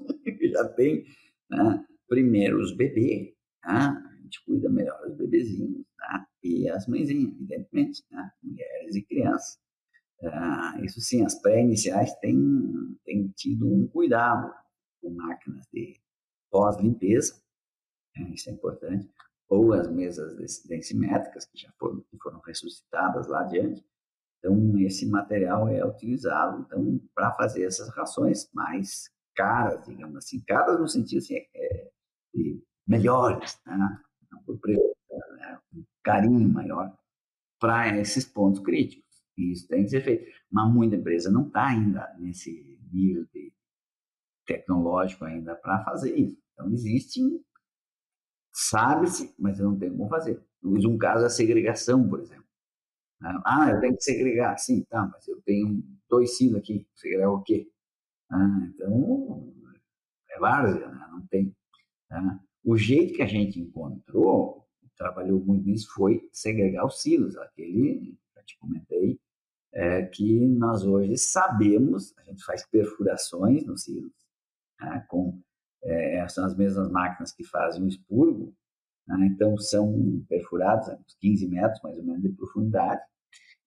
já 0.51 0.65
tem 0.71 1.05
né? 1.51 1.85
primeiro 2.09 2.59
os 2.59 2.75
bebês, 2.75 3.35
né? 3.63 4.03
a 4.11 4.23
gente 4.23 4.43
cuida 4.47 4.71
melhor 4.71 4.99
dos 5.07 5.19
bebezinhos, 5.19 5.85
né? 5.99 6.25
e 6.43 6.67
as 6.71 6.87
mãezinhas, 6.87 7.35
evidentemente, 7.35 8.03
né? 8.11 8.31
mulheres 8.43 8.97
e 8.97 9.03
crianças. 9.03 9.68
Ah, 10.25 10.77
isso 10.83 11.01
sim, 11.01 11.25
as 11.25 11.41
pré-iniciais 11.41 12.15
têm, 12.17 12.39
têm 13.05 13.29
tido 13.37 13.73
um 13.73 13.87
cuidado 13.87 14.53
com 15.01 15.11
máquinas 15.11 15.67
de 15.73 16.01
pós-limpeza, 16.51 17.41
né, 18.17 18.31
isso 18.35 18.51
é 18.51 18.53
importante, 18.53 19.09
ou 19.49 19.73
as 19.73 19.89
mesas 19.89 20.63
densimétricas, 20.67 21.47
que 21.47 21.59
já 21.59 21.73
foram, 21.79 22.01
que 22.11 22.19
foram 22.23 22.41
ressuscitadas 22.41 23.29
lá 23.29 23.43
adiante. 23.43 23.85
Então, 24.39 24.79
esse 24.79 25.07
material 25.07 25.69
é 25.69 25.85
utilizado 25.85 26.61
então, 26.61 27.01
para 27.15 27.33
fazer 27.35 27.65
essas 27.65 27.89
rações 27.91 28.49
mais 28.53 29.11
caras, 29.35 29.85
digamos 29.87 30.17
assim, 30.17 30.41
caras 30.47 30.79
no 30.79 30.89
sentido 30.89 31.19
assim, 31.19 31.37
é, 31.55 31.91
de 32.35 32.63
melhores, 32.87 33.59
né? 33.67 34.01
por 34.45 34.59
preço, 34.59 34.83
né? 35.37 35.59
um 35.75 35.85
carinho 36.03 36.49
maior 36.49 36.97
para 37.61 37.97
esses 37.99 38.25
pontos 38.25 38.61
críticos. 38.61 39.08
Isso 39.39 39.69
tem 39.69 39.85
que 39.85 39.91
ser 39.91 40.03
feito. 40.03 40.31
Mas 40.51 40.73
muita 40.73 40.97
empresa 40.97 41.31
não 41.31 41.47
está 41.47 41.69
ainda 41.69 42.15
nesse 42.19 42.79
nível 42.93 43.27
tecnológico 44.47 45.25
ainda 45.25 45.55
para 45.55 45.85
fazer 45.85 46.17
isso. 46.17 46.37
Então, 46.53 46.73
existem 46.73 47.41
Sabe-se, 48.61 49.33
mas 49.39 49.61
não 49.61 49.79
tenho 49.79 49.97
como 49.97 50.09
fazer. 50.09 50.43
Um 50.65 50.99
caso 50.99 51.23
é 51.23 51.27
a 51.27 51.31
segregação, 51.31 52.09
por 52.09 52.21
exemplo. 52.21 52.45
Ah, 53.23 53.71
eu 53.71 53.81
tenho 53.81 53.97
que 53.97 54.03
segregar. 54.03 54.59
Sim, 54.59 54.85
tá, 54.91 55.07
mas 55.07 55.29
eu 55.29 55.41
tenho 55.43 55.81
dois 56.11 56.37
silos 56.37 56.57
aqui. 56.57 56.85
Segregar 56.97 57.31
o 57.31 57.43
quê? 57.43 57.71
Ah, 58.29 58.69
então, 58.75 59.55
é 60.31 60.39
várzea, 60.41 60.89
né? 60.89 61.09
não 61.13 61.25
tem. 61.29 61.55
Tá? 62.09 62.41
O 62.65 62.77
jeito 62.77 63.15
que 63.15 63.23
a 63.23 63.27
gente 63.27 63.61
encontrou, 63.61 64.67
trabalhou 64.97 65.39
muito 65.39 65.65
nisso, 65.65 65.93
foi 65.95 66.29
segregar 66.33 66.85
os 66.85 67.01
silos. 67.01 67.37
Aquele, 67.37 68.19
já 68.35 68.43
te 68.43 68.59
comentei, 68.59 69.21
é 69.79 70.03
que 70.03 70.45
nós 70.45 70.85
hoje 70.85 71.17
sabemos, 71.17 72.13
a 72.19 72.25
gente 72.25 72.45
faz 72.45 72.67
perfurações 72.67 73.65
nos 73.65 73.85
silos, 73.85 74.13
né? 74.81 75.05
com, 75.09 75.41
é, 75.85 76.27
são 76.29 76.45
as 76.45 76.57
mesmas 76.57 76.91
máquinas 76.91 77.33
que 77.33 77.45
fazem 77.45 77.85
o 77.85 77.89
expurgo, 77.89 78.53
né? 79.07 79.31
então 79.33 79.57
são 79.57 80.21
perfurados 80.29 80.89
a 80.89 80.95
uns 80.95 81.15
15 81.21 81.47
metros 81.47 81.81
mais 81.81 81.97
ou 81.97 82.05
menos 82.05 82.23
de 82.23 82.31
profundidade, 82.31 83.01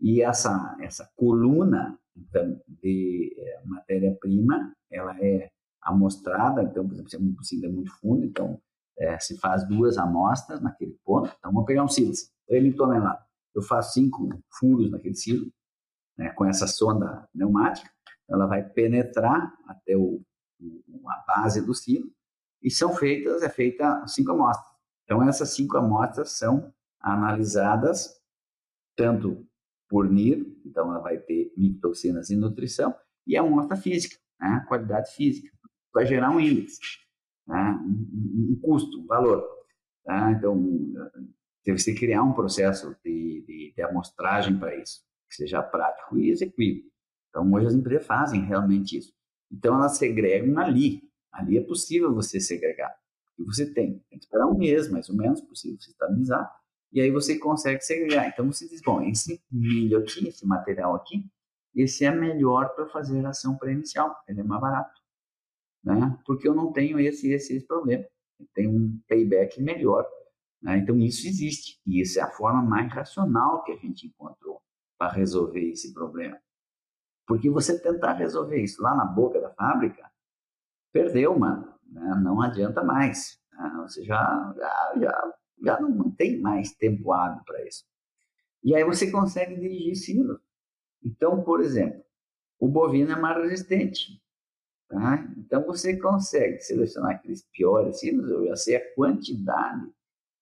e 0.02 0.22
essa, 0.22 0.76
essa 0.82 1.10
coluna 1.16 1.98
então, 2.18 2.60
de 2.68 3.34
é, 3.38 3.62
matéria-prima, 3.66 4.74
ela 4.92 5.16
é 5.24 5.50
amostrada, 5.82 6.62
então, 6.62 6.86
por 6.86 6.94
exemplo, 6.94 7.10
se 7.10 7.18
um 7.18 7.42
cilindro 7.42 7.70
é 7.70 7.74
muito 7.74 8.00
fundo, 8.00 8.26
então 8.26 8.62
é, 9.00 9.18
se 9.18 9.38
faz 9.38 9.66
duas 9.66 9.98
amostras 9.98 10.60
naquele 10.60 11.00
ponto, 11.06 11.34
então 11.40 11.54
vamos 11.54 11.66
pegar 11.66 11.86
um 11.86 11.88
cilindro, 11.88 12.20
3 12.50 12.76
toneladas, 12.76 13.24
eu 13.56 13.62
faço 13.62 13.94
cinco 13.94 14.28
furos 14.60 14.92
naquele 14.92 15.16
cilindro, 15.16 15.54
né, 16.22 16.30
com 16.34 16.46
essa 16.46 16.68
sonda 16.68 17.28
pneumática, 17.34 17.90
ela 18.30 18.46
vai 18.46 18.64
penetrar 18.64 19.52
até 19.66 19.98
o, 19.98 20.22
o, 20.60 21.10
a 21.10 21.24
base 21.28 21.66
do 21.66 21.74
silo, 21.74 22.12
e 22.62 22.70
são 22.70 22.96
feitas, 22.96 23.42
é 23.42 23.50
feita 23.50 24.06
cinco 24.06 24.32
amostras. 24.32 24.72
Então, 25.04 25.28
essas 25.28 25.50
cinco 25.50 25.78
amostras 25.78 26.38
são 26.38 26.72
analisadas 27.00 28.22
tanto 28.96 29.48
por 29.90 30.08
NIR, 30.08 30.46
então 30.64 30.92
ela 30.92 31.00
vai 31.00 31.18
ter 31.18 31.52
micotoxinas 31.58 32.30
e 32.30 32.36
nutrição, 32.36 32.96
e 33.26 33.36
a 33.36 33.42
amostra 33.42 33.76
física, 33.76 34.16
né, 34.40 34.64
qualidade 34.68 35.12
física, 35.16 35.52
vai 35.92 36.06
gerar 36.06 36.30
um 36.30 36.40
índice, 36.40 36.80
né, 37.48 37.80
um, 37.84 38.52
um, 38.52 38.60
custo, 38.62 39.02
um 39.02 39.08
valor. 39.08 39.44
Tá? 40.06 40.32
Então, 40.34 40.56
se 41.64 41.72
você 41.72 41.96
criar 41.96 42.22
um 42.22 42.34
processo 42.34 42.96
de, 43.04 43.44
de, 43.48 43.74
de 43.76 43.82
amostragem 43.82 44.58
para 44.60 44.76
isso, 44.76 45.02
que 45.32 45.38
seja 45.38 45.64
prático 45.64 46.18
e 46.18 46.30
execuível. 46.30 46.84
Então, 47.30 47.50
hoje 47.54 47.68
as 47.68 47.74
empresas 47.74 48.06
fazem 48.06 48.44
realmente 48.44 48.98
isso. 48.98 49.14
Então, 49.50 49.76
elas 49.76 49.98
segregam 49.98 50.60
ali. 50.60 51.02
Ali 51.32 51.58
é 51.58 51.62
possível 51.62 52.14
você 52.14 52.42
segregar. 52.42 52.94
E 53.40 53.44
você 53.44 53.66
tem. 53.66 54.00
Tem 54.10 54.20
que 54.20 54.26
esperar 54.26 54.48
um 54.48 54.58
mês, 54.58 54.90
mais 54.90 55.10
ou 55.10 55.16
menos, 55.16 55.40
possível 55.40 55.80
se 55.80 55.92
estabilizar. 55.92 56.54
E 56.92 57.00
aí 57.00 57.10
você 57.10 57.40
consegue 57.40 57.82
segregar. 57.82 58.28
Então, 58.28 58.52
você 58.52 58.68
diz, 58.68 58.82
bom, 58.82 59.02
esse 59.02 59.42
milho 59.50 60.00
aqui, 60.00 60.28
esse 60.28 60.46
material 60.46 60.94
aqui, 60.96 61.26
esse 61.74 62.04
é 62.04 62.12
melhor 62.12 62.76
para 62.76 62.86
fazer 62.88 63.26
ação 63.26 63.58
pré-inicial. 63.58 64.14
Ele 64.28 64.42
é 64.42 64.44
mais 64.44 64.60
barato. 64.60 65.00
Né? 65.82 66.20
Porque 66.26 66.48
eu 66.48 66.54
não 66.54 66.74
tenho 66.74 67.00
esse, 67.00 67.32
esse, 67.32 67.56
esse 67.56 67.66
problema. 67.66 68.06
Tenho 68.54 68.72
um 68.72 69.00
payback 69.08 69.62
melhor. 69.62 70.06
Né? 70.62 70.80
Então, 70.80 71.00
isso 71.00 71.26
existe. 71.26 71.80
E 71.88 72.02
isso 72.02 72.20
é 72.20 72.24
a 72.24 72.32
forma 72.32 72.62
mais 72.62 72.92
racional 72.92 73.64
que 73.64 73.72
a 73.72 73.78
gente 73.78 74.06
encontrou 74.08 74.62
para 75.02 75.14
resolver 75.14 75.72
esse 75.72 75.92
problema. 75.96 76.40
Porque 77.26 77.50
você 77.50 77.82
tentar 77.82 78.14
resolver 78.14 78.62
isso 78.62 78.84
lá 78.84 78.94
na 78.94 79.04
boca 79.04 79.42
da 79.42 79.50
fábrica, 79.50 80.08
perdeu, 80.94 81.40
mano. 81.40 81.74
Né? 81.88 82.22
Não 82.24 82.40
adianta 82.40 82.84
mais. 82.84 83.42
Né? 83.52 83.80
Você 83.82 84.04
já, 84.04 84.54
já, 84.56 84.94
já, 85.00 85.34
já 85.64 85.80
não 85.80 86.12
tem 86.12 86.40
mais 86.40 86.76
tempo 86.76 87.12
hábil 87.12 87.42
para 87.48 87.68
isso. 87.68 87.84
E 88.64 88.76
aí 88.76 88.84
você 88.84 89.10
consegue 89.10 89.60
dirigir 89.60 89.96
silos. 89.96 90.40
Então, 91.04 91.44
por 91.44 91.62
exemplo, 91.62 92.06
o 92.60 92.68
bovino 92.68 93.12
é 93.12 93.20
mais 93.20 93.38
resistente. 93.38 94.22
Tá? 94.88 95.28
Então 95.36 95.66
você 95.66 95.98
consegue 95.98 96.60
selecionar 96.60 97.16
aqueles 97.16 97.42
piores 97.52 98.00
silos, 98.00 98.30
eu 98.30 98.46
já 98.46 98.56
sei 98.56 98.76
a 98.76 98.94
quantidade 98.94 99.92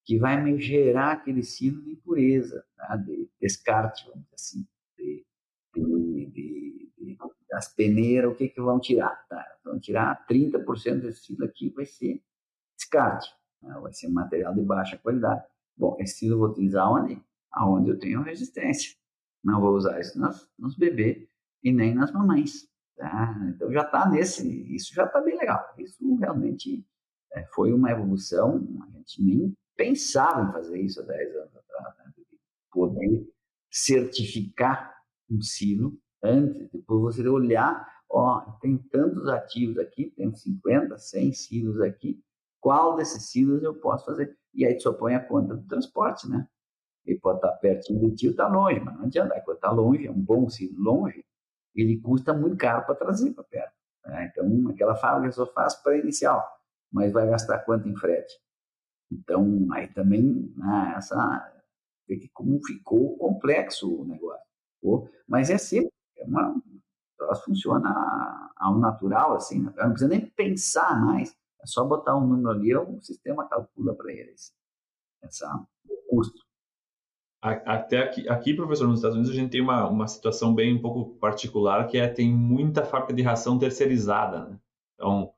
que 0.10 0.18
vai 0.18 0.41
me 0.41 0.60
gerar 0.60 1.12
aquele 1.12 1.43
silo 1.43 1.84
de 1.84 1.91
impureza, 1.91 2.66
tá? 2.76 2.95
de 2.95 3.30
descarte, 3.39 4.07
vamos 4.07 4.24
dizer 4.24 4.34
assim, 4.34 4.68
de, 4.97 5.24
de, 5.76 6.26
de, 6.26 6.91
de 6.97 7.18
das 7.47 7.72
peneiras, 7.76 8.32
o 8.32 8.36
que 8.36 8.49
que 8.49 8.60
vão 8.60 8.80
tirar? 8.80 9.24
Tá? 9.30 9.45
Vão 9.64 9.80
tirar 9.80 10.26
30% 10.26 11.01
desse 11.01 11.26
silo 11.26 11.45
aqui, 11.45 11.70
vai 11.70 11.86
ser 11.86 12.24
descarte, 12.76 13.32
né? 13.62 13.78
vai 13.80 13.93
ser 13.93 14.07
material 14.07 14.51
de 14.55 14.64
baixa 14.64 14.97
qualidade. 14.97 15.45
Bom, 15.78 15.95
esse 15.99 16.18
silo 16.18 16.34
eu 16.34 16.39
vou 16.39 16.49
utilizar 16.49 16.91
onde? 16.91 17.22
Aonde 17.51 17.91
eu 17.91 17.99
tenho 17.99 18.24
resistência. 18.24 18.97
Não 19.43 19.62
vou 19.62 19.76
usar 19.76 19.99
isso 19.99 20.20
nos, 20.20 20.49
nos 20.57 20.76
bebês 20.76 21.30
e 21.64 21.72
nem 21.72 21.93
nas 21.93 22.12
mamães. 22.12 22.68
Tá? 22.97 23.47
Então 23.47 23.72
já 23.72 23.84
está 23.84 24.10
nesse, 24.10 24.76
isso 24.76 24.91
já 24.91 25.05
está 25.05 25.22
bem 25.22 25.38
legal. 25.38 25.64
Isso 25.78 26.16
realmente 26.16 26.84
é, 27.32 27.45
foi 27.53 27.72
uma 27.72 27.91
evolução, 27.91 28.68
a 28.82 28.89
gente 28.89 29.24
nem 29.24 29.55
pensava 29.80 30.41
em 30.41 30.51
fazer 30.51 30.82
isso 30.82 30.99
há 30.99 31.05
10 31.05 31.36
anos 31.38 31.55
atrás, 31.55 31.97
né? 31.99 32.13
poder 32.69 33.25
certificar 33.71 34.93
um 35.32 35.41
silo 35.41 35.97
antes, 36.21 36.69
depois 36.69 37.15
você 37.15 37.25
olhar, 37.30 37.88
ó, 38.09 38.41
tem 38.59 38.77
tantos 38.77 39.30
ativos 39.30 39.77
aqui, 39.77 40.11
tem 40.17 40.36
50, 40.36 40.97
100 40.97 41.32
silos 41.32 41.80
aqui, 41.80 42.21
qual 42.59 42.97
desses 42.97 43.32
silos 43.32 43.63
eu 43.63 43.73
posso 43.73 44.05
fazer? 44.05 44.38
E 44.53 44.65
aí 44.65 44.75
tu 44.75 44.84
só 44.84 44.91
põe 44.91 45.15
a 45.15 45.25
conta 45.25 45.55
do 45.55 45.65
transporte, 45.65 46.30
né? 46.30 46.45
Ele 47.05 47.17
pode 47.17 47.38
estar 47.38 47.53
pertinho 47.53 48.09
de 48.09 48.15
ti 48.17 48.27
ou 48.27 48.32
está 48.32 48.49
longe, 48.49 48.82
mas 48.82 48.97
não 48.97 49.05
adianta, 49.05 49.39
quando 49.45 49.55
está 49.55 49.71
longe, 49.71 50.07
é 50.07 50.11
um 50.11 50.21
bom 50.21 50.49
silo 50.49 50.77
longe, 50.77 51.23
ele 51.73 52.01
custa 52.01 52.34
muito 52.34 52.57
caro 52.57 52.86
para 52.86 52.95
trazer 52.95 53.32
para 53.32 53.45
perto. 53.45 53.73
Né? 54.05 54.30
Então, 54.30 54.69
aquela 54.69 54.95
fábrica 54.95 55.32
só 55.32 55.45
faz 55.45 55.73
para 55.75 55.97
inicial, 55.97 56.45
mas 56.91 57.13
vai 57.13 57.30
gastar 57.30 57.59
quanto 57.59 57.88
em 57.88 57.95
frete? 57.95 58.34
Então, 59.12 59.68
aí 59.72 59.88
também, 59.88 60.53
né, 60.55 60.93
essa, 60.97 61.51
como 62.34 62.60
ficou 62.66 63.18
complexo 63.18 64.01
o 64.01 64.05
negócio. 64.05 64.47
Mas 65.28 65.49
é 65.49 65.57
sempre, 65.57 65.91
é 66.18 66.26
uma, 66.26 66.62
ela 67.20 67.36
funciona 67.36 68.51
ao 68.55 68.78
natural, 68.78 69.36
assim, 69.36 69.62
né? 69.62 69.74
não 69.78 69.91
precisa 69.91 70.10
nem 70.10 70.26
pensar 70.26 70.99
mais, 70.99 71.36
é 71.62 71.66
só 71.66 71.84
botar 71.84 72.16
um 72.16 72.26
número 72.26 72.49
ali, 72.49 72.76
o 72.76 73.01
sistema 73.01 73.47
calcula 73.47 73.93
para 73.93 74.12
eles 74.12 74.53
essa, 75.22 75.66
o 75.88 75.97
custo. 76.10 76.41
Até 77.41 77.99
aqui, 77.99 78.28
aqui, 78.28 78.53
professor, 78.53 78.86
nos 78.86 78.99
Estados 78.99 79.16
Unidos 79.16 79.32
a 79.32 79.39
gente 79.39 79.51
tem 79.51 79.62
uma, 79.62 79.88
uma 79.88 80.07
situação 80.07 80.53
bem 80.53 80.76
um 80.76 80.82
pouco 80.82 81.18
particular, 81.20 81.88
que 81.88 81.97
é 81.97 82.07
tem 82.07 82.34
muita 82.34 82.84
fábrica 82.84 83.14
de 83.14 83.22
ração 83.22 83.57
terceirizada. 83.57 84.45
Né? 84.45 84.60
Então, 84.93 85.28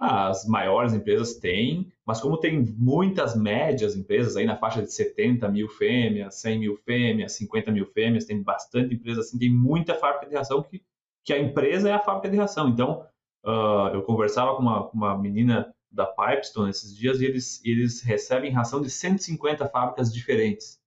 as 0.00 0.46
maiores 0.46 0.94
empresas 0.94 1.34
têm, 1.34 1.92
mas 2.06 2.22
como 2.22 2.38
tem 2.38 2.58
muitas 2.78 3.36
médias 3.36 3.94
empresas 3.94 4.34
aí 4.34 4.46
na 4.46 4.56
faixa 4.56 4.80
de 4.80 4.90
70 4.90 5.46
mil 5.50 5.68
fêmeas, 5.68 6.36
100 6.36 6.58
mil 6.58 6.76
fêmeas, 6.78 7.32
50 7.32 7.70
mil 7.70 7.84
fêmeas, 7.84 8.24
tem 8.24 8.42
bastante 8.42 8.94
empresa 8.94 9.20
assim, 9.20 9.38
tem 9.38 9.52
muita 9.52 9.94
fábrica 9.94 10.26
de 10.26 10.34
ração 10.34 10.62
que, 10.62 10.82
que 11.22 11.34
a 11.34 11.38
empresa 11.38 11.90
é 11.90 11.92
a 11.92 11.98
fábrica 11.98 12.30
de 12.30 12.38
ração. 12.38 12.70
Então, 12.70 13.06
uh, 13.44 13.88
eu 13.92 14.00
conversava 14.02 14.56
com 14.56 14.62
uma, 14.62 14.88
uma 14.88 15.18
menina 15.18 15.70
da 15.90 16.06
Pipestone 16.06 16.70
esses 16.70 16.96
dias 16.96 17.20
e 17.20 17.26
eles, 17.26 17.62
eles 17.62 18.00
recebem 18.00 18.52
ração 18.52 18.80
de 18.80 18.88
150 18.88 19.68
fábricas 19.68 20.10
diferentes. 20.10 20.80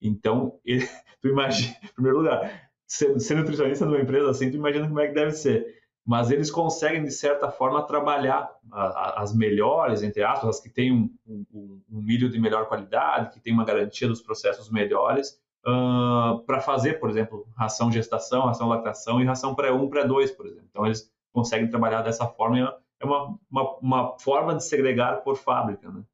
Então, 0.00 0.60
ele, 0.64 0.86
tu 1.20 1.26
imagina, 1.26 1.76
em 1.82 1.88
primeiro 1.88 2.18
lugar, 2.18 2.70
ser, 2.86 3.18
ser 3.18 3.34
nutricionista 3.34 3.84
numa 3.84 4.00
empresa 4.00 4.30
assim, 4.30 4.52
tu 4.52 4.56
imagina 4.56 4.86
como 4.86 5.00
é 5.00 5.08
que 5.08 5.14
deve 5.14 5.32
ser 5.32 5.82
mas 6.04 6.30
eles 6.30 6.50
conseguem, 6.50 7.02
de 7.02 7.10
certa 7.10 7.50
forma, 7.50 7.86
trabalhar 7.86 8.50
as 8.70 9.34
melhores, 9.34 10.02
entre 10.02 10.22
aspas, 10.22 10.56
as 10.56 10.60
que 10.60 10.68
têm 10.68 10.92
um, 10.92 11.10
um, 11.26 11.82
um 11.90 12.02
milho 12.02 12.28
de 12.28 12.38
melhor 12.38 12.68
qualidade, 12.68 13.30
que 13.30 13.40
tem 13.40 13.52
uma 13.52 13.64
garantia 13.64 14.06
dos 14.06 14.20
processos 14.20 14.70
melhores, 14.70 15.40
uh, 15.66 16.40
para 16.44 16.60
fazer, 16.60 17.00
por 17.00 17.08
exemplo, 17.08 17.48
ração 17.56 17.90
gestação, 17.90 18.44
ração 18.44 18.68
lactação 18.68 19.20
e 19.20 19.24
ração 19.24 19.54
pré-1, 19.54 19.88
pré-2, 19.88 20.36
por 20.36 20.46
exemplo. 20.46 20.66
Então, 20.70 20.84
eles 20.84 21.10
conseguem 21.32 21.70
trabalhar 21.70 22.02
dessa 22.02 22.26
forma, 22.26 22.76
é 23.00 23.04
uma, 23.04 23.38
uma, 23.50 23.78
uma 23.78 24.18
forma 24.18 24.54
de 24.54 24.64
segregar 24.64 25.22
por 25.22 25.36
fábrica, 25.36 25.90
né? 25.90 26.04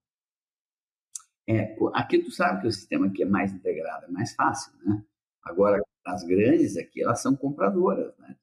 É, 1.49 1.76
aqui 1.95 2.22
tu 2.22 2.30
sabe 2.30 2.61
que 2.61 2.68
o 2.68 2.72
sistema 2.72 3.09
aqui 3.09 3.24
é 3.24 3.26
mais 3.26 3.53
integrado, 3.53 4.07
é 4.07 4.09
mais 4.09 4.34
fácil, 4.36 4.72
né? 4.84 5.03
Agora, 5.43 5.82
as 6.07 6.22
grandes 6.22 6.76
aqui, 6.76 7.03
elas 7.03 7.20
são 7.20 7.34
compradoras, 7.34 8.16
né? 8.18 8.36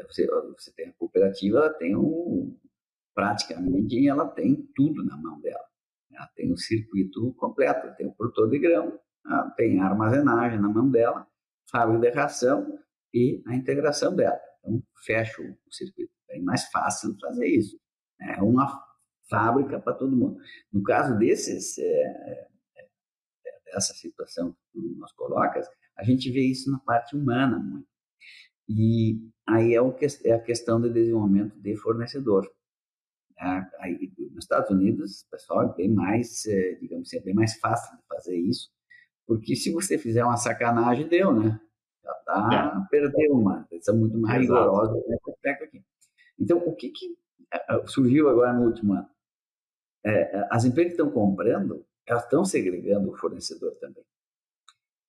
De 0.00 0.06
você, 0.06 0.26
você 0.26 0.72
tem 0.72 0.88
a 0.88 0.92
cooperativa, 0.92 1.58
ela 1.58 1.74
tem 1.74 1.96
um, 1.96 2.56
praticamente 3.14 4.06
ela 4.08 4.28
tem 4.28 4.68
tudo 4.74 5.04
na 5.04 5.16
mão 5.16 5.40
dela. 5.40 5.64
Ela 6.12 6.26
tem 6.36 6.52
o 6.52 6.56
circuito 6.56 7.32
completo, 7.34 7.94
tem 7.96 8.06
o 8.06 8.14
produtor 8.14 8.48
de 8.50 8.58
grão, 8.58 8.98
tem 9.56 9.80
a 9.80 9.86
armazenagem 9.86 10.60
na 10.60 10.68
mão 10.68 10.90
dela, 10.90 11.26
fábrica 11.70 12.10
de 12.10 12.16
ração 12.16 12.78
e 13.12 13.42
a 13.46 13.54
integração 13.54 14.14
dela. 14.14 14.38
Então, 14.60 14.82
fecha 15.04 15.42
o 15.42 15.72
circuito. 15.72 16.12
É 16.30 16.38
mais 16.40 16.64
fácil 16.70 17.16
fazer 17.20 17.46
isso. 17.46 17.78
É 18.20 18.42
uma 18.42 18.82
fábrica 19.28 19.80
para 19.80 19.94
todo 19.94 20.16
mundo. 20.16 20.38
No 20.72 20.82
caso 20.82 21.16
desses, 21.18 21.78
é, 21.78 21.84
é, 21.84 22.48
é, 22.76 23.60
dessa 23.66 23.94
situação 23.94 24.52
que 24.52 24.58
tu 24.72 24.80
nos 24.96 25.12
colocas, 25.12 25.66
a 25.96 26.04
gente 26.04 26.30
vê 26.30 26.42
isso 26.42 26.70
na 26.70 26.78
parte 26.80 27.16
humana 27.16 27.58
muito. 27.58 27.88
E 28.68 29.18
aí 29.46 29.74
é, 29.74 29.80
o 29.80 29.92
que, 29.92 30.06
é 30.24 30.32
a 30.32 30.40
questão 30.40 30.80
do 30.80 30.92
desenvolvimento 30.92 31.58
de 31.58 31.76
fornecedor. 31.76 32.50
É, 33.40 33.44
aí, 33.80 34.12
nos 34.32 34.44
Estados 34.44 34.70
Unidos, 34.70 35.26
pessoal, 35.30 35.70
é 35.70 35.74
bem 35.74 35.88
mais, 35.88 36.44
é, 36.46 36.74
digamos 36.74 37.08
assim, 37.08 37.18
é 37.18 37.20
bem 37.20 37.34
mais 37.34 37.58
fácil 37.58 37.96
de 37.96 38.02
fazer 38.06 38.36
isso, 38.36 38.70
porque 39.26 39.54
se 39.54 39.70
você 39.70 39.96
fizer 39.96 40.24
uma 40.24 40.36
sacanagem, 40.36 41.08
deu, 41.08 41.32
né? 41.32 41.60
Já 42.02 42.12
tá, 42.26 42.84
é. 42.84 42.90
perdeu 42.90 43.32
uma. 43.32 43.66
Eles 43.70 43.86
muito 43.88 44.18
mais 44.18 44.40
rigorosos 44.40 45.06
nesse 45.06 45.30
aspecto 45.30 45.64
aqui. 45.64 45.84
Então, 46.38 46.58
o 46.58 46.74
que, 46.74 46.90
que 46.90 47.16
surgiu 47.86 48.28
agora 48.28 48.52
no 48.52 48.66
último 48.66 48.94
ano? 48.94 49.08
É, 50.04 50.46
as 50.50 50.64
empresas 50.64 50.94
que 50.94 51.00
estão 51.00 51.12
comprando, 51.12 51.84
elas 52.06 52.24
estão 52.24 52.44
segregando 52.44 53.10
o 53.10 53.16
fornecedor 53.16 53.74
também. 53.76 54.04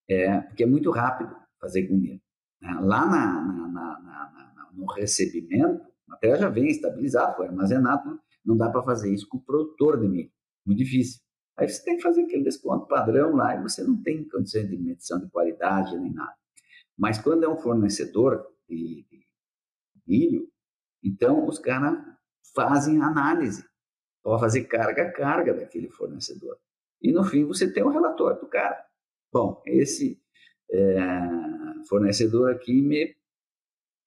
É, 0.10 0.42
porque 0.42 0.64
é 0.64 0.68
muito 0.68 0.92
rápido 0.92 1.36
fazer 1.60 1.88
com 1.88 1.96
milho. 1.96 2.22
Né? 2.62 2.74
Lá 2.82 3.06
na, 3.06 3.42
na, 3.42 3.68
na, 3.68 4.70
no 4.74 4.86
recebimento, 4.94 5.82
a 6.08 6.12
material 6.12 6.40
já 6.40 6.50
vem 6.50 6.68
estabilizado, 6.68 7.36
foi 7.36 7.48
armazenado, 7.48 8.20
não 8.46 8.56
dá 8.58 8.70
para 8.70 8.84
fazer 8.84 9.14
isso 9.14 9.28
com 9.28 9.38
o 9.38 9.44
produtor 9.44 10.00
de 10.00 10.08
milho. 10.08 10.32
Muito 10.66 10.80
difícil. 10.80 11.22
Aí 11.58 11.68
você 11.68 11.84
tem 11.84 11.98
que 11.98 12.04
fazer 12.04 12.24
aquele 12.24 12.44
desconto 12.44 12.88
padrão 12.88 13.36
lá 13.36 13.56
e 13.56 13.62
você 13.62 13.84
não 13.84 14.02
tem 14.02 14.28
condições 14.30 14.70
de 14.70 14.78
medição 14.78 15.20
de 15.20 15.30
qualidade 15.30 15.98
nem 15.98 16.14
nada. 16.14 16.34
Mas 16.98 17.18
quando 17.20 17.44
é 17.44 17.50
um 17.50 17.58
fornecedor 17.58 18.46
de, 18.68 19.06
de 19.10 19.28
milho, 20.08 20.50
então 21.04 21.46
os 21.46 21.60
caras 21.60 21.98
fazem 22.56 23.02
análise 23.02 23.64
para 24.24 24.40
fazer 24.40 24.66
carga 24.66 25.04
a 25.04 25.12
carga 25.12 25.54
daquele 25.54 25.90
fornecedor. 25.90 26.58
E 27.02 27.12
no 27.12 27.24
fim 27.24 27.46
você 27.46 27.72
tem 27.72 27.84
o 27.84 27.90
relatório 27.90 28.40
do 28.40 28.48
cara. 28.48 28.86
Bom, 29.32 29.62
esse 29.66 30.22
é, 30.72 31.00
fornecedor 31.86 32.52
aqui 32.52 32.82
me 32.82 33.16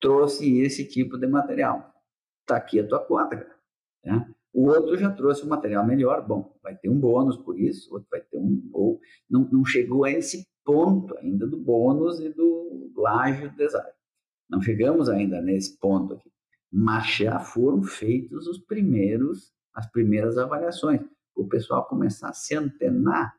trouxe 0.01 0.59
esse 0.61 0.85
tipo 0.85 1.17
de 1.17 1.27
material. 1.27 1.95
Está 2.41 2.57
aqui 2.57 2.81
a 2.81 2.87
tua 2.87 3.05
conta, 3.05 3.37
cara. 3.37 3.57
Né? 4.05 4.35
O 4.53 4.67
outro 4.67 4.97
já 4.99 5.11
trouxe 5.11 5.45
um 5.45 5.49
material 5.49 5.87
melhor, 5.87 6.27
bom, 6.27 6.55
vai 6.63 6.77
ter 6.77 6.91
um 6.91 6.99
bônus 6.99 7.37
por 7.37 7.59
isso, 7.59 7.93
outro 7.95 8.09
vai 8.11 8.21
ter 8.21 8.37
um. 8.37 8.69
Ou 8.73 9.01
não, 9.31 9.49
não 9.51 9.65
chegou 9.65 10.05
a 10.05 10.11
esse 10.11 10.47
ponto 10.65 11.17
ainda 11.19 11.47
do 11.47 11.57
bônus 11.57 12.21
e 12.21 12.29
do, 12.29 12.91
do 12.95 13.07
ágil 13.07 13.51
design. 13.51 13.91
Não 14.51 14.61
chegamos 14.61 15.09
ainda 15.09 15.41
nesse 15.41 15.79
ponto 15.79 16.15
aqui. 16.15 16.31
Mas 16.71 17.07
já 17.15 17.39
foram 17.39 17.83
feitos 17.83 18.47
os 18.47 18.59
primeiros, 18.59 19.53
as 19.75 19.91
primeiras 19.91 20.37
avaliações. 20.37 21.01
O 21.35 21.47
pessoal 21.49 21.87
começar 21.87 22.29
a 22.29 22.35
se 22.35 22.55
antenar 22.55 23.35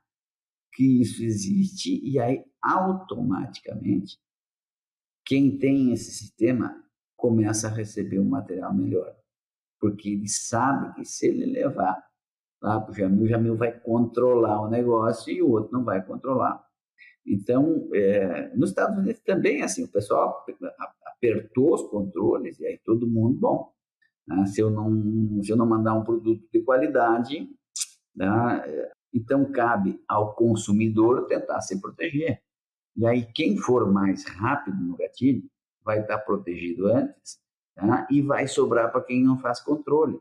que 0.74 1.02
isso 1.02 1.24
existe 1.24 2.00
e 2.04 2.20
aí 2.20 2.44
automaticamente 2.64 4.18
quem 5.26 5.58
tem 5.58 5.92
esse 5.94 6.12
sistema 6.12 6.84
começa 7.16 7.68
a 7.68 7.72
receber 7.72 8.20
um 8.20 8.30
material 8.30 8.74
melhor, 8.74 9.16
porque 9.80 10.10
ele 10.10 10.28
sabe 10.28 10.94
que 10.96 11.06
se 11.06 11.28
ele 11.28 11.46
levar 11.46 12.04
lá 12.62 12.80
para 12.80 12.92
o 12.92 12.96
Jamil, 12.96 13.24
o 13.24 13.28
Jamil 13.28 13.56
vai 13.56 13.78
controlar 13.78 14.62
o 14.62 14.70
negócio 14.70 15.34
e 15.34 15.42
o 15.42 15.50
outro 15.50 15.72
não 15.72 15.84
vai 15.84 16.06
controlar. 16.06 16.64
Então, 17.26 17.90
é, 17.94 18.54
nos 18.56 18.70
Estados 18.70 18.98
Unidos 18.98 19.22
também, 19.22 19.62
assim, 19.62 19.86
o 19.86 19.92
pessoal 19.92 20.46
apertou 21.06 21.74
os 21.74 21.84
controles 21.84 22.60
e 22.60 22.66
aí 22.66 22.78
todo 22.84 23.08
mundo, 23.08 23.40
bom, 23.40 23.74
né, 24.28 24.46
se, 24.46 24.60
eu 24.60 24.70
não, 24.70 25.42
se 25.42 25.52
eu 25.52 25.56
não 25.56 25.66
mandar 25.66 25.94
um 25.94 26.04
produto 26.04 26.46
de 26.52 26.62
qualidade, 26.62 27.50
né, 28.14 28.92
então, 29.14 29.50
cabe 29.52 30.04
ao 30.08 30.34
consumidor 30.34 31.28
tentar 31.28 31.62
se 31.62 31.80
proteger. 31.80 32.42
E 32.96 33.06
aí, 33.06 33.26
quem 33.34 33.58
for 33.58 33.92
mais 33.92 34.26
rápido 34.26 34.78
no 34.78 34.96
gatilho 34.96 35.44
vai 35.84 36.00
estar 36.02 36.20
protegido 36.20 36.88
antes 36.88 37.40
tá? 37.76 38.08
e 38.10 38.22
vai 38.22 38.48
sobrar 38.48 38.92
para 38.92 39.02
quem 39.02 39.24
não 39.24 39.38
faz 39.40 39.60
controle. 39.60 40.20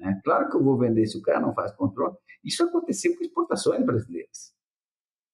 É 0.00 0.14
claro 0.24 0.50
que 0.50 0.56
eu 0.56 0.62
vou 0.62 0.78
vender 0.78 1.06
se 1.06 1.18
o 1.18 1.22
cara 1.22 1.40
não 1.40 1.54
faz 1.54 1.72
controle. 1.72 2.16
Isso 2.44 2.64
aconteceu 2.64 3.16
com 3.16 3.22
exportações 3.22 3.84
brasileiras. 3.84 4.52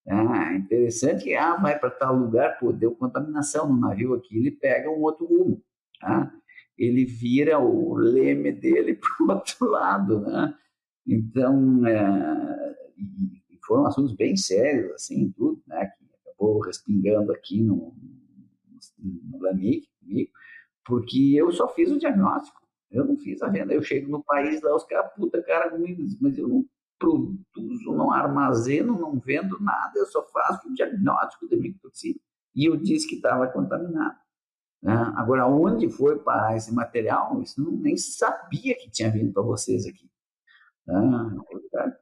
É 0.07 0.57
interessante 0.57 1.35
ah, 1.35 1.57
vai 1.57 1.79
para 1.79 1.91
tal 1.91 2.15
lugar, 2.15 2.59
pô, 2.59 2.73
deu 2.73 2.95
contaminação 2.95 3.69
no 3.69 3.81
navio 3.81 4.15
aqui, 4.15 4.39
ele 4.39 4.53
pega 4.53 4.89
um 4.89 5.03
outro 5.03 5.27
rumo. 5.27 5.63
Tá? 6.01 6.33
Ele 6.79 7.05
vira 7.05 7.59
o 7.59 7.95
leme 7.95 8.53
dele 8.53 8.95
para 9.01 9.25
o 9.25 9.31
outro 9.31 9.67
lado. 9.67 10.21
Né? 10.21 10.55
Então, 11.07 11.87
é, 11.87 12.77
foram 13.67 13.87
assuntos 13.87 14.15
bem 14.15 14.37
sérios, 14.37 14.93
assim, 14.93 15.33
tudo, 15.33 15.61
né, 15.67 15.87
que 15.87 16.06
acabou 16.37 16.61
respingando 16.61 17.33
aqui 17.33 17.63
no, 17.63 17.95
no, 18.99 19.39
porque 20.85 21.35
eu 21.35 21.51
só 21.51 21.69
fiz 21.69 21.91
o 21.91 21.99
diagnóstico, 21.99 22.61
eu 22.91 23.05
não 23.05 23.17
fiz 23.17 23.43
a 23.43 23.49
venda. 23.49 23.75
Eu 23.75 23.83
chego 23.83 24.11
no 24.11 24.23
país 24.23 24.63
lá, 24.63 24.75
os 24.75 24.85
caras, 24.85 25.13
puta 25.15 25.43
cara 25.43 25.71
comigo, 25.71 26.03
mas 26.21 26.39
eu 26.39 26.47
não 26.47 26.65
produzo, 26.99 27.93
não 27.93 28.13
armazeno, 28.13 28.99
não 28.99 29.19
vendo 29.19 29.59
nada, 29.61 29.93
eu 29.97 30.07
só 30.07 30.23
faço 30.29 30.69
o 30.69 30.75
diagnóstico 30.75 31.49
de 31.49 31.57
micotoxina. 31.57 32.19
E 32.55 32.65
eu 32.65 32.77
disse 32.77 33.07
que 33.07 33.17
estava 33.17 33.49
contaminado. 33.49 34.17
Né? 34.83 34.95
Agora, 35.17 35.47
onde 35.47 35.91
foi 35.91 36.19
parar 36.19 36.57
esse 36.57 36.73
material? 36.73 37.43
Isso 37.43 37.61
não, 37.61 37.73
nem 37.73 37.97
sabia 37.97 38.75
que 38.77 38.91
tinha 38.91 39.11
vindo 39.11 39.33
para 39.33 39.43
vocês 39.43 39.85
aqui. 39.85 40.09
Né? 40.87 41.01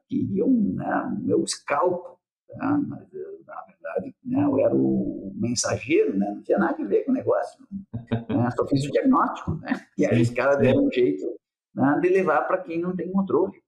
Queriam 0.07 0.49
né, 0.49 1.17
meu 1.19 1.43
escalpo, 1.43 2.14
né? 2.55 2.85
mas 2.87 3.13
eu, 3.13 3.41
na 3.45 3.61
verdade 3.63 4.15
né, 4.23 4.43
eu 4.43 4.59
era 4.59 4.75
o 4.75 5.31
mensageiro, 5.35 6.17
né? 6.17 6.31
não 6.31 6.43
tinha 6.43 6.57
nada 6.57 6.81
a 6.81 6.85
ver 6.85 7.03
com 7.03 7.11
o 7.11 7.15
negócio, 7.15 7.65
né? 8.01 8.49
só 8.55 8.67
fiz 8.67 8.85
o 8.85 8.91
diagnóstico. 8.91 9.55
Né? 9.55 9.85
E 9.97 10.05
aí 10.05 10.21
os 10.21 10.29
caras 10.29 10.57
deram 10.59 10.85
um 10.85 10.91
jeito 10.91 11.25
né, 11.73 11.99
de 12.01 12.09
levar 12.09 12.41
para 12.43 12.59
quem 12.59 12.79
não 12.79 12.95
tem 12.95 13.11
controle. 13.11 13.61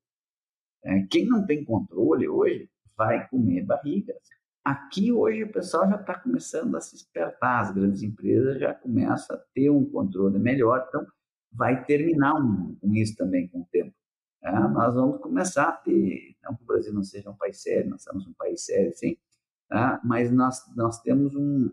É, 0.83 1.01
quem 1.09 1.25
não 1.25 1.45
tem 1.45 1.63
controle 1.63 2.27
hoje 2.27 2.69
vai 2.95 3.27
comer 3.27 3.63
barrigas. 3.63 4.17
Aqui 4.63 5.11
hoje 5.11 5.43
o 5.43 5.51
pessoal 5.51 5.89
já 5.89 5.95
está 5.95 6.19
começando 6.19 6.75
a 6.75 6.81
se 6.81 6.93
despertar, 6.93 7.61
as 7.61 7.71
grandes 7.71 8.03
empresas 8.03 8.59
já 8.59 8.73
começam 8.73 9.35
a 9.35 9.39
ter 9.53 9.69
um 9.69 9.85
controle 9.85 10.37
melhor, 10.39 10.85
então 10.87 11.05
vai 11.51 11.85
terminar 11.85 12.35
um, 12.35 12.75
com 12.81 12.93
isso 12.93 13.15
também 13.15 13.47
com 13.47 13.61
o 13.61 13.67
tempo. 13.71 13.93
Nós 14.51 14.95
vamos 14.95 15.21
começar 15.21 15.69
a 15.69 15.71
ter, 15.71 16.35
não 16.43 16.55
que 16.55 16.63
o 16.63 16.65
Brasil 16.65 16.93
não 16.93 17.03
seja 17.03 17.29
um 17.29 17.35
país 17.35 17.61
sério, 17.61 17.89
nós 17.89 18.03
somos 18.03 18.27
um 18.27 18.33
país 18.33 18.65
sério, 18.65 18.93
sim, 18.93 19.17
tá? 19.67 19.99
mas 20.03 20.31
nós, 20.31 20.63
nós 20.75 21.01
temos 21.01 21.35
um, 21.35 21.69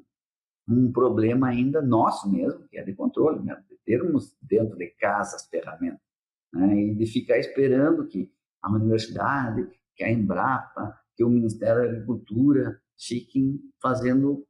um 0.69 0.93
problema 0.93 1.49
ainda 1.49 1.81
nosso 1.83 2.31
mesmo, 2.31 2.67
que 2.69 2.79
é 2.79 2.83
de 2.83 2.95
controle, 2.95 3.43
né? 3.43 3.63
de 3.69 3.77
termos 3.85 4.37
dentro 4.43 4.77
de 4.77 4.89
casa 4.89 5.37
as 5.37 5.47
ferramentas, 5.47 6.01
né? 6.53 6.75
e 6.75 6.95
de 6.95 7.07
ficar 7.07 7.39
esperando 7.39 8.07
que 8.07 8.33
a 8.63 8.73
universidade, 8.73 9.69
que 9.95 10.03
a 10.03 10.11
Embrapa, 10.11 10.99
que 11.15 11.23
o 11.23 11.29
Ministério 11.29 11.83
da 11.83 11.89
Agricultura 11.89 12.81
fiquem 12.99 13.61
fazendo, 13.81 14.47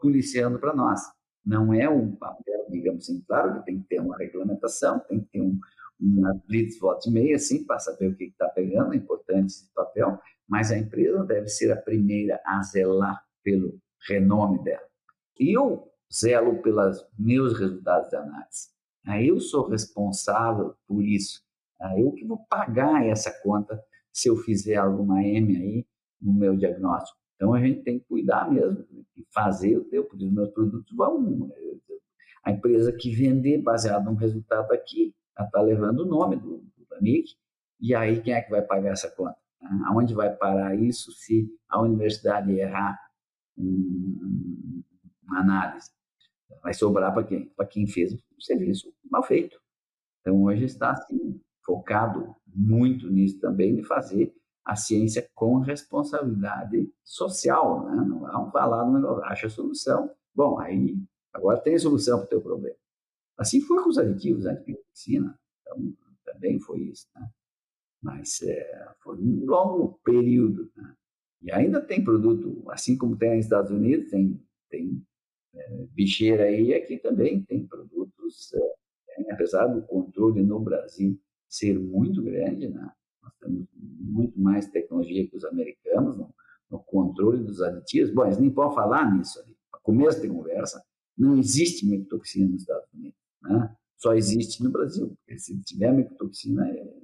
policiando 0.00 0.58
para 0.58 0.74
nós. 0.74 1.00
Não 1.44 1.72
é 1.72 1.88
um 1.88 2.14
papel, 2.14 2.66
digamos 2.70 3.04
assim, 3.04 3.22
claro 3.26 3.54
que 3.54 3.66
tem 3.66 3.80
que 3.80 3.88
ter 3.88 4.00
uma 4.00 4.16
regulamentação, 4.16 4.98
tem 5.00 5.20
que 5.20 5.26
ter 5.26 5.40
um, 5.40 5.58
uma 5.98 6.34
blitz 6.46 6.78
vote 6.78 7.10
meia, 7.10 7.36
assim, 7.36 7.64
para 7.64 7.78
saber 7.78 8.08
o 8.08 8.16
que 8.16 8.24
está 8.24 8.48
pegando, 8.48 8.92
é 8.92 8.96
importante 8.96 9.46
esse 9.46 9.72
papel, 9.74 10.18
mas 10.48 10.70
a 10.70 10.78
empresa 10.78 11.24
deve 11.24 11.48
ser 11.48 11.72
a 11.72 11.76
primeira 11.76 12.40
a 12.44 12.62
zelar 12.62 13.24
pelo 13.42 13.78
renome 14.08 14.62
dela. 14.62 14.86
Eu 15.38 15.90
zelo 16.12 16.62
pelos 16.62 17.04
meus 17.18 17.58
resultados 17.58 18.08
de 18.10 18.16
análise. 18.16 18.68
Eu 19.24 19.40
sou 19.40 19.68
responsável 19.68 20.74
por 20.86 21.02
isso. 21.02 21.42
Eu 21.96 22.12
que 22.12 22.24
vou 22.24 22.38
pagar 22.48 23.04
essa 23.06 23.30
conta 23.42 23.82
se 24.12 24.28
eu 24.28 24.36
fizer 24.36 24.76
alguma 24.76 25.22
M 25.22 25.56
aí 25.56 25.86
no 26.20 26.32
meu 26.32 26.56
diagnóstico. 26.56 27.18
Então 27.34 27.52
a 27.52 27.60
gente 27.60 27.82
tem 27.82 27.98
que 27.98 28.06
cuidar 28.06 28.50
mesmo 28.50 28.86
e 29.16 29.26
fazer 29.32 29.76
o 29.76 29.84
teu, 29.84 30.08
os 30.10 30.32
meus 30.32 30.50
produtos 30.50 30.94
vão. 30.96 31.50
A 32.42 32.50
empresa 32.50 32.92
que 32.92 33.14
vender 33.14 33.58
baseado 33.58 34.04
no 34.04 34.14
resultado 34.14 34.72
aqui, 34.72 35.14
ela 35.36 35.46
está 35.46 35.60
levando 35.60 36.00
o 36.00 36.06
nome 36.06 36.36
do, 36.36 36.58
do 36.76 36.86
e 37.80 37.94
aí 37.94 38.22
quem 38.22 38.32
é 38.32 38.40
que 38.40 38.50
vai 38.50 38.62
pagar 38.62 38.92
essa 38.92 39.10
conta? 39.10 39.36
Aonde 39.86 40.14
vai 40.14 40.34
parar 40.34 40.74
isso 40.74 41.12
se 41.12 41.48
a 41.68 41.80
universidade 41.80 42.52
errar 42.52 42.98
um, 43.58 44.82
uma 45.24 45.40
análise? 45.40 45.90
Vai 46.62 46.72
sobrar 46.72 47.12
para 47.12 47.24
quem? 47.24 47.46
Para 47.50 47.66
quem 47.66 47.86
fez 47.86 48.12
o 48.12 48.42
serviço 48.42 48.92
mal 49.10 49.22
feito. 49.22 49.60
Então, 50.20 50.42
hoje 50.42 50.64
está 50.64 50.92
assim, 50.92 51.40
focado 51.64 52.34
muito 52.46 53.10
nisso 53.10 53.38
também, 53.40 53.74
de 53.74 53.82
fazer 53.82 54.34
a 54.64 54.74
ciência 54.74 55.28
com 55.34 55.58
responsabilidade 55.58 56.90
social. 57.04 57.84
Né? 57.86 58.04
Não 58.08 58.20
vamos 58.20 58.52
falar 58.52 58.84
no 58.84 58.94
negócio, 58.94 59.24
acha 59.24 59.48
solução. 59.48 60.10
Bom, 60.34 60.58
aí 60.58 60.96
agora 61.32 61.60
tem 61.60 61.78
solução 61.78 62.18
para 62.18 62.26
o 62.26 62.28
teu 62.28 62.40
problema. 62.40 62.76
Assim 63.38 63.60
foi 63.60 63.82
com 63.82 63.90
os 63.90 63.98
aditivos 63.98 64.44
da 64.44 64.54
medicina, 64.54 65.38
então 65.60 65.94
também 66.24 66.58
foi 66.60 66.80
isso. 66.80 67.06
Né? 67.14 67.28
mas 68.06 68.40
é, 68.42 68.88
foi 69.02 69.16
um 69.18 69.44
longo 69.44 69.98
período. 70.04 70.70
Né? 70.76 70.94
E 71.42 71.52
ainda 71.52 71.80
tem 71.80 72.02
produto, 72.02 72.62
assim 72.70 72.96
como 72.96 73.16
tem 73.16 73.36
nos 73.36 73.46
Estados 73.46 73.70
Unidos, 73.72 74.10
tem, 74.10 74.40
tem 74.70 75.04
é, 75.54 75.86
bicheira 75.92 76.44
aí, 76.44 76.72
aqui 76.72 76.98
também 76.98 77.42
tem 77.42 77.66
produtos, 77.66 78.52
é, 78.54 79.32
apesar 79.32 79.66
do 79.66 79.82
controle 79.82 80.42
no 80.42 80.60
Brasil 80.60 81.18
ser 81.48 81.78
muito 81.78 82.22
grande, 82.22 82.68
né? 82.68 82.92
nós 83.22 83.32
temos 83.40 83.66
muito 83.74 84.38
mais 84.40 84.68
tecnologia 84.68 85.26
que 85.26 85.36
os 85.36 85.44
americanos 85.44 86.16
no, 86.16 86.34
no 86.70 86.78
controle 86.78 87.42
dos 87.42 87.60
aditivos. 87.60 88.12
Bom, 88.12 88.24
eles 88.24 88.38
nem 88.38 88.50
podem 88.50 88.74
falar 88.74 89.12
nisso 89.16 89.40
ali. 89.40 89.56
A 89.72 89.78
começo 89.78 90.20
de 90.20 90.28
conversa, 90.28 90.80
não 91.18 91.36
existe 91.36 91.86
micotoxina 91.86 92.48
nos 92.48 92.62
Estados 92.62 92.92
Unidos. 92.92 93.18
Né? 93.48 93.76
Só 93.96 94.14
existe 94.14 94.62
no 94.62 94.70
Brasil. 94.70 95.16
Se 95.36 95.58
tiver 95.62 95.92
micotoxina, 95.92 96.68
é, 96.68 96.94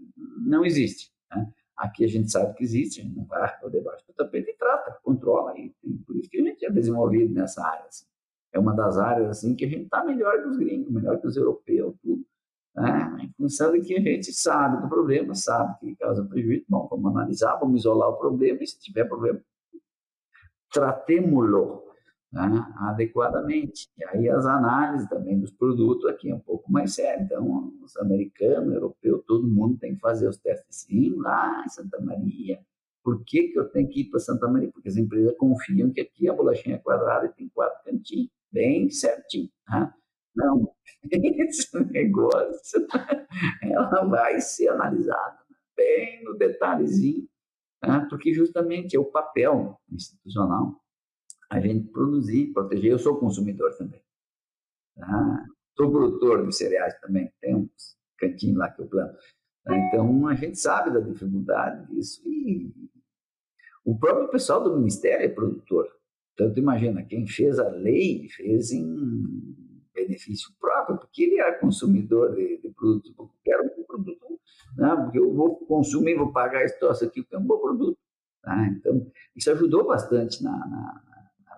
não 0.44 0.64
existe. 0.64 1.10
Né? 1.30 1.52
Aqui 1.76 2.04
a 2.04 2.08
gente 2.08 2.30
sabe 2.30 2.54
que 2.54 2.62
existe, 2.62 3.00
a 3.00 3.04
gente 3.04 3.16
não 3.16 3.24
vai 3.24 3.58
por 3.58 3.70
debaixo 3.70 4.06
do 4.06 4.12
tapete 4.14 4.50
e 4.50 4.56
trata, 4.56 4.98
controla. 5.02 5.58
E 5.58 5.74
por 6.06 6.16
isso 6.16 6.28
que 6.28 6.38
a 6.38 6.42
gente 6.42 6.64
é 6.64 6.70
desenvolvido 6.70 7.32
nessa 7.32 7.64
área. 7.64 7.86
Assim. 7.86 8.06
É 8.52 8.58
uma 8.58 8.74
das 8.74 8.98
áreas 8.98 9.30
assim 9.30 9.54
que 9.54 9.64
a 9.64 9.68
gente 9.68 9.84
está 9.84 10.04
melhor 10.04 10.42
que 10.42 10.48
os 10.48 10.56
gringos, 10.56 10.92
melhor 10.92 11.20
que 11.20 11.26
os 11.26 11.36
europeus, 11.36 11.94
tudo. 12.02 12.24
Né? 12.74 13.16
Em 13.22 13.32
função 13.32 13.72
que 13.80 13.94
a 13.94 14.00
gente 14.00 14.32
sabe 14.32 14.82
do 14.82 14.88
problema, 14.88 15.34
sabe 15.34 15.78
que 15.80 15.96
causa 15.96 16.24
prejuízo. 16.24 16.64
Bom, 16.68 16.86
vamos 16.90 17.16
analisar, 17.16 17.56
vamos 17.56 17.80
isolar 17.80 18.10
o 18.10 18.16
problema 18.16 18.62
e 18.62 18.66
se 18.66 18.78
tiver 18.78 19.04
problema, 19.04 19.40
tratemos-lo 20.72 21.91
né, 22.32 22.66
adequadamente. 22.78 23.88
E 23.98 24.04
aí 24.04 24.28
as 24.28 24.46
análises 24.46 25.08
também 25.08 25.38
dos 25.38 25.50
produtos 25.50 26.06
aqui 26.06 26.30
é 26.30 26.34
um 26.34 26.40
pouco 26.40 26.72
mais 26.72 26.94
sério. 26.94 27.24
Então, 27.24 27.72
os 27.82 27.96
americanos, 27.98 28.72
europeus, 28.72 29.22
todo 29.26 29.46
mundo 29.46 29.78
tem 29.78 29.94
que 29.94 30.00
fazer 30.00 30.28
os 30.28 30.38
testes 30.38 30.84
sim 30.86 31.14
lá 31.16 31.62
em 31.64 31.68
Santa 31.68 32.00
Maria. 32.00 32.58
Por 33.04 33.22
que, 33.24 33.48
que 33.48 33.58
eu 33.58 33.68
tenho 33.68 33.88
que 33.88 34.02
ir 34.02 34.04
para 34.10 34.20
Santa 34.20 34.48
Maria? 34.48 34.70
Porque 34.72 34.88
as 34.88 34.96
empresas 34.96 35.36
confiam 35.36 35.92
que 35.92 36.00
aqui 36.00 36.28
a 36.28 36.32
bolachinha 36.32 36.76
é 36.76 36.78
quadrada 36.78 37.26
e 37.26 37.32
tem 37.32 37.48
quatro 37.48 37.84
cantinhos, 37.84 38.30
bem 38.50 38.88
certinho. 38.88 39.50
Né? 39.68 39.92
Não, 40.34 40.72
esse 41.10 41.84
negócio 41.84 42.86
ela 43.62 44.04
vai 44.04 44.40
ser 44.40 44.68
analisada 44.68 45.42
bem 45.76 46.22
no 46.24 46.34
detalhezinho, 46.34 47.28
né? 47.82 48.06
porque 48.08 48.32
justamente 48.32 48.96
é 48.96 49.00
o 49.00 49.04
papel 49.04 49.76
institucional 49.90 50.81
a 51.52 51.60
gente 51.60 51.88
produzir, 51.88 52.52
proteger. 52.52 52.92
Eu 52.92 52.98
sou 52.98 53.16
consumidor 53.16 53.76
também. 53.76 54.00
Tá? 54.96 55.46
Sou 55.76 55.90
produtor 55.90 56.46
de 56.46 56.54
cereais 56.54 56.98
também, 57.00 57.30
tem 57.40 57.54
uns 57.54 57.96
cantinhos 58.16 58.56
lá 58.56 58.70
que 58.70 58.80
eu 58.80 58.86
planto. 58.86 59.18
Tá? 59.62 59.76
Então, 59.76 60.26
a 60.28 60.34
gente 60.34 60.58
sabe 60.58 60.90
da 60.90 61.00
dificuldade 61.00 61.86
disso. 61.92 62.22
E 62.26 62.72
o 63.84 63.98
próprio 63.98 64.28
pessoal 64.28 64.64
do 64.64 64.76
Ministério 64.76 65.26
é 65.26 65.28
produtor. 65.28 65.88
Então, 66.32 66.50
tu 66.52 66.58
imagina, 66.58 67.04
quem 67.04 67.26
fez 67.26 67.58
a 67.58 67.68
lei 67.68 68.28
fez 68.30 68.72
em 68.72 69.54
benefício 69.94 70.50
próprio, 70.58 70.96
porque 70.96 71.24
ele 71.24 71.38
é 71.38 71.52
consumidor 71.52 72.34
de, 72.34 72.62
de 72.62 72.70
produtos. 72.70 73.12
Eu 73.18 73.30
quero 73.44 73.64
um 73.78 73.84
produto, 73.84 74.40
né? 74.76 74.96
porque 74.96 75.18
eu 75.18 75.34
vou 75.34 75.56
consumir, 75.66 76.16
vou 76.16 76.32
pagar 76.32 76.64
esse 76.64 76.78
troço 76.78 77.04
aqui, 77.04 77.20
porque 77.20 77.36
é 77.36 77.38
um 77.38 77.44
bom 77.44 77.58
produto. 77.58 77.98
Tá? 78.42 78.66
Então, 78.68 79.06
isso 79.36 79.50
ajudou 79.50 79.86
bastante 79.86 80.42
na, 80.42 80.52
na 80.52 81.11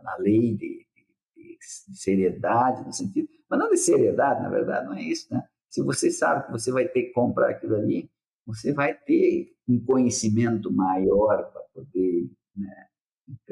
na 0.04 0.16
lei 0.18 0.54
de, 0.54 0.86
de, 1.34 1.58
de, 1.88 1.96
seriedade, 1.98 2.84
no 2.84 2.92
sentido, 2.92 3.28
mas 3.48 3.58
não 3.58 3.70
de 3.70 3.78
seriedade, 3.78 4.42
na 4.42 4.50
verdade, 4.50 4.86
não 4.86 4.94
é 4.94 5.02
isso, 5.02 5.32
né? 5.32 5.42
Se 5.70 5.82
você 5.82 6.10
sabe 6.10 6.46
que 6.46 6.52
você 6.52 6.70
vai 6.70 6.86
ter 6.86 7.04
que 7.04 7.12
comprar 7.12 7.50
aquilo 7.50 7.74
ali, 7.74 8.08
você 8.46 8.72
vai 8.72 8.94
ter 8.94 9.56
um 9.66 9.82
conhecimento 9.82 10.70
maior 10.70 11.50
para 11.50 11.62
poder 11.74 12.30
né, 12.54 12.86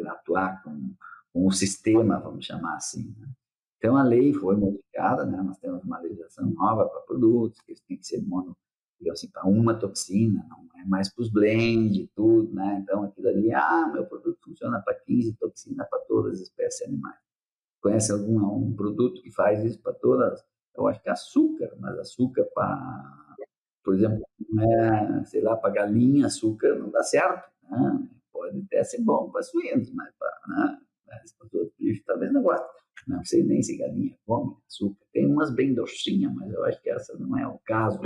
atuar 0.07 0.63
com, 0.63 0.95
com 1.33 1.47
o 1.47 1.51
sistema, 1.51 2.21
vamos 2.21 2.45
chamar 2.45 2.77
assim. 2.77 3.13
Né? 3.19 3.29
Então, 3.79 3.97
a 3.97 4.05
lei 4.05 4.33
foi 4.33 4.55
modificada, 4.55 5.25
né? 5.25 5.43
nós 5.43 5.59
temos 5.59 5.83
uma 5.83 5.99
legislação 5.99 6.47
nova 6.51 6.87
para 6.89 7.01
produtos, 7.01 7.61
que 7.63 7.75
tem 7.89 7.97
que 7.97 8.07
ser 8.07 8.23
mono, 8.23 8.57
assim, 9.11 9.29
para 9.29 9.47
uma 9.47 9.75
toxina, 9.75 10.47
não 10.49 10.69
é 10.81 10.85
mais 10.85 11.13
para 11.13 11.23
os 11.23 11.31
blend 11.31 12.01
e 12.01 12.07
tudo, 12.09 12.53
né? 12.53 12.81
Então, 12.83 13.05
aquilo 13.05 13.29
ali, 13.29 13.53
ah, 13.53 13.91
meu 13.93 14.05
produto 14.07 14.39
funciona 14.45 14.81
para 14.81 14.95
15 14.95 15.35
toxinas 15.35 15.89
para 15.89 15.99
todas 16.01 16.35
as 16.35 16.41
espécies 16.41 16.87
animais. 16.89 17.17
Conhece 17.81 18.13
algum 18.13 18.39
um 18.45 18.75
produto 18.75 19.23
que 19.23 19.31
faz 19.31 19.65
isso 19.65 19.81
para 19.81 19.93
todas? 19.93 20.45
Eu 20.75 20.87
acho 20.87 21.03
que 21.03 21.09
é 21.09 21.13
açúcar, 21.13 21.75
mas 21.79 21.99
açúcar 21.99 22.45
para, 22.55 23.37
por 23.83 23.95
exemplo, 23.95 24.25
é, 24.59 25.25
sei 25.25 25.43
lá, 25.43 25.57
para 25.57 25.71
galinha, 25.71 26.27
açúcar 26.27 26.75
não 26.77 26.91
dá 26.91 27.03
certo. 27.03 27.51
Né? 27.69 28.09
Pode 28.33 28.59
até 28.61 28.83
ser 28.85 29.01
bom 29.03 29.31
para 29.31 29.43
suínos, 29.43 29.91
mas 29.93 30.13
para 30.19 30.41
né? 30.49 30.79
para 31.07 31.49
outros 31.53 31.77
bichos 31.79 32.05
talvez 32.05 32.33
não 32.33 32.43
goste. 32.43 32.67
Não 33.07 33.25
sei 33.25 33.43
nem 33.43 33.63
se 33.63 33.77
galinha 33.77 34.17
come 34.27 34.57
açúcar. 34.67 35.05
Tem 35.13 35.27
umas 35.27 35.55
bem 35.55 35.75
docinhas, 35.75 36.33
mas 36.35 36.53
eu 36.53 36.65
acho 36.65 36.81
que 36.83 36.91
essa 36.91 37.17
não 37.19 37.39
é 37.39 37.47
o 37.47 37.59
caso. 37.65 38.01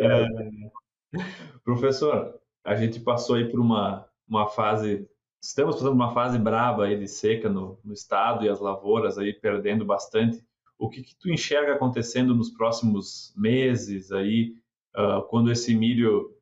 é, 0.00 0.70
professor, 1.64 2.40
a 2.64 2.74
gente 2.74 3.00
passou 3.00 3.36
aí 3.36 3.48
por 3.48 3.60
uma, 3.60 4.06
uma 4.28 4.48
fase, 4.48 5.08
estamos 5.42 5.76
passando 5.76 5.92
uma 5.92 6.12
fase 6.12 6.38
braba 6.38 6.84
aí 6.84 6.98
de 6.98 7.08
seca 7.08 7.48
no, 7.48 7.78
no 7.84 7.92
estado 7.92 8.44
e 8.44 8.48
as 8.48 8.60
lavouras 8.60 9.18
aí 9.18 9.32
perdendo 9.32 9.84
bastante. 9.84 10.44
O 10.78 10.88
que, 10.88 11.02
que 11.02 11.14
tu 11.16 11.28
enxerga 11.28 11.74
acontecendo 11.74 12.34
nos 12.34 12.50
próximos 12.50 13.34
meses 13.36 14.10
aí, 14.12 14.54
uh, 14.96 15.22
quando 15.28 15.50
esse 15.50 15.74
milho 15.74 16.34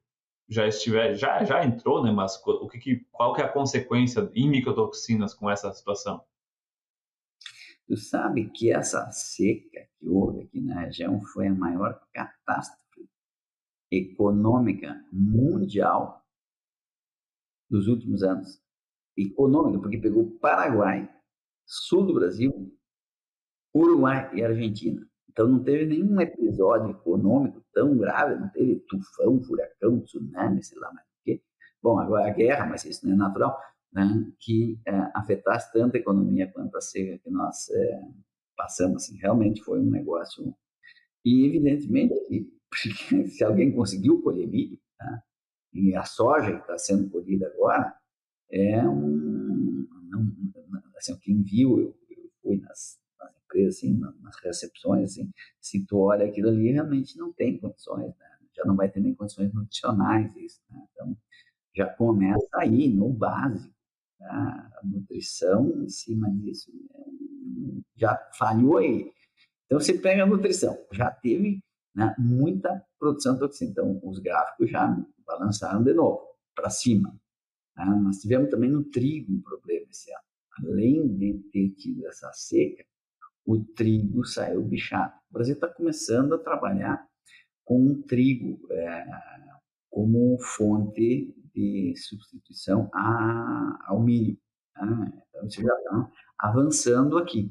já 0.49 0.67
estiver, 0.67 1.15
já, 1.15 1.45
já 1.45 1.65
entrou, 1.65 2.03
né? 2.03 2.11
Mas 2.11 2.41
o 2.45 2.69
que, 2.69 2.79
que 2.79 2.97
qual 3.13 3.35
que 3.35 3.43
é 3.43 3.45
a 3.45 3.53
consequência 3.53 4.31
em 4.35 4.49
micotoxinas 4.49 5.35
com 5.35 5.51
essa 5.51 5.73
situação? 5.73 6.25
Tu 7.87 7.97
sabe 7.97 8.51
que 8.51 8.71
essa 8.71 9.11
seca 9.11 9.89
que 9.99 10.09
houve 10.09 10.43
aqui 10.43 10.61
na 10.61 10.81
região 10.81 11.21
foi 11.21 11.49
a 11.49 11.55
maior 11.55 12.01
catástrofe 12.13 13.09
econômica 13.91 15.03
mundial 15.13 16.23
dos 17.71 17.89
últimos 17.89 18.23
anos. 18.23 18.61
Econômica, 19.17 19.81
porque 19.81 19.99
pegou 19.99 20.39
Paraguai, 20.39 21.11
sul 21.67 22.07
do 22.07 22.15
Brasil, 22.15 22.73
Uruguai 23.75 24.31
e 24.35 24.45
Argentina. 24.45 25.07
Então 25.29 25.49
não 25.49 25.63
teve 25.63 25.87
nenhum 25.87 26.21
episódio 26.21 26.91
econômico 26.91 27.58
tão 27.73 27.97
grave, 27.97 28.41
não 28.41 28.49
teve 28.49 28.77
tufão, 28.89 29.43
furacão, 29.43 30.01
tsunami, 30.01 30.63
sei 30.63 30.79
lá 30.79 30.93
mais 30.93 31.07
o 31.07 31.25
quê. 31.25 31.43
Bom, 31.83 31.99
agora 31.99 32.29
a 32.29 32.33
guerra, 32.33 32.67
mas 32.67 32.85
isso 32.85 33.07
não 33.07 33.15
é 33.15 33.17
natural, 33.17 33.59
né, 33.93 34.31
que 34.41 34.81
é, 34.87 34.93
afetasse 35.15 35.73
tanto 35.73 35.97
a 35.97 36.01
economia 36.01 36.51
quanto 36.53 36.77
a 36.77 36.81
seca 36.81 37.19
que 37.19 37.31
nós 37.31 37.69
é, 37.71 38.01
passamos. 38.57 39.05
Assim, 39.05 39.17
realmente 39.19 39.63
foi 39.63 39.81
um 39.81 39.91
negócio. 39.91 40.55
E 41.25 41.47
evidentemente 41.47 42.15
se 43.29 43.45
alguém 43.45 43.73
conseguiu 43.73 44.23
colher 44.23 44.47
milho, 44.47 44.79
né, 45.01 45.23
e 45.73 45.95
a 45.95 46.05
soja 46.05 46.53
que 46.53 46.61
está 46.61 46.79
sendo 46.79 47.11
colhida 47.11 47.47
agora, 47.49 47.95
é 48.51 48.83
um. 48.89 49.87
Não, 50.11 50.27
assim, 50.97 51.17
quem 51.21 51.43
viu, 51.43 51.79
eu, 51.79 51.97
eu 52.11 52.31
fui 52.43 52.57
nas, 52.57 52.99
empresa, 53.49 53.79
assim, 53.79 53.99
nas 54.21 54.37
recepções, 54.43 55.13
assim, 55.13 55.31
se 55.61 55.85
tu 55.87 55.99
olha 55.99 56.27
aquilo 56.27 56.49
ali, 56.49 56.71
realmente 56.71 57.17
não 57.17 57.33
tem 57.33 57.59
condições, 57.59 58.15
né? 58.17 58.27
Já 58.55 58.65
não 58.65 58.77
vai 58.77 58.91
ter 58.91 59.01
nem 59.01 59.15
condições 59.15 59.53
nutricionais 59.53 60.37
isso, 60.37 60.61
né? 60.71 60.87
Então, 60.93 61.17
já 61.75 61.87
começa 61.87 62.49
aí, 62.55 62.89
no 62.89 63.09
básico, 63.09 63.75
né? 64.21 64.29
a 64.29 64.81
nutrição 64.85 65.83
em 65.83 65.89
cima 65.89 66.31
disso 66.31 66.73
né? 66.73 67.83
já 67.97 68.17
falhou 68.37 68.79
aí. 68.79 69.13
Então, 69.67 69.79
você 69.79 69.95
pega 69.95 70.25
a 70.25 70.27
nutrição, 70.27 70.77
já 70.93 71.11
teve 71.11 71.63
né, 71.95 72.15
muita 72.19 72.85
produção 72.99 73.35
de 73.35 73.41
toxina. 73.41 73.71
Então, 73.71 74.01
os 74.03 74.19
gráficos 74.19 74.71
já 74.71 74.97
balançaram 75.27 75.83
de 75.83 75.93
novo, 75.93 76.21
para 76.55 76.71
cima. 76.71 77.15
Né? 77.77 77.85
Nós 78.03 78.21
tivemos 78.21 78.51
também 78.51 78.71
no 78.71 78.83
trigo 78.85 79.33
um 79.33 79.41
problema 79.41 79.87
esse 79.91 80.11
ano. 80.11 80.23
Além 80.59 81.17
de 81.17 81.35
ter 81.53 81.71
tido 81.71 82.07
essa 82.09 82.33
seca, 82.33 82.85
o 83.49 83.65
trigo 83.65 84.27
saiu 84.27 84.63
bichado. 84.63 85.15
O 85.31 85.33
Brasil 85.33 85.55
está 85.55 85.67
começando 85.67 86.35
a 86.35 86.39
trabalhar 86.39 87.09
com 87.65 87.87
o 87.87 88.03
trigo 88.03 88.61
é, 88.71 89.07
como 89.89 90.39
fonte 90.39 91.35
de 91.55 91.95
substituição 91.97 92.91
a, 92.93 93.87
ao 93.87 94.03
milho. 94.03 94.37
Né? 94.77 95.23
Então, 95.31 95.47
isso 95.47 95.63
já 95.63 95.75
está 95.75 96.11
avançando 96.39 97.17
aqui. 97.17 97.51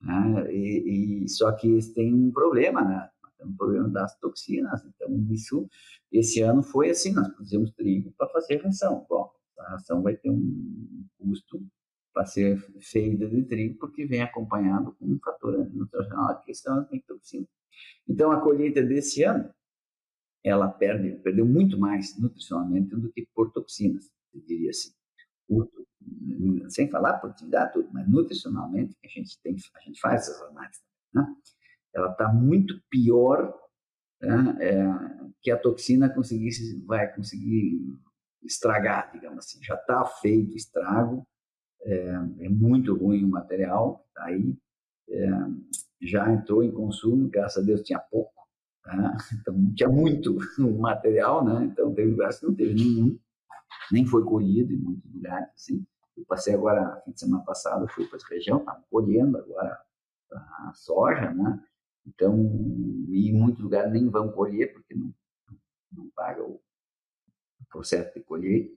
Né? 0.00 0.52
E, 0.52 1.22
e, 1.22 1.28
só 1.28 1.52
que 1.52 1.78
tem 1.94 2.12
um 2.12 2.32
problema, 2.32 2.82
né? 2.82 3.08
Tem 3.38 3.46
um 3.46 3.56
problema 3.56 3.88
das 3.88 4.18
toxinas. 4.18 4.84
Então, 4.84 5.08
isso, 5.30 5.68
esse 6.10 6.40
ano 6.42 6.64
foi 6.64 6.90
assim: 6.90 7.12
nós 7.12 7.28
produzimos 7.28 7.70
trigo 7.74 8.12
para 8.18 8.28
fazer 8.30 8.56
ração. 8.56 9.06
Bom, 9.08 9.30
a 9.56 9.70
ração 9.70 10.02
vai 10.02 10.16
ter 10.16 10.30
um 10.30 11.06
custo 11.16 11.64
para 12.12 12.26
ser 12.26 12.58
feita 12.80 13.28
de 13.28 13.42
trigo, 13.44 13.78
porque 13.78 14.06
vem 14.06 14.22
acompanhado 14.22 14.94
com 14.94 15.06
um 15.06 15.18
fator 15.18 15.56
nutricional 15.72 16.42
que 16.42 16.54
são 16.54 16.80
as 16.80 16.90
mictoxinas. 16.90 17.48
Então, 18.08 18.30
a 18.32 18.40
colheita 18.40 18.82
desse 18.82 19.22
ano, 19.22 19.52
ela 20.42 20.68
perde, 20.68 21.12
perdeu 21.22 21.46
muito 21.46 21.78
mais 21.78 22.18
nutricionalmente 22.18 22.96
do 22.96 23.12
que 23.12 23.26
por 23.34 23.52
toxinas, 23.52 24.10
eu 24.32 24.40
diria 24.40 24.70
assim. 24.70 24.92
sem 26.70 26.88
falar 26.90 27.18
por 27.18 27.30
atividade, 27.30 27.72
tudo, 27.74 27.88
mas 27.92 28.08
nutricionalmente 28.08 28.96
a 29.04 29.08
gente 29.08 29.40
tem, 29.42 29.56
a 29.74 29.80
gente 29.80 30.00
faz 30.00 30.22
essas 30.22 30.42
análises, 30.42 30.82
né? 31.12 31.26
ela 31.94 32.12
está 32.12 32.32
muito 32.32 32.80
pior 32.88 33.54
né? 34.20 34.56
é, 34.60 35.28
que 35.40 35.50
a 35.50 35.58
toxina 35.58 36.08
conseguisse, 36.08 36.82
vai 36.84 37.12
conseguir 37.14 37.80
estragar, 38.42 39.10
digamos 39.12 39.38
assim. 39.38 39.62
Já 39.62 39.74
está 39.74 40.04
feito 40.04 40.56
estrago, 40.56 41.26
é, 41.82 41.98
é, 42.40 42.48
muito 42.48 42.96
ruim 42.96 43.24
o 43.24 43.28
material, 43.28 44.04
está 44.08 44.24
aí, 44.24 44.56
é, 45.08 45.28
já 46.02 46.32
entrou 46.32 46.62
em 46.62 46.70
consumo, 46.70 47.28
graças 47.28 47.62
a 47.62 47.66
Deus 47.66 47.82
tinha 47.82 47.98
pouco, 47.98 48.46
tá? 48.82 49.16
então 49.40 49.74
tinha 49.74 49.88
muito 49.88 50.36
material, 50.78 51.44
né? 51.44 51.64
então 51.64 51.94
teve 51.94 52.10
lugares 52.10 52.38
que 52.38 52.46
não 52.46 52.54
teve 52.54 52.74
nenhum, 52.74 53.18
nem 53.92 54.06
foi 54.06 54.24
colhido 54.24 54.72
em 54.72 54.78
muitos 54.78 55.12
lugares, 55.12 55.48
assim. 55.54 55.84
Eu 56.16 56.24
passei 56.24 56.52
agora, 56.52 57.00
fim 57.04 57.12
de 57.12 57.20
semana 57.20 57.44
passada, 57.44 57.86
fui 57.88 58.04
para 58.06 58.16
essa 58.16 58.26
região, 58.28 58.58
estava 58.58 58.82
colhendo 58.90 59.38
agora 59.38 59.80
a 60.32 60.72
soja, 60.74 61.32
né? 61.32 61.62
Então, 62.06 62.34
em 62.34 63.32
muitos 63.32 63.62
lugares 63.62 63.92
nem 63.92 64.08
vão 64.08 64.32
colher, 64.32 64.72
porque 64.72 64.94
não, 64.94 65.14
não 65.92 66.10
paga 66.10 66.42
o 66.42 66.60
processo 67.68 68.12
de 68.14 68.20
colher. 68.24 68.72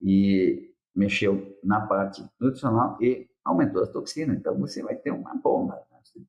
E 0.00 0.74
mexeu 0.96 1.58
na 1.62 1.86
parte 1.86 2.26
nutricional 2.40 3.00
e 3.02 3.28
aumentou 3.44 3.82
as 3.82 3.90
toxinas. 3.90 4.36
Então, 4.36 4.58
você 4.58 4.82
vai 4.82 4.96
ter 4.96 5.10
uma 5.10 5.34
bomba. 5.36 5.76
Né? 5.90 5.98
Você 6.02 6.20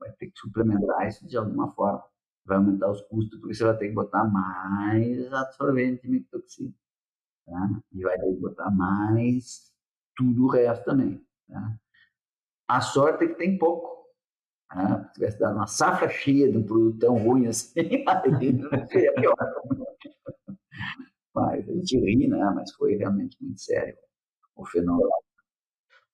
vai 0.00 0.10
ter 0.12 0.30
que 0.30 0.38
suplementar 0.38 1.06
isso 1.06 1.26
de 1.28 1.36
alguma 1.36 1.70
forma. 1.72 2.02
Vai 2.46 2.56
aumentar 2.56 2.90
os 2.90 3.02
custos, 3.02 3.38
porque 3.38 3.54
você 3.54 3.64
vai 3.64 3.76
ter 3.76 3.88
que 3.88 3.94
botar 3.94 4.24
mais 4.24 5.32
absorvente 5.32 6.08
de. 6.08 6.74
Tá? 7.46 7.80
E 7.92 8.02
vai 8.02 8.18
ter 8.18 8.34
que 8.34 8.40
botar 8.40 8.70
mais 8.70 9.70
tudo 10.16 10.44
o 10.44 10.48
resto 10.48 10.84
também. 10.84 11.24
Tá? 11.48 11.76
A 12.68 12.80
sorte 12.80 13.24
é 13.24 13.28
que 13.28 13.34
tem 13.34 13.58
pouco. 13.58 13.94
Ah, 14.70 15.04
se 15.04 15.12
tivesse 15.12 15.38
dado 15.38 15.56
uma 15.56 15.66
safra 15.66 16.08
cheia 16.08 16.50
de 16.50 16.58
um 16.58 16.64
produto 16.64 16.98
tão 16.98 17.16
ruim 17.16 17.46
assim, 17.46 18.04
não 18.52 18.88
seria 18.88 19.14
pior. 19.14 19.36
Mas 21.34 21.68
a 21.68 21.72
gente 21.72 21.98
ri, 21.98 22.26
né? 22.26 22.38
Mas 22.54 22.72
foi 22.72 22.96
realmente 22.96 23.36
muito 23.40 23.60
sério 23.60 23.96
o 24.54 24.64
fenômeno. 24.64 25.10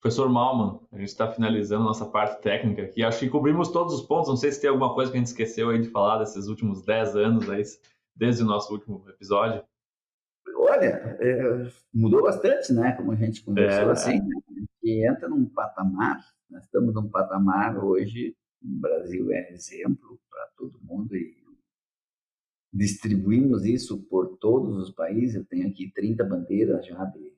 Professor 0.01 0.31
Malman, 0.31 0.81
a 0.93 0.99
gente 0.99 1.09
está 1.09 1.31
finalizando 1.31 1.85
nossa 1.85 2.07
parte 2.07 2.41
técnica 2.43 2.83
aqui. 2.83 3.03
Acho 3.03 3.21
que 3.21 3.29
cobrimos 3.29 3.69
todos 3.69 3.93
os 3.93 4.03
pontos. 4.03 4.29
Não 4.29 4.37
sei 4.37 4.51
se 4.51 4.61
tem 4.61 4.71
alguma 4.71 4.95
coisa 4.95 5.11
que 5.11 5.19
a 5.19 5.21
gente 5.21 5.29
esqueceu 5.29 5.69
aí 5.69 5.79
de 5.79 5.91
falar 5.91 6.19
desses 6.19 6.47
últimos 6.47 6.83
10 6.83 7.17
anos 7.17 7.51
aí, 7.51 7.63
desde 8.17 8.43
o 8.43 8.47
nosso 8.47 8.73
último 8.73 9.05
episódio. 9.11 9.63
Olha, 10.57 11.19
é, 11.21 11.71
mudou 11.93 12.23
bastante, 12.23 12.73
né? 12.73 12.93
Como 12.93 13.13
a 13.13 13.17
gente 13.17 13.43
conversou 13.43 13.91
é, 13.91 13.93
assim, 13.93 14.21
né? 14.21 14.41
que 14.81 15.07
entra 15.07 15.29
num 15.29 15.45
patamar. 15.45 16.19
Nós 16.49 16.65
estamos 16.65 16.95
num 16.95 17.09
patamar 17.09 17.77
hoje 17.85 18.35
o 18.63 18.81
Brasil 18.81 19.33
é 19.33 19.53
exemplo 19.53 20.21
para 20.29 20.47
todo 20.57 20.81
mundo 20.83 21.17
e 21.17 21.35
distribuímos 22.73 23.65
isso 23.65 24.03
por 24.05 24.37
todos 24.37 24.77
os 24.77 24.91
países. 24.91 25.37
Eu 25.37 25.45
tenho 25.45 25.69
aqui 25.69 25.91
30 25.91 26.25
bandeiras 26.25 26.87
já 26.87 27.05
de 27.07 27.33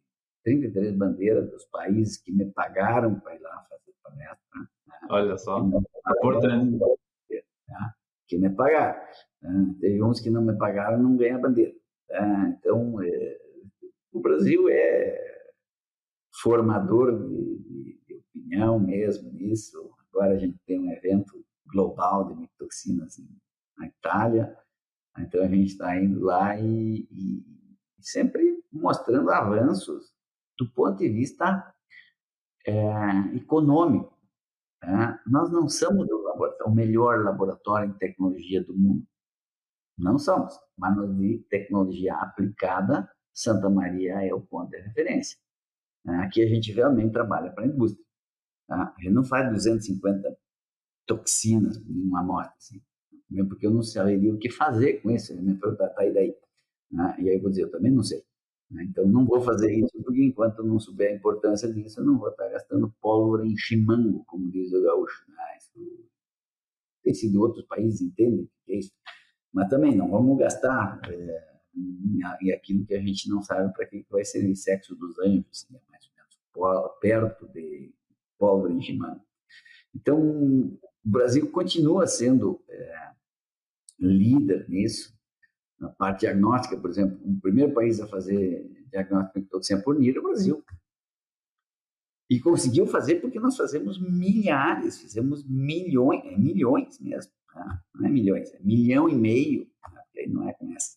33 0.44 0.96
bandeiras 0.96 1.50
dos 1.50 1.64
países 1.66 2.16
que 2.16 2.32
me 2.32 2.46
pagaram 2.46 3.18
para 3.20 3.34
ir 3.34 3.40
lá 3.40 3.66
fazer 3.68 3.92
palestra. 4.02 4.60
Né? 4.60 4.66
Olha 5.10 5.38
só, 5.38 5.60
importante. 5.60 6.78
Tá? 7.66 7.94
Que 8.26 8.38
me 8.38 8.50
pagaram. 8.50 9.00
Né? 9.42 9.74
Teve 9.80 10.02
uns 10.02 10.20
que 10.20 10.30
não 10.30 10.42
me 10.42 10.56
pagaram, 10.56 11.02
não 11.02 11.16
ganham 11.16 11.40
bandeira. 11.40 11.74
Tá? 12.08 12.56
Então, 12.58 13.00
é, 13.02 13.38
o 14.12 14.20
Brasil 14.20 14.68
é 14.68 15.48
formador 16.42 17.28
de, 17.28 17.58
de, 17.58 18.00
de 18.06 18.14
opinião 18.14 18.78
mesmo 18.78 19.30
nisso 19.32 19.92
Agora 20.12 20.34
a 20.34 20.38
gente 20.38 20.58
tem 20.66 20.78
um 20.78 20.92
evento 20.92 21.42
global 21.66 22.28
de 22.28 22.34
mictoxinas 22.34 23.16
na 23.78 23.86
Itália, 23.86 24.54
então 25.18 25.42
a 25.42 25.48
gente 25.48 25.72
está 25.72 25.96
indo 25.96 26.20
lá 26.20 26.58
e, 26.60 27.08
e, 27.10 27.42
sempre 27.98 28.62
mostrando 28.70 29.30
avanços 29.30 30.12
do 30.58 30.70
ponto 30.72 30.98
de 30.98 31.08
vista 31.08 31.74
é, 32.66 33.36
econômico. 33.36 34.16
Né? 34.82 35.20
Nós 35.26 35.50
não 35.50 35.68
somos 35.68 36.08
o 36.64 36.70
melhor 36.70 37.24
laboratório 37.24 37.90
em 37.90 37.98
tecnologia 37.98 38.62
do 38.62 38.76
mundo. 38.76 39.06
Não 39.98 40.18
somos, 40.18 40.58
mas 40.76 40.96
de 41.16 41.38
tecnologia 41.50 42.14
aplicada, 42.16 43.08
Santa 43.32 43.68
Maria 43.68 44.22
é 44.24 44.34
o 44.34 44.40
ponto 44.40 44.70
de 44.70 44.78
referência. 44.78 45.38
Aqui 46.06 46.42
a 46.42 46.48
gente 46.48 46.72
realmente 46.72 47.12
trabalha 47.12 47.52
para 47.52 47.64
a 47.64 47.66
indústria. 47.66 48.04
Tá? 48.66 48.94
A 48.96 49.02
gente 49.02 49.12
não 49.12 49.24
faz 49.24 49.50
250 49.50 50.36
toxinas 51.06 51.76
em 51.76 52.02
uma 52.02 52.20
amostra, 52.20 52.54
assim, 52.56 52.82
mesmo 53.30 53.50
porque 53.50 53.66
eu 53.66 53.70
não 53.70 53.82
saberia 53.82 54.32
o 54.32 54.38
que 54.38 54.50
fazer 54.50 55.00
com 55.00 55.10
isso. 55.10 55.34
Me 55.40 55.54
perguntar, 55.54 55.88
tá 55.90 56.02
aí 56.02 56.12
daí? 56.12 56.36
Né? 56.90 57.16
E 57.20 57.28
aí 57.28 57.36
eu 57.36 57.40
vou 57.40 57.50
dizer, 57.50 57.62
eu 57.62 57.70
também 57.70 57.92
não 57.92 58.02
sei. 58.02 58.22
Né? 58.72 58.84
Então 58.84 59.06
não 59.06 59.24
vou 59.24 59.40
fazer 59.40 59.72
isso, 59.72 60.02
porque 60.02 60.24
enquanto 60.24 60.62
não 60.64 60.80
souber 60.80 61.12
a 61.12 61.14
importância 61.14 61.72
disso, 61.72 62.00
eu 62.00 62.04
não 62.04 62.18
vou 62.18 62.30
estar 62.30 62.48
gastando 62.48 62.92
pólvora 63.00 63.46
em 63.46 63.56
chimango, 63.56 64.24
como 64.24 64.50
diz 64.50 64.72
o 64.72 64.82
gaúcho. 64.82 65.24
Né? 65.28 65.36
Isso, 65.58 66.08
tem 67.02 67.14
sido 67.14 67.40
outros 67.40 67.64
países 67.66 68.00
entendem 68.00 68.44
o 68.44 68.50
que 68.64 68.72
é 68.72 68.78
isso. 68.78 68.92
Mas 69.52 69.68
também 69.68 69.94
não 69.94 70.10
vamos 70.10 70.38
gastar 70.38 71.00
é, 71.10 71.52
em, 71.76 72.52
aquilo 72.52 72.86
que 72.86 72.94
a 72.94 73.00
gente 73.00 73.28
não 73.28 73.42
sabe 73.42 73.72
para 73.74 73.86
que 73.86 74.06
vai 74.10 74.24
ser 74.24 74.48
o 74.50 74.56
sexo 74.56 74.94
dos 74.94 75.18
anjos, 75.18 75.44
assim, 75.50 75.76
é 75.76 75.80
mais 75.90 76.04
ou 76.06 76.64
menos 76.64 76.98
perto 77.00 77.48
de 77.48 77.92
pólvora 78.38 78.72
em 78.72 78.80
Shimano. 78.80 79.20
Então, 79.94 80.18
o 80.18 80.78
Brasil 81.04 81.50
continua 81.50 82.06
sendo 82.06 82.62
é, 82.68 83.10
líder 83.98 84.68
nisso. 84.70 85.14
Na 85.82 85.88
parte 85.88 86.20
diagnóstica, 86.20 86.76
por 86.76 86.88
exemplo, 86.88 87.18
o 87.24 87.40
primeiro 87.40 87.74
país 87.74 88.00
a 88.00 88.06
fazer 88.06 88.70
diagnóstico 88.88 89.40
de 89.40 89.46
toxina 89.46 89.82
por 89.82 89.98
NIR 89.98 90.14
é 90.14 90.20
o 90.20 90.22
Brasil. 90.22 90.64
E 92.30 92.38
conseguiu 92.38 92.86
fazer 92.86 93.16
porque 93.16 93.40
nós 93.40 93.56
fazemos 93.56 94.00
milhares, 94.00 95.00
fizemos 95.00 95.44
milhões, 95.44 96.24
é 96.24 96.38
milhões 96.38 97.00
mesmo, 97.00 97.32
tá? 97.52 97.82
não 97.96 98.06
é 98.06 98.10
milhões, 98.12 98.54
é 98.54 98.60
milhão 98.60 99.08
e 99.08 99.14
meio, 99.16 99.68
tá? 99.82 100.04
não 100.28 100.48
é 100.48 100.52
com 100.52 100.72
essa, 100.72 100.96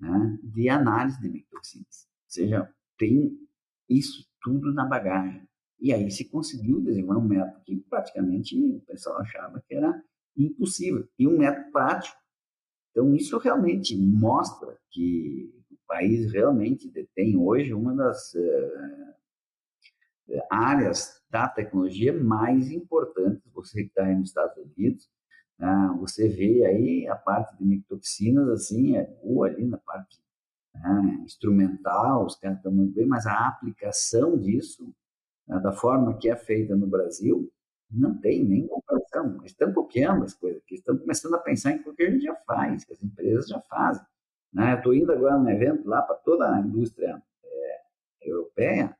né? 0.00 0.38
de 0.42 0.66
análise 0.70 1.20
de 1.20 1.28
mictoxinas. 1.28 2.08
Ou 2.24 2.30
seja, 2.30 2.74
tem 2.96 3.38
isso 3.86 4.26
tudo 4.40 4.72
na 4.72 4.86
bagagem. 4.86 5.46
E 5.78 5.92
aí 5.92 6.10
se 6.10 6.24
conseguiu 6.24 6.80
desenvolver 6.80 7.20
um 7.20 7.28
método 7.28 7.62
que 7.66 7.76
praticamente 7.76 8.58
o 8.58 8.80
pessoal 8.80 9.18
achava 9.18 9.62
que 9.68 9.74
era 9.74 10.02
impossível, 10.34 11.06
e 11.18 11.28
um 11.28 11.36
método 11.36 11.70
prático. 11.70 12.21
Então, 12.92 13.14
isso 13.16 13.38
realmente 13.38 13.96
mostra 13.96 14.78
que 14.90 15.50
o 15.70 15.76
país 15.88 16.30
realmente 16.30 16.88
detém 16.90 17.36
hoje 17.36 17.72
uma 17.72 17.96
das 17.96 18.34
uh, 18.34 19.14
áreas 20.50 21.20
da 21.30 21.48
tecnologia 21.48 22.12
mais 22.12 22.70
importantes. 22.70 23.42
Você 23.52 23.84
que 23.84 23.88
está 23.88 24.04
aí 24.04 24.14
nos 24.14 24.28
Estados 24.28 24.56
Unidos, 24.58 25.10
uh, 25.58 25.98
você 25.98 26.28
vê 26.28 26.64
aí 26.66 27.08
a 27.08 27.16
parte 27.16 27.56
de 27.56 27.64
microtoxinas, 27.64 28.48
assim, 28.50 28.96
é 28.96 29.04
boa 29.24 29.46
ali 29.46 29.66
na 29.66 29.78
parte 29.78 30.22
uh, 30.76 31.24
instrumental, 31.24 32.26
os 32.26 32.36
caras 32.36 32.58
estão 32.58 32.70
muito 32.70 32.94
bem, 32.94 33.06
mas 33.06 33.26
a 33.26 33.48
aplicação 33.48 34.36
disso 34.36 34.94
né, 35.48 35.58
da 35.60 35.72
forma 35.72 36.16
que 36.18 36.28
é 36.28 36.36
feita 36.36 36.76
no 36.76 36.86
Brasil, 36.86 37.50
não 37.92 38.16
tem 38.18 38.44
nem 38.44 38.66
comparação. 38.66 39.40
Estão 39.44 39.72
copiando 39.72 40.24
as 40.24 40.34
coisas 40.34 40.62
estão 40.70 40.96
começando 40.96 41.34
a 41.34 41.38
pensar 41.38 41.72
em 41.72 41.80
o 41.80 41.94
que 41.94 42.02
a 42.02 42.10
gente 42.10 42.24
já 42.24 42.34
faz, 42.46 42.84
que 42.84 42.92
as 42.92 43.02
empresas 43.02 43.48
já 43.48 43.60
fazem. 43.60 44.04
Né? 44.52 44.74
Estou 44.74 44.94
indo 44.94 45.12
agora 45.12 45.38
num 45.38 45.48
evento 45.48 45.88
lá 45.88 46.02
para 46.02 46.16
toda 46.16 46.54
a 46.54 46.60
indústria 46.60 47.22
é, 47.44 47.80
europeia, 48.22 48.96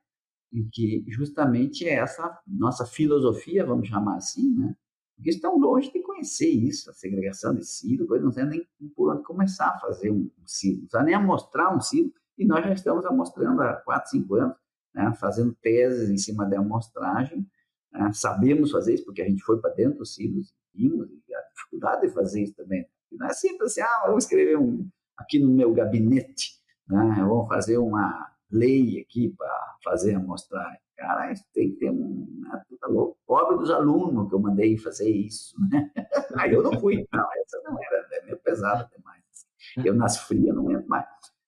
e 0.51 0.63
que 0.65 1.03
justamente 1.07 1.87
é 1.87 1.95
essa 1.95 2.39
nossa 2.45 2.85
filosofia, 2.85 3.65
vamos 3.65 3.87
chamar 3.87 4.17
assim, 4.17 4.55
né? 4.55 4.75
porque 5.15 5.31
estão 5.31 5.57
longe 5.57 5.91
de 5.91 5.99
conhecer 6.01 6.49
isso, 6.49 6.89
a 6.89 6.93
segregação 6.93 7.55
de 7.55 7.65
silo, 7.65 8.05
coisa, 8.05 8.23
não 8.23 8.31
sei 8.31 8.45
nem 8.45 8.67
por 8.95 9.11
onde 9.11 9.23
começar 9.23 9.69
a 9.69 9.79
fazer 9.79 10.11
um, 10.11 10.29
um 10.39 10.47
silo, 10.47 10.81
não 10.81 10.87
precisa 10.87 11.03
nem 11.03 11.25
mostrar 11.25 11.75
um 11.75 11.81
silo, 11.81 12.13
e 12.37 12.45
nós 12.45 12.63
já 12.63 12.73
estamos 12.73 13.03
mostrando 13.11 13.61
há 13.61 13.73
4, 13.73 14.11
5 14.11 14.35
anos 14.35 14.57
né, 14.93 15.11
fazendo 15.19 15.53
teses 15.55 16.09
em 16.09 16.17
cima 16.17 16.45
da 16.45 16.59
amostragem. 16.59 17.47
Né, 17.93 18.11
sabemos 18.13 18.71
fazer 18.71 18.95
isso 18.95 19.05
porque 19.05 19.21
a 19.21 19.29
gente 19.29 19.43
foi 19.43 19.59
para 19.59 19.73
dentro 19.73 19.99
dos 19.99 20.15
silos 20.15 20.53
e 20.73 20.89
vimos 20.89 21.07
a 21.07 21.41
dificuldade 21.53 22.07
de 22.07 22.13
fazer 22.13 22.43
isso 22.43 22.55
também. 22.55 22.85
Não 23.11 23.27
é 23.27 23.33
simples 23.33 23.71
assim, 23.71 23.81
ah, 23.81 24.03
vamos 24.07 24.23
escrever 24.23 24.57
um, 24.57 24.87
aqui 25.17 25.39
no 25.39 25.51
meu 25.51 25.71
gabinete, 25.73 26.59
né, 26.87 27.15
vamos 27.19 27.47
fazer 27.47 27.77
uma 27.77 28.31
lei 28.49 28.99
aqui 28.99 29.33
para 29.37 29.75
fazer 29.83 30.15
a 30.15 30.17
amostragem. 30.17 30.79
Cara, 30.95 31.31
isso 31.31 31.43
tem 31.53 31.71
que 31.71 31.79
ter 31.79 31.89
um. 31.89 32.27
Né, 32.39 32.61
tá 32.79 32.87
louco. 32.87 33.17
Pobre 33.25 33.57
dos 33.57 33.71
alunos 33.71 34.29
que 34.29 34.35
eu 34.35 34.39
mandei 34.39 34.77
fazer 34.77 35.09
isso. 35.09 35.55
Né? 35.69 35.91
Aí 36.37 36.53
eu 36.53 36.61
não 36.61 36.79
fui. 36.79 37.05
Não, 37.11 37.27
essa 37.41 37.61
não 37.63 37.77
era, 37.83 38.07
é 38.11 38.25
meio 38.25 38.37
pesada 38.37 38.89
demais. 38.95 39.23
Eu 39.83 39.95
nas 39.95 40.17
frias 40.19 40.55
não 40.55 40.71
entro 40.71 40.87
mais. 40.87 41.07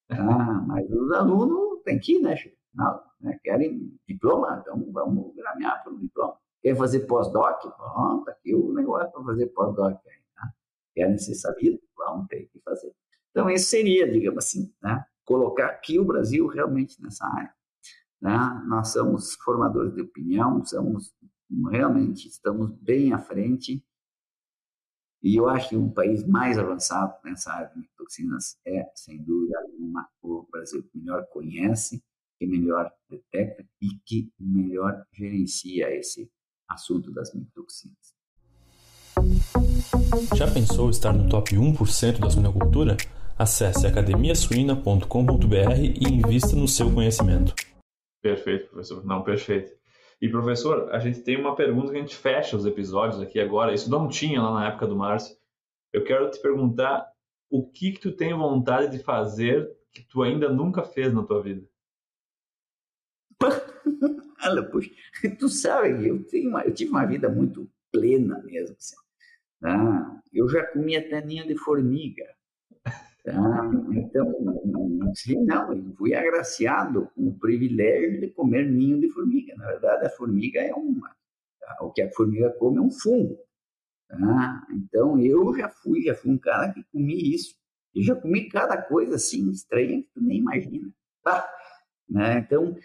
Ah, 0.10 0.64
mas 0.68 0.90
os 0.90 1.12
alunos 1.12 1.82
têm 1.84 2.00
que 2.00 2.18
ir, 2.18 2.22
né, 2.22 2.36
Não, 2.76 3.02
né? 3.22 3.40
Querem 3.44 3.98
diploma? 4.08 4.60
Então 4.62 4.92
vamos 4.92 5.34
gramear 5.36 5.84
pelo 5.84 5.98
diploma. 5.98 6.38
Quer 6.62 6.76
fazer 6.76 7.02
pós-doc? 7.02 7.62
Pronto, 7.62 8.30
aqui 8.30 8.54
o 8.54 8.74
negócio 8.74 9.12
para 9.12 9.24
fazer 9.24 9.48
pós-doc. 9.48 10.02
Tá? 10.36 10.54
Querem 10.94 11.18
ser 11.18 11.36
sabidos? 11.36 11.80
Vamos 11.98 12.28
ter 12.28 12.48
que 12.48 12.60
fazer. 12.60 12.94
Então, 13.32 13.50
isso 13.50 13.70
seria, 13.70 14.10
digamos 14.10 14.46
assim, 14.46 14.74
né? 14.82 15.06
colocar 15.26 15.68
aqui 15.68 16.00
o 16.00 16.06
Brasil 16.06 16.48
realmente 16.48 17.02
nessa 17.02 17.26
área. 17.26 17.54
Né? 18.22 18.64
Nós 18.68 18.94
somos 18.94 19.36
formadores 19.36 19.94
de 19.94 20.02
opinião, 20.02 20.64
somos 20.64 21.14
realmente 21.70 22.28
estamos 22.28 22.72
bem 22.72 23.14
à 23.14 23.20
frente. 23.20 23.84
E 25.22 25.36
eu 25.36 25.50
acho 25.50 25.70
que 25.70 25.76
um 25.76 25.92
país 25.92 26.26
mais 26.26 26.58
avançado 26.58 27.16
nessa 27.24 27.52
área 27.52 27.72
de 27.76 27.90
toxinas 27.98 28.58
é, 28.66 28.90
sem 28.96 29.24
dúvida 29.24 29.60
alguma, 29.60 30.08
o 30.22 30.48
Brasil 30.52 30.84
que 30.84 30.98
melhor 30.98 31.26
conhece, 31.28 32.04
que 32.38 32.46
melhor 32.46 32.92
detecta 33.10 33.66
e 33.82 33.88
que 34.06 34.32
melhor 34.40 35.06
gerencia 35.14 35.90
esse 35.96 36.30
assunto 36.70 37.12
das 37.12 37.34
micotoxinas. 37.34 38.16
Já 40.36 40.52
pensou 40.52 40.90
estar 40.90 41.14
no 41.14 41.30
top 41.30 41.56
1% 41.56 42.20
da 42.20 42.30
suinocultura? 42.30 42.98
Acesse 43.38 43.86
academiasuina.com.br 43.88 45.80
e 45.80 46.08
invista 46.08 46.56
no 46.56 46.68
seu 46.68 46.94
conhecimento. 46.94 47.54
Perfeito, 48.22 48.70
professor. 48.70 49.06
Não, 49.06 49.24
perfeito. 49.24 49.72
E, 50.22 50.30
professor, 50.30 50.90
a 50.92 51.00
gente 51.00 51.22
tem 51.22 51.38
uma 51.38 51.56
pergunta 51.56 51.92
que 51.92 51.98
a 51.98 52.02
gente 52.02 52.16
fecha 52.16 52.56
os 52.56 52.66
episódios 52.66 53.22
aqui 53.22 53.40
agora. 53.40 53.74
Isso 53.74 53.90
não 53.90 54.08
tinha 54.08 54.42
lá 54.42 54.54
na 54.54 54.68
época 54.68 54.88
do 54.88 54.96
Márcio. 54.96 55.36
Eu 55.94 56.04
quero 56.04 56.30
te 56.30 56.42
perguntar 56.42 57.06
o 57.50 57.70
que, 57.70 57.92
que 57.92 58.00
tu 58.00 58.12
tem 58.12 58.34
vontade 58.34 58.92
de 58.92 59.04
fazer 59.04 59.70
que 59.94 60.04
tu 60.04 60.24
ainda 60.24 60.50
nunca 60.50 60.84
fez 60.84 61.14
na 61.14 61.24
tua 61.24 61.42
vida? 61.42 61.66
Olha, 64.44 64.64
puxa, 64.64 64.92
tu 65.40 65.50
sabe, 65.50 66.08
eu, 66.08 66.24
tenho 66.26 66.50
uma, 66.50 66.64
eu 66.64 66.74
tive 66.74 66.92
uma 66.92 67.06
vida 67.06 67.30
muito 67.30 67.70
plena 67.92 68.42
mesmo. 68.44 68.76
Assim. 68.78 68.96
Ah, 69.64 70.22
eu 70.34 70.48
já 70.50 70.66
comi 70.68 70.96
até 70.96 71.24
ninho 71.26 71.48
de 71.48 71.58
formiga. 71.58 72.26
Ah, 73.28 73.72
então, 73.92 74.32
sim, 75.16 75.44
não, 75.46 75.74
eu 75.74 75.96
fui 75.96 76.14
agraciado 76.14 77.10
com 77.16 77.30
o 77.30 77.40
privilégio 77.40 78.20
de 78.20 78.28
comer 78.30 78.70
ninho 78.70 79.00
de 79.00 79.10
formiga. 79.10 79.56
Na 79.56 79.68
verdade, 79.68 80.06
a 80.06 80.10
formiga 80.10 80.62
é 80.62 80.74
uma. 80.74 81.16
O 81.82 81.92
que 81.92 82.04
a 82.04 82.12
formiga 82.12 82.52
come 82.52 82.78
é 82.78 82.82
um 82.82 82.92
fungo. 82.92 83.38
Ah, 84.12 84.62
então, 84.72 85.20
eu 85.20 85.56
já 85.58 85.70
fui, 85.70 86.04
já 86.04 86.14
fui 86.14 86.32
um 86.32 86.38
cara 86.38 86.72
que 86.72 86.84
comi 86.92 87.34
isso. 87.34 87.56
E 87.96 88.04
já 88.04 88.16
comi 88.16 88.48
cada 88.50 88.80
coisa 88.80 89.16
assim 89.16 89.50
estranha 89.50 90.04
que 90.04 90.10
tu 90.14 90.22
nem 90.22 90.40
imagina. 90.40 90.92
Tá? 91.24 91.50
Né? 92.10 92.40
Então, 92.40 92.76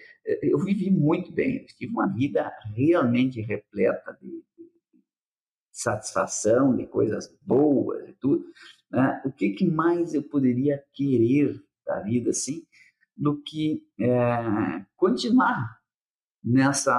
eu 0.43 0.59
vivi 0.59 0.91
muito 0.91 1.33
bem. 1.33 1.65
Tive 1.77 1.93
uma 1.93 2.07
vida 2.07 2.53
realmente 2.75 3.41
repleta 3.41 4.17
de, 4.21 4.29
de 4.29 4.71
satisfação, 5.71 6.77
de 6.77 6.87
coisas 6.87 7.35
boas 7.43 8.09
e 8.09 8.13
tudo. 8.15 8.45
Né? 8.91 9.23
O 9.25 9.33
que, 9.33 9.51
que 9.51 9.67
mais 9.67 10.15
eu 10.15 10.23
poderia 10.23 10.83
querer 10.93 11.63
da 11.87 12.01
vida 12.01 12.31
assim 12.31 12.65
do 13.17 13.41
que 13.43 13.87
é, 14.01 14.85
continuar 14.97 15.79
nessa 16.43 16.97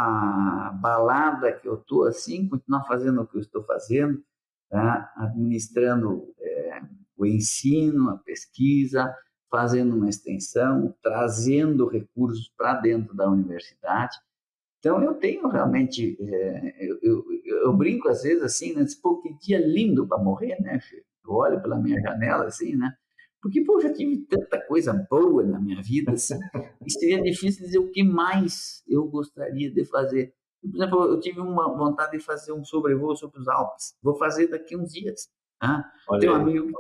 balada 0.79 1.51
que 1.51 1.67
eu 1.67 1.75
estou 1.75 2.05
assim, 2.05 2.47
continuar 2.47 2.85
fazendo 2.85 3.21
o 3.21 3.27
que 3.27 3.37
eu 3.37 3.41
estou 3.41 3.63
fazendo, 3.63 4.23
tá? 4.69 5.11
administrando 5.17 6.31
é, 6.39 6.81
o 7.17 7.25
ensino, 7.25 8.11
a 8.11 8.17
pesquisa, 8.19 9.11
fazendo 9.51 9.95
uma 9.95 10.09
extensão, 10.09 10.95
trazendo 11.03 11.85
recursos 11.85 12.49
para 12.57 12.75
dentro 12.75 13.13
da 13.13 13.29
universidade. 13.29 14.17
Então, 14.79 15.03
eu 15.03 15.13
tenho 15.13 15.47
realmente, 15.47 16.17
é, 16.19 16.75
eu, 16.79 16.97
eu, 17.03 17.25
eu, 17.65 17.73
brinco 17.73 18.07
às 18.07 18.23
vezes 18.23 18.41
assim, 18.41 18.73
né? 18.73 18.83
Pô, 19.03 19.21
que 19.21 19.33
dia 19.37 19.59
lindo 19.59 20.07
para 20.07 20.17
morrer, 20.17 20.59
né? 20.61 20.79
Eu 21.23 21.33
olho 21.33 21.61
pela 21.61 21.77
minha 21.77 22.01
janela 22.01 22.45
assim, 22.45 22.75
né? 22.75 22.91
Porque, 23.41 23.63
pô, 23.63 23.79
já 23.79 23.91
tive 23.91 24.25
tanta 24.25 24.59
coisa 24.65 24.93
boa 25.09 25.43
na 25.43 25.59
minha 25.59 25.81
vida, 25.81 26.11
assim, 26.13 26.39
e 26.85 26.91
seria 26.91 27.21
difícil 27.21 27.65
dizer 27.65 27.79
o 27.79 27.91
que 27.91 28.03
mais 28.03 28.83
eu 28.87 29.05
gostaria 29.05 29.71
de 29.71 29.83
fazer. 29.85 30.33
Por 30.61 30.75
exemplo, 30.75 31.05
eu 31.05 31.19
tive 31.19 31.39
uma 31.39 31.75
vontade 31.75 32.17
de 32.17 32.23
fazer 32.23 32.53
um 32.53 32.63
sobrevoo 32.63 33.15
sobre 33.15 33.39
os 33.39 33.47
Alpes. 33.47 33.95
Vou 34.01 34.15
fazer 34.15 34.47
daqui 34.47 34.77
uns 34.77 34.93
dias. 34.93 35.27
Tem 36.19 36.29
um 36.29 36.35
amigo 36.35 36.71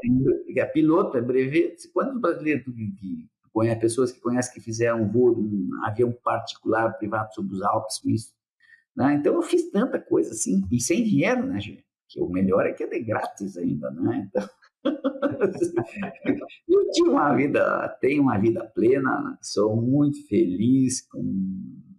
que 0.45 0.59
é 0.59 0.65
piloto, 0.65 1.17
é 1.17 1.21
brevet. 1.21 1.87
Quantos 1.93 2.19
brasileiros 2.19 2.65
que, 2.65 2.71
que 2.71 3.29
conhece, 3.53 3.79
pessoas 3.79 4.11
que 4.11 4.19
conhecem 4.19 4.53
que 4.53 4.59
fizeram 4.59 5.03
um 5.03 5.11
voo 5.11 5.35
de 5.35 5.41
um 5.41 5.69
avião 5.85 6.11
particular 6.23 6.97
privado 6.97 7.33
sobre 7.33 7.53
os 7.53 7.61
Alpes 7.61 7.99
com 7.99 8.09
isso? 8.09 8.33
Né? 8.95 9.13
Então 9.13 9.35
eu 9.35 9.41
fiz 9.41 9.69
tanta 9.69 9.99
coisa 9.99 10.31
assim, 10.31 10.63
e 10.71 10.81
sem 10.81 11.03
dinheiro, 11.03 11.45
né, 11.45 11.59
gente? 11.59 11.85
Que 12.09 12.19
o 12.19 12.27
melhor 12.27 12.65
é 12.65 12.73
que 12.73 12.83
é 12.83 12.87
de 12.87 12.99
grátis 12.99 13.55
ainda, 13.55 13.89
né? 13.91 14.27
Então, 14.27 14.49
eu 16.67 16.91
tive 16.91 17.09
uma 17.09 17.33
vida, 17.35 17.87
tenho 18.01 18.23
uma 18.23 18.37
vida 18.37 18.65
plena, 18.75 19.37
sou 19.41 19.79
muito 19.79 20.27
feliz 20.27 21.07
com 21.07 21.21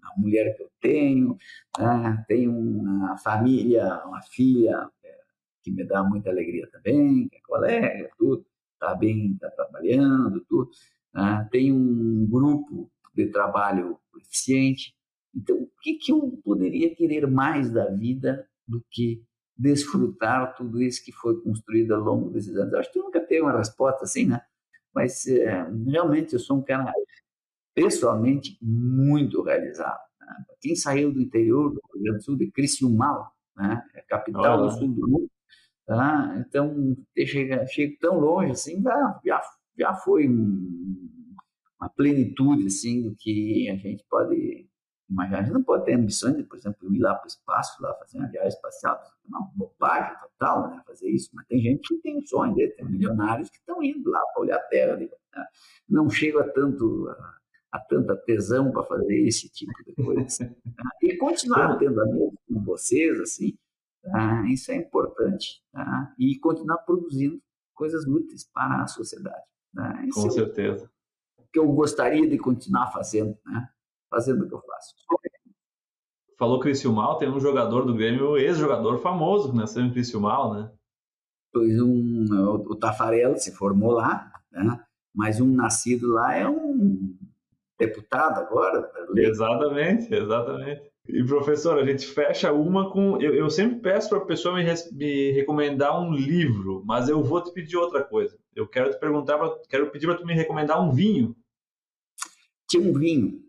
a 0.03 0.21
mulher 0.21 0.55
que 0.57 0.65
eu 0.65 0.71
tenho, 0.81 1.37
né? 1.79 2.25
tenho 2.29 2.53
uma 2.53 3.17
família, 3.19 4.03
uma 4.05 4.21
filha 4.23 4.91
que 5.63 5.71
me 5.71 5.85
dá 5.85 6.03
muita 6.03 6.31
alegria 6.31 6.69
também, 6.71 7.29
que 7.29 7.37
é 7.37 7.41
colega, 7.41 8.11
tudo, 8.19 8.45
está 8.75 8.95
bem, 8.95 9.33
está 9.33 9.51
trabalhando, 9.51 10.45
tudo. 10.49 10.71
Né? 11.15 11.49
Tenho 11.51 11.75
um 11.75 12.27
grupo 12.29 12.91
de 13.15 13.27
trabalho 13.29 13.99
eficiente. 14.17 14.95
Então, 15.35 15.57
o 15.57 15.71
que, 15.81 15.95
que 15.95 16.13
eu 16.13 16.41
poderia 16.45 16.95
querer 16.95 17.27
mais 17.27 17.71
da 17.71 17.89
vida 17.89 18.47
do 18.67 18.85
que 18.91 19.25
desfrutar 19.57 20.55
tudo 20.57 20.83
isso 20.83 21.05
que 21.05 21.13
foi 21.13 21.41
construído 21.41 21.95
ao 21.95 22.01
longo 22.01 22.31
desses 22.31 22.57
anos. 22.57 22.73
Eu 22.73 22.81
acho 22.81 22.93
que 22.93 22.99
eu 22.99 23.05
nunca 23.05 23.21
tenho 23.21 23.45
uma 23.45 23.57
resposta 23.57 24.05
assim, 24.05 24.27
né? 24.27 24.41
Mas 24.95 25.27
é, 25.27 25.67
realmente 25.87 26.35
eu 26.35 26.39
sou 26.39 26.59
um 26.59 26.63
cara 26.63 26.93
pessoalmente 27.75 28.59
muito 28.61 29.43
realizado. 29.43 30.01
Né? 30.21 30.45
Quem 30.61 30.75
saiu 30.75 31.13
do 31.13 31.21
interior 31.21 31.71
do 31.71 31.81
Rio 31.95 32.03
Grande 32.03 32.19
do 32.19 32.25
Sul, 32.25 32.37
de 32.37 32.51
Criciúmal, 32.51 33.33
né? 33.57 33.83
É 33.95 34.01
a 34.01 34.05
capital 34.05 34.61
Olha. 34.61 34.71
do 34.71 34.79
sul 34.79 34.89
do 34.89 35.09
mundo, 35.09 35.31
tá? 35.87 36.45
então 36.47 36.97
chega, 37.27 37.67
chega 37.67 37.97
tão 38.01 38.19
longe 38.19 38.53
assim, 38.53 38.83
já, 38.83 39.21
já, 39.25 39.43
já 39.79 39.95
foi 39.95 40.29
um, 40.29 41.37
uma 41.81 41.89
plenitude 41.91 42.67
assim 42.67 43.03
do 43.03 43.15
que 43.17 43.69
a 43.69 43.77
gente 43.77 44.05
pode 44.09 44.69
mas 45.13 45.33
a 45.33 45.43
gente 45.43 45.53
não 45.53 45.63
pode 45.63 45.85
ter 45.85 45.95
ambições 45.95 46.37
de, 46.37 46.43
por 46.43 46.57
exemplo, 46.57 46.95
ir 46.95 46.99
lá 46.99 47.15
para 47.15 47.25
o 47.25 47.29
espaço, 47.29 47.83
lá 47.83 47.95
fazer 47.95 48.19
uma 48.19 48.29
viagem 48.29 48.49
espacial. 48.49 48.97
É 48.97 49.29
uma 49.29 49.51
bobagem 49.55 50.17
total, 50.21 50.71
né? 50.71 50.83
Fazer 50.87 51.11
isso. 51.11 51.31
Mas 51.35 51.47
tem 51.47 51.61
gente 51.61 51.87
que 51.87 52.01
tem 52.01 52.25
sonho 52.25 52.55
dele, 52.55 52.73
tem 52.73 52.87
milionários 52.87 53.51
que 53.51 53.59
estão 53.59 53.83
indo 53.83 54.09
lá 54.09 54.21
para 54.33 54.43
olhar 54.43 54.57
a 54.57 54.63
Terra. 54.63 54.97
Né? 54.97 55.09
Não 55.89 56.09
chega 56.09 56.41
a 56.41 56.49
tanto 56.49 57.09
a, 57.11 57.37
a 57.73 57.81
tanta 57.81 58.17
tesão 58.17 58.73
para 58.73 58.85
fazer 58.85 59.27
esse 59.27 59.51
tipo 59.51 59.73
de 59.85 59.95
coisa. 59.95 60.23
Assim, 60.23 60.45
né? 60.45 60.55
E 61.03 61.17
continuar 61.19 61.77
tendo 61.79 62.01
amigos 62.01 62.35
com 62.49 62.65
vocês, 62.65 63.21
assim, 63.21 63.55
tá? 64.03 64.45
isso 64.49 64.71
é 64.71 64.77
importante. 64.77 65.63
Tá? 65.73 66.15
E 66.19 66.39
continuar 66.39 66.79
produzindo 66.79 67.41
coisas 67.75 68.07
úteis 68.07 68.49
para 68.53 68.83
a 68.83 68.87
sociedade. 68.87 69.45
Tá? 69.75 70.03
Com 70.13 70.27
é 70.27 70.31
certeza. 70.31 70.91
O 71.39 71.45
que 71.53 71.59
eu 71.59 71.69
gostaria 71.73 72.29
de 72.29 72.39
continuar 72.39 72.91
fazendo, 72.93 73.37
né? 73.47 73.69
fazendo 74.11 74.45
o 74.45 74.49
que 74.49 74.55
eu 74.55 74.61
faço. 74.61 74.95
Falou 76.39 76.61
Criciúmal, 76.61 77.19
tem 77.19 77.29
um 77.31 77.41
jogador 77.41 77.85
do 77.85 77.95
Grêmio, 77.95 78.37
ex-jogador 78.37 78.99
famoso 78.99 79.51
que 79.51 79.57
nasceu 79.57 79.83
em 79.83 79.93
Criciúmal, 79.93 80.55
né? 80.55 80.73
Pois 81.53 81.81
um, 81.81 82.27
o, 82.69 82.75
Tafarel 82.75 83.37
se 83.37 83.53
formou 83.53 83.93
lá, 83.93 84.33
né? 84.51 84.85
mas 85.15 85.41
um 85.41 85.55
nascido 85.55 86.09
lá 86.09 86.35
é 86.35 86.49
um 86.49 87.17
deputado 87.79 88.41
agora. 88.41 88.91
Exatamente, 89.17 90.13
exatamente. 90.13 90.92
E 91.09 91.25
professor, 91.25 91.79
a 91.79 91.85
gente 91.85 92.07
fecha 92.07 92.53
uma 92.53 92.91
com. 92.91 93.21
Eu, 93.21 93.35
eu 93.35 93.51
sempre 93.51 93.81
peço 93.81 94.09
para 94.09 94.19
a 94.19 94.27
pessoa 94.27 94.55
me, 94.55 94.65
me, 94.93 95.33
recomendar 95.33 96.01
um 96.01 96.13
livro, 96.13 96.83
mas 96.87 97.09
eu 97.09 97.23
vou 97.23 97.43
te 97.43 97.53
pedir 97.53 97.77
outra 97.77 98.05
coisa. 98.05 98.39
Eu 98.55 98.69
quero 98.69 98.91
te 98.91 98.99
perguntar, 98.99 99.37
pra, 99.39 99.59
quero 99.69 99.91
pedir 99.91 100.07
para 100.07 100.17
tu 100.17 100.25
me 100.25 100.35
recomendar 100.35 100.81
um 100.81 100.93
vinho. 100.93 101.37
Tinha 102.69 102.89
um 102.89 102.93
vinho 102.93 103.43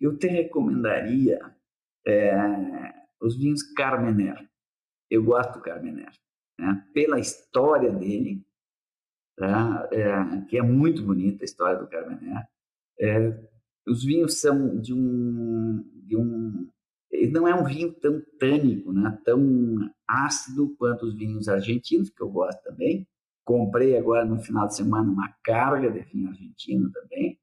eu 0.00 0.16
te 0.16 0.26
recomendaria 0.26 1.38
é, 2.06 2.34
os 3.20 3.36
vinhos 3.36 3.62
Carmener. 3.74 4.48
Eu 5.10 5.24
gosto 5.24 5.54
do 5.54 5.62
Carmener, 5.62 6.12
né? 6.58 6.86
pela 6.92 7.18
história 7.18 7.92
dele, 7.92 8.44
tá? 9.36 9.88
é, 9.92 10.42
que 10.48 10.58
é 10.58 10.62
muito 10.62 11.02
bonita 11.02 11.44
a 11.44 11.46
história 11.46 11.78
do 11.78 11.88
Carmener. 11.88 12.46
É, 13.00 13.46
os 13.86 14.04
vinhos 14.04 14.40
são 14.40 14.80
de 14.80 14.92
um, 14.92 15.82
de 16.04 16.16
um 16.16 16.68
ele 17.10 17.30
não 17.30 17.46
é 17.46 17.54
um 17.54 17.64
vinho 17.64 17.92
tão 17.94 18.22
tânico, 18.38 18.92
né? 18.92 19.18
tão 19.24 19.90
ácido 20.06 20.74
quanto 20.78 21.06
os 21.06 21.16
vinhos 21.16 21.48
argentinos, 21.48 22.10
que 22.10 22.22
eu 22.22 22.28
gosto 22.28 22.62
também, 22.62 23.06
Comprei 23.46 23.96
agora 23.96 24.24
no 24.24 24.40
final 24.40 24.66
de 24.66 24.74
semana 24.74 25.08
uma 25.08 25.32
carga 25.44 25.88
de 25.88 26.00
vinho 26.00 26.30
argentino 26.30 26.90
também. 26.90 27.38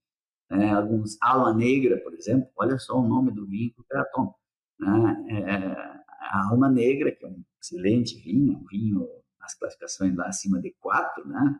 É, 0.51 0.69
alguns 0.71 1.17
Alma 1.21 1.53
Negra, 1.53 1.97
por 1.97 2.13
exemplo. 2.13 2.49
Olha 2.57 2.77
só 2.77 2.99
o 2.99 3.07
nome 3.07 3.31
do 3.31 3.47
vinho 3.47 3.73
que 3.73 3.79
o 3.79 3.85
cara 3.85 4.03
toma. 4.13 4.35
Né? 4.77 5.25
É, 5.31 5.55
a 6.19 6.49
Alma 6.49 6.69
Negra, 6.69 7.09
que 7.09 7.23
é 7.23 7.29
um 7.29 7.41
excelente 7.57 8.21
vinho, 8.21 8.57
um 8.57 8.65
vinho 8.65 9.07
nas 9.39 9.57
classificações 9.57 10.13
lá 10.13 10.27
acima 10.27 10.59
de 10.59 10.75
4, 10.81 11.25
né? 11.25 11.57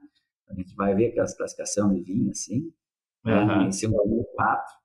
A 0.49 0.53
gente 0.53 0.75
vai 0.75 0.93
ver 0.93 1.11
aquelas 1.11 1.33
classificações 1.37 1.95
de 1.95 2.03
vinho 2.03 2.29
assim. 2.29 2.69
Uhum. 3.23 3.69
Esse 3.69 3.85
é 3.85 3.89
um 3.89 4.09
vinho 4.09 4.25
4. 4.35 4.75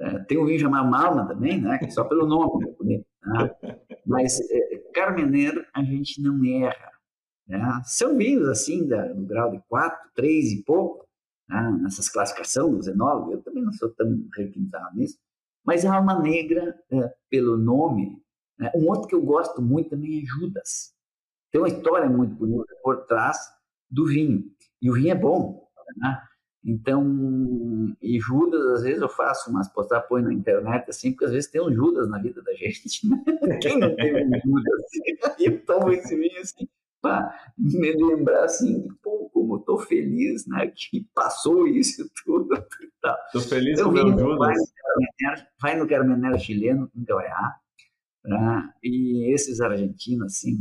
É, 0.00 0.18
tem 0.20 0.44
vinho 0.46 0.58
chamado 0.58 0.90
Malma 0.90 1.28
também, 1.28 1.60
né? 1.60 1.78
Que 1.78 1.90
só 1.90 2.04
pelo 2.04 2.26
nome 2.26 2.66
é 2.66 2.72
bonito. 2.72 3.06
Né? 3.22 3.50
Mas 4.06 4.40
é, 4.50 4.78
Carmener 4.94 5.68
a 5.74 5.82
gente 5.82 6.22
não 6.22 6.42
erra. 6.44 6.90
Né? 7.46 7.82
São 7.84 8.16
vinhos 8.16 8.48
assim, 8.48 8.88
da, 8.88 9.12
no 9.12 9.26
grau 9.26 9.50
de 9.50 9.60
4, 9.68 10.10
3 10.14 10.52
e 10.52 10.62
pouco, 10.62 11.06
né? 11.46 11.78
nessas 11.82 12.08
classificações 12.08 12.74
dos 12.74 12.86
enólogos. 12.88 13.34
Eu 13.34 13.42
também 13.42 13.62
não 13.62 13.72
sou 13.72 13.90
tão 13.90 14.26
requintado 14.34 14.96
nisso. 14.96 15.18
Mas 15.64 15.84
a 15.84 15.94
Alma 15.94 16.18
Negra, 16.18 16.74
é, 16.90 17.14
pelo 17.28 17.58
nome, 17.58 18.22
né? 18.58 18.72
um 18.74 18.88
outro 18.88 19.06
que 19.06 19.14
eu 19.14 19.22
gosto 19.22 19.60
muito 19.60 19.90
também 19.90 20.22
é 20.22 20.24
Judas. 20.24 20.94
Tem 21.52 21.60
uma 21.60 21.68
história 21.68 22.08
muito 22.08 22.34
bonita 22.34 22.74
por 22.82 23.04
trás 23.04 23.36
do 23.90 24.06
vinho. 24.06 24.50
E 24.80 24.90
o 24.90 24.94
vinho 24.94 25.10
é 25.10 25.14
bom. 25.14 25.68
Né? 25.96 26.22
Então, 26.62 27.96
e 28.02 28.20
Judas, 28.20 28.60
às 28.66 28.82
vezes 28.82 29.00
eu 29.00 29.08
faço 29.08 29.50
umas 29.50 29.72
postagens, 29.72 30.08
põe 30.08 30.22
na 30.22 30.32
internet, 30.32 30.90
assim, 30.90 31.10
porque 31.10 31.24
às 31.24 31.32
vezes 31.32 31.50
tem 31.50 31.60
um 31.60 31.72
Judas 31.72 32.08
na 32.08 32.18
vida 32.18 32.42
da 32.42 32.52
gente, 32.54 33.00
né? 33.08 33.58
Quem 33.62 33.78
não 33.78 33.96
tem 33.96 34.14
um 34.14 34.30
Judas? 34.38 35.38
E 35.38 35.46
eu 35.46 35.64
tomo 35.64 35.90
esse 35.90 36.14
vinho, 36.14 36.40
assim, 36.40 36.68
para 37.00 37.34
me 37.56 37.92
lembrar, 37.92 38.44
assim, 38.44 38.86
pô, 39.02 39.30
como 39.32 39.54
eu 39.54 39.60
tô 39.60 39.78
feliz, 39.78 40.46
né, 40.46 40.70
que 40.74 41.08
passou 41.14 41.66
isso 41.66 42.10
tudo. 42.24 42.50
Tá. 43.00 43.16
Tô 43.32 43.40
feliz 43.40 43.80
então, 43.80 43.90
com 43.92 43.98
o 43.98 44.04
meu 44.04 44.18
Judas. 44.18 44.58
Vai 45.62 45.78
no 45.78 45.88
Carmenera 45.88 46.38
chileno, 46.38 46.90
nunca 46.94 47.14
vai 47.14 47.26
errar. 47.26 47.58
Né? 48.22 48.70
E 48.84 49.32
esses 49.32 49.62
argentinos, 49.62 50.34
assim, 50.34 50.58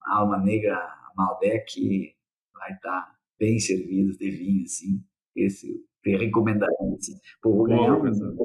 Alma 0.00 0.38
Negra, 0.38 0.80
Malbec, 1.16 2.14
vai 2.54 2.72
estar... 2.72 3.00
Tá 3.00 3.21
bem 3.42 3.58
servidos 3.58 4.16
de 4.18 4.30
vinho, 4.30 4.62
assim. 4.62 5.02
Esse 5.34 5.84
eu 6.04 6.18
recomendaria, 6.18 6.76
assim. 6.96 7.14
Pô, 7.42 7.56
vou 7.56 7.64
ganhar 7.64 7.96
um... 7.96 8.36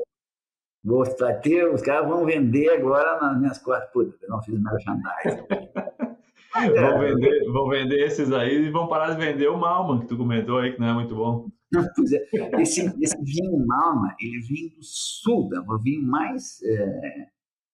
Vou 0.83 1.03
ter, 1.41 1.69
os 1.69 1.81
caras 1.81 2.07
vão 2.07 2.25
vender 2.25 2.69
agora 2.69 3.19
nas 3.19 3.39
minhas 3.39 3.57
costas. 3.59 3.91
Puta, 3.91 4.17
eu 4.21 4.29
não 4.29 4.41
fiz 4.41 4.57
merchandising. 4.59 5.47
vão, 6.79 6.99
vender, 6.99 7.51
vão 7.51 7.69
vender 7.69 8.05
esses 8.05 8.31
aí 8.31 8.67
e 8.67 8.71
vão 8.71 8.87
parar 8.87 9.13
de 9.13 9.23
vender 9.23 9.49
o 9.49 9.57
Malman, 9.57 9.99
que 9.99 10.07
tu 10.07 10.17
comentou 10.17 10.59
aí, 10.59 10.73
que 10.73 10.79
não 10.79 10.87
é 10.87 10.93
muito 10.93 11.13
bom. 11.13 11.49
Pois 11.93 12.13
é, 12.13 12.61
esse, 12.61 12.81
esse 13.01 13.17
vinho 13.21 13.65
Malma, 13.67 14.15
ele 14.21 14.39
vem 14.39 14.69
do 14.69 14.81
sul, 14.81 15.49
é 15.53 15.59
o 15.59 15.77
vinho 15.77 16.03
mais 16.03 16.61
é, 16.63 17.27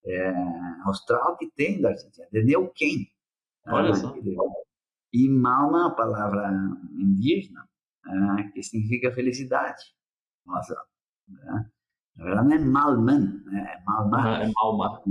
é, 0.08 0.34
austral 0.86 1.38
que 1.38 1.52
tem 1.56 1.80
da 1.80 1.90
Argentina, 1.90 2.28
de 2.32 2.44
Neuquén. 2.44 3.06
Olha 3.68 3.92
ah, 3.92 3.94
só. 3.94 4.16
Ele, 4.16 4.36
e 5.14 5.30
Malma, 5.30 5.88
a 5.88 5.92
palavra 5.92 6.50
indígena, 6.98 7.70
é, 8.08 8.44
que 8.50 8.64
significa 8.64 9.12
felicidade. 9.12 9.84
Nossa, 10.44 10.76
né? 11.28 11.70
na 12.18 12.26
verdade 12.26 12.48
não 12.48 12.56
é 12.56 12.60
Malman, 12.60 13.44
né? 13.46 13.76
é 13.78 13.84
Malma. 13.86 14.44
É 14.44 14.52
Malma. 14.56 15.02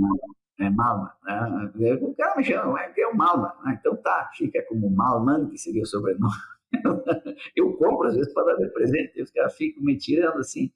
É 0.59 0.69
Malma. 0.69 1.17
Né? 1.23 1.93
O 2.01 2.13
cara 2.15 2.35
me 2.35 2.43
chama, 2.43 2.81
é 2.81 2.93
é 2.97 3.07
o 3.07 3.15
Malma. 3.15 3.55
Ah, 3.63 3.73
então 3.73 3.95
tá, 3.95 4.29
fica 4.35 4.61
como 4.67 4.89
Malman, 4.89 5.49
que 5.49 5.57
seria 5.57 5.83
o 5.83 5.87
sobrenome. 5.87 6.33
Eu 7.55 7.77
compro 7.77 8.07
às 8.07 8.15
vezes 8.15 8.33
para 8.33 8.55
dar 8.55 8.55
de 8.55 8.73
presente, 8.73 9.13
e 9.17 9.23
os 9.23 9.31
caras 9.31 9.55
ficam 9.55 9.83
me 9.83 9.97
tirando 9.97 10.39
assim. 10.39 10.69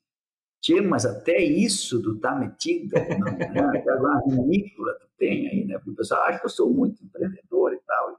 Tchê, 0.62 0.82
mas 0.82 1.06
até 1.06 1.38
isso 1.38 2.02
tu 2.02 2.18
tá 2.20 2.34
metido, 2.34 2.96
não, 3.20 3.38
né? 3.38 3.84
Agora 3.90 4.24
ridícula 4.26 4.98
tu 5.00 5.08
tem 5.18 5.48
aí, 5.48 5.66
né? 5.66 5.76
Porque 5.78 5.92
o 5.92 5.96
pessoal 5.96 6.24
acha 6.24 6.40
que 6.40 6.46
eu 6.46 6.50
sou 6.50 6.74
muito 6.74 7.04
empreendedor 7.04 7.74
e 7.74 7.80
tal 7.86 8.18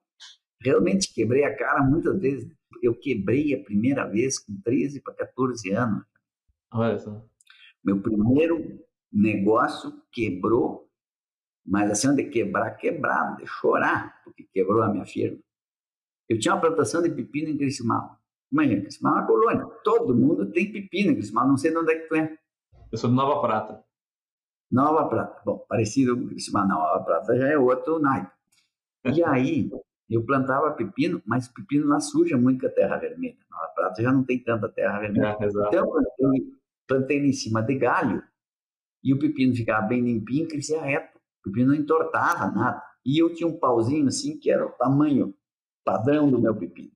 realmente 0.61 1.13
quebrei 1.13 1.45
a 1.45 1.57
cara 1.57 1.83
muitas 1.83 2.19
vezes. 2.21 2.51
Eu 2.83 2.95
quebrei 2.95 3.55
a 3.55 3.63
primeira 3.63 4.07
vez 4.07 4.39
com 4.39 4.61
13 4.63 5.01
para 5.01 5.15
14 5.15 5.71
anos. 5.73 6.05
Olha 6.73 6.99
só. 6.99 7.25
Meu 7.85 8.01
primeiro 8.01 8.81
negócio 9.13 9.93
quebrou, 10.13 10.89
mas 11.65 11.91
assim, 11.91 12.15
de 12.15 12.25
quebrar, 12.25 12.73
quebrado, 12.73 13.39
de 13.39 13.47
chorar, 13.47 14.21
porque 14.23 14.45
quebrou 14.53 14.83
a 14.83 14.89
minha 14.89 15.07
firma. 15.07 15.39
Eu 16.29 16.39
tinha 16.39 16.55
uma 16.55 16.61
plantação 16.61 17.03
de 17.03 17.11
pepino 17.11 17.49
em 17.49 17.57
Criciúmal. 17.57 18.19
Imagina, 18.53 18.83
Criciúmal 18.83 19.17
é 19.17 19.21
uma 19.21 19.27
colônia. 19.27 19.67
Todo 19.83 20.15
mundo 20.15 20.51
tem 20.51 20.71
pepino 20.71 21.13
em 21.13 21.15
Criciúmal. 21.15 21.49
Não 21.49 21.57
sei 21.57 21.71
de 21.71 21.79
onde 21.79 21.93
é 21.93 21.99
que 21.99 22.09
tu 22.09 22.15
é. 22.17 22.39
Eu 22.93 22.99
sou 22.99 23.09
de 23.09 23.17
Nova 23.17 23.41
Prata. 23.41 23.83
Nova 24.71 25.09
Prata. 25.09 25.43
Bom, 25.45 25.65
parecido 25.67 26.17
com 26.17 26.29
Criciúmal. 26.29 26.69
Nova 26.69 27.03
Prata 27.03 27.37
já 27.37 27.49
é 27.49 27.57
outro 27.57 27.99
naipe. 27.99 28.31
E 29.05 29.25
aí, 29.25 29.71
eu 30.15 30.25
plantava 30.25 30.71
pepino, 30.73 31.23
mas 31.27 31.49
pepino 31.49 31.87
lá 31.87 32.01
suja 32.01 32.37
muito 32.37 32.61
com 32.61 32.67
a 32.67 32.71
terra 32.71 32.97
vermelha. 32.97 33.37
Na 33.51 33.69
prata 33.69 34.03
já 34.03 34.11
não 34.11 34.25
tem 34.25 34.43
tanta 34.43 34.69
terra 34.69 35.01
vermelha. 35.01 35.37
É, 35.41 35.47
então, 35.47 35.69
eu 36.19 36.43
plantei 36.87 37.19
ele 37.19 37.29
em 37.29 37.33
cima 37.33 37.63
de 37.63 37.75
galho 37.75 38.23
e 39.05 39.13
o 39.13 39.19
pepino 39.19 39.55
ficava 39.55 39.87
bem 39.87 40.01
limpinho 40.01 40.45
e 40.45 40.49
crescia 40.49 40.81
reto. 40.81 41.19
O 41.41 41.51
pepino 41.51 41.69
não 41.69 41.75
entortava 41.75 42.51
nada. 42.51 42.83
E 43.05 43.19
eu 43.19 43.33
tinha 43.35 43.47
um 43.47 43.59
pauzinho 43.59 44.09
assim 44.09 44.39
que 44.39 44.51
era 44.51 44.67
o 44.67 44.71
tamanho 44.71 45.35
padrão 45.85 46.31
do 46.31 46.41
meu 46.41 46.57
pepino. 46.57 46.91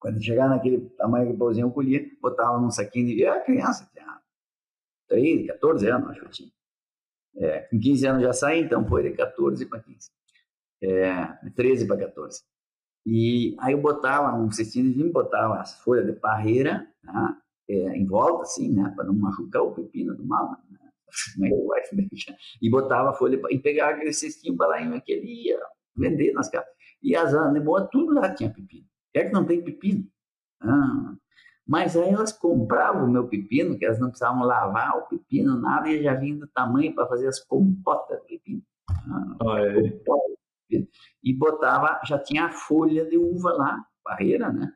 Quando 0.00 0.22
chegava 0.22 0.54
naquele 0.54 0.80
tamanho 0.90 1.32
do 1.32 1.38
pauzinho, 1.38 1.66
eu 1.66 1.70
colhia, 1.70 2.06
botava 2.20 2.58
num 2.58 2.70
saquinho 2.70 3.06
de. 3.06 3.20
Eu 3.20 3.32
era 3.32 3.44
criança, 3.44 3.88
tinha 3.92 4.20
13, 5.08 5.46
14 5.46 5.88
anos, 5.88 6.10
acho 6.10 6.20
que 6.20 6.26
eu 6.26 6.30
tinha. 6.30 6.50
É, 7.36 7.60
com 7.60 7.78
15 7.78 8.06
anos 8.06 8.22
já 8.22 8.32
saí, 8.32 8.62
então 8.62 8.86
foi 8.86 9.02
de 9.02 9.16
14 9.16 9.66
para 9.66 9.80
15 9.80 10.10
é, 10.84 11.50
13 11.56 11.86
para 11.86 11.98
14. 11.98 12.42
E 13.06 13.54
aí 13.60 13.72
eu 13.72 13.80
botava 13.80 14.34
um 14.36 14.50
cestinho 14.50 14.86
de 14.86 14.94
vinho, 14.94 15.12
botava 15.12 15.60
as 15.60 15.78
folhas 15.80 16.06
de 16.06 16.12
parreira 16.12 16.86
né, 17.02 17.36
é, 17.68 17.96
em 17.96 18.06
volta, 18.06 18.42
assim, 18.42 18.72
né, 18.72 18.92
para 18.96 19.04
não 19.04 19.14
machucar 19.14 19.62
o 19.62 19.74
pepino 19.74 20.14
do 20.14 20.24
mal. 20.24 20.56
Né, 20.70 21.50
e 22.62 22.70
botava 22.70 23.10
a 23.10 23.12
folha 23.12 23.40
e 23.50 23.58
pegava 23.58 23.92
aquele 23.92 24.12
cestinho 24.12 24.56
balainho 24.56 25.00
que 25.02 25.12
ele 25.12 25.48
ia 25.48 25.58
vender 25.96 26.32
nas 26.32 26.48
casas. 26.48 26.68
E 27.02 27.14
as 27.14 27.34
anemoas, 27.34 27.88
tudo 27.92 28.14
lá 28.14 28.34
tinha 28.34 28.50
pepino. 28.50 28.86
É 29.12 29.24
que 29.24 29.32
não 29.32 29.44
tem 29.44 29.62
pepino. 29.62 30.04
Ah, 30.60 31.14
mas 31.66 31.96
aí 31.96 32.10
elas 32.10 32.32
compravam 32.32 33.04
o 33.06 33.10
meu 33.10 33.28
pepino, 33.28 33.78
que 33.78 33.84
elas 33.84 34.00
não 34.00 34.08
precisavam 34.08 34.44
lavar 34.44 34.98
o 34.98 35.06
pepino, 35.06 35.60
nada, 35.60 35.88
e 35.88 36.02
já 36.02 36.14
vinha 36.14 36.36
do 36.36 36.48
tamanho 36.48 36.94
para 36.94 37.06
fazer 37.06 37.28
as 37.28 37.38
compotas 37.40 38.18
de 38.22 38.38
pepino. 38.38 38.62
Ah, 38.88 39.36
compota 40.04 40.33
e 40.70 41.36
botava, 41.36 42.00
já 42.04 42.18
tinha 42.18 42.46
a 42.46 42.52
folha 42.52 43.04
de 43.06 43.16
uva 43.16 43.52
lá, 43.52 43.84
barreira, 44.04 44.52
né, 44.52 44.72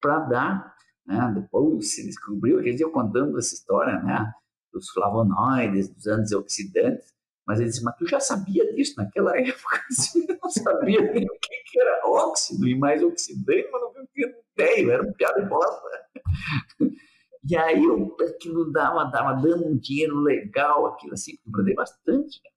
para 0.00 0.18
dar, 0.20 0.74
né, 1.06 1.32
depois 1.34 1.94
se 1.94 2.04
descobriu, 2.04 2.62
dizer, 2.62 2.84
eu 2.84 2.90
contando 2.90 3.38
essa 3.38 3.54
história, 3.54 4.00
né, 4.02 4.32
dos 4.72 4.88
flavonoides, 4.90 5.88
dos 5.94 6.06
antioxidantes, 6.06 7.12
mas 7.46 7.60
ele 7.60 7.68
disse, 7.68 7.82
mas 7.82 7.96
tu 7.96 8.06
já 8.06 8.20
sabia 8.20 8.72
disso 8.72 8.94
naquela 8.96 9.36
época? 9.38 9.80
Eu 10.28 10.38
não 10.42 10.50
sabia 10.50 11.00
nem 11.12 11.24
o 11.24 11.38
que, 11.40 11.80
era 11.80 12.00
óxido 12.06 12.66
e 12.68 12.78
mais 12.78 13.02
oxidante, 13.02 13.68
mas 13.72 13.82
não 13.82 14.06
tinha 14.14 14.34
ideia, 14.56 14.92
era 14.92 15.02
um 15.02 15.12
piada 15.12 15.42
de 15.42 15.48
bosta. 15.48 15.88
E 17.44 17.56
aí 17.56 17.82
eu, 17.82 18.16
aquilo 18.20 18.70
dava, 18.70 19.02
dava 19.06 19.32
dando 19.42 19.66
um 19.66 19.76
dinheiro 19.76 20.20
legal, 20.20 20.86
aquilo 20.86 21.14
assim, 21.14 21.32
eu 21.44 21.50
guardei 21.50 21.74
bastante. 21.74 22.40
Né? 22.44 22.50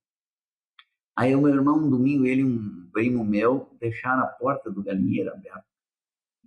Aí 1.17 1.33
o 1.33 1.41
meu 1.41 1.53
irmão, 1.53 1.77
um 1.77 1.89
domingo, 1.89 2.25
ele 2.25 2.41
e 2.41 2.45
um 2.45 2.89
primo 2.91 3.23
meu 3.23 3.75
deixaram 3.79 4.23
a 4.23 4.27
porta 4.27 4.69
do 4.69 4.83
galinheiro 4.83 5.31
aberta. 5.31 5.65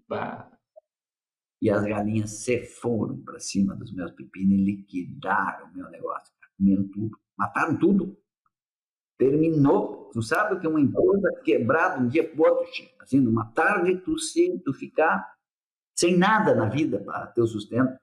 Bah. 0.06 0.50
E 1.60 1.70
as 1.70 1.82
galinhas 1.84 2.30
se 2.30 2.64
foram 2.64 3.20
para 3.22 3.40
cima 3.40 3.74
dos 3.74 3.92
meus 3.92 4.12
pepinos 4.12 4.52
e 4.52 4.64
liquidaram 4.64 5.66
o 5.66 5.74
meu 5.74 5.90
negócio. 5.90 6.32
Comeram 6.56 6.86
tudo. 6.88 7.18
Mataram 7.36 7.76
tudo. 7.78 8.16
Terminou. 9.18 10.10
Tu 10.12 10.22
sabe 10.22 10.54
o 10.54 10.60
que 10.60 10.66
é 10.66 10.70
uma 10.70 10.80
empresa 10.80 11.40
quebrada 11.44 12.00
um 12.00 12.08
dia 12.08 12.28
pro 12.28 12.44
outro, 12.44 12.70
assim, 13.00 13.20
numa 13.20 13.46
tarde 13.52 13.96
tu, 13.98 14.18
se, 14.18 14.58
tu 14.64 14.72
ficar 14.72 15.34
sem 15.98 16.16
nada 16.16 16.54
na 16.54 16.68
vida 16.68 17.00
para 17.00 17.26
ter 17.26 17.42
o 17.42 17.46
sustento. 17.46 17.98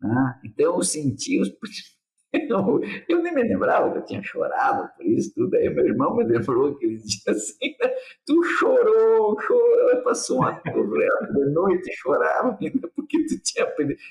Né? 0.00 0.40
Então 0.44 0.76
eu 0.76 0.82
senti 0.82 1.40
os 1.40 1.48
eu, 2.32 2.80
eu 3.08 3.22
nem 3.22 3.34
me 3.34 3.42
lembrava 3.42 3.92
que 3.92 3.98
eu 3.98 4.04
tinha 4.04 4.22
chorado 4.22 4.90
por 4.96 5.04
isso 5.04 5.34
tudo. 5.34 5.54
Aí 5.56 5.68
meu 5.68 5.86
irmão 5.86 6.16
me 6.16 6.24
lembrou 6.24 6.72
aqueles 6.72 7.02
dias 7.02 7.22
assim, 7.36 7.76
né? 7.80 7.90
tu 8.26 8.42
chorou, 8.42 9.38
chorou, 9.40 10.02
passou 10.02 10.38
uma 10.38 10.52
de 10.52 11.50
noite 11.52 11.92
chorava 11.96 12.56
ainda 12.60 12.88
porque 12.94 13.24
tu 13.26 13.40
tinha 13.42 13.66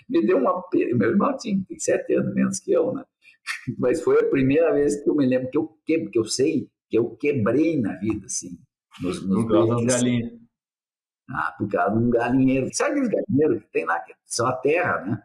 me 0.09 0.25
deu 0.25 0.37
uma 0.37 0.61
pena. 0.69 0.97
Meu 0.97 1.09
irmão 1.09 1.35
tinha 1.37 1.59
sete 1.77 2.13
anos 2.13 2.33
menos 2.33 2.59
que 2.59 2.71
eu, 2.71 2.93
né? 2.93 3.03
Mas 3.79 4.01
foi 4.03 4.19
a 4.19 4.29
primeira 4.29 4.71
vez 4.73 5.01
que 5.01 5.09
eu 5.09 5.15
me 5.15 5.25
lembro 5.25 5.49
que 5.49 5.57
eu 5.57 5.77
que, 5.85 6.09
que 6.09 6.19
eu 6.19 6.25
sei 6.25 6.69
que 6.89 6.97
eu 6.97 7.15
quebrei 7.15 7.79
na 7.79 7.95
vida, 7.95 8.25
assim, 8.25 8.59
nos, 9.01 9.25
nos 9.25 9.43
Por 9.43 9.51
causa 9.51 9.75
das 9.75 9.85
galinhas. 9.85 10.33
Ah, 11.29 11.55
por 11.57 11.69
causa 11.69 11.97
de 11.97 12.03
um 12.03 12.09
galinheiro. 12.09 12.69
Sabe 12.73 12.91
aqueles 12.91 13.09
galinheiros 13.09 13.63
que 13.63 13.71
tem 13.71 13.85
lá, 13.85 13.99
que 14.01 14.13
são 14.25 14.45
a 14.47 14.53
terra, 14.57 14.99
né? 15.05 15.23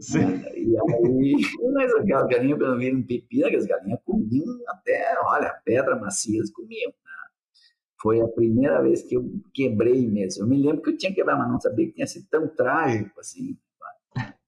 Sim. 0.00 0.42
E 0.56 0.76
aí, 0.76 1.34
mas 1.74 1.94
aquelas 1.94 2.26
galinhas, 2.26 2.58
quando 2.58 2.78
viram 2.78 3.02
pepino, 3.02 3.46
aquelas 3.46 3.66
galinhas 3.66 4.00
comiam 4.04 4.58
até, 4.68 5.14
olha, 5.22 5.60
pedra 5.64 5.94
macias 5.96 6.50
comiam. 6.50 6.90
Né? 6.90 6.94
Foi 8.00 8.20
a 8.20 8.28
primeira 8.28 8.80
vez 8.80 9.02
que 9.02 9.14
eu 9.14 9.30
quebrei 9.52 10.08
mesmo. 10.08 10.44
Eu 10.44 10.48
me 10.48 10.56
lembro 10.56 10.80
que 10.80 10.90
eu 10.90 10.96
tinha 10.96 11.14
quebrado, 11.14 11.40
mas 11.40 11.50
não 11.50 11.60
sabia 11.60 11.86
que 11.86 11.92
tinha 11.92 12.06
sido 12.06 12.26
tão 12.30 12.48
trágico 12.48 13.20
assim. 13.20 13.58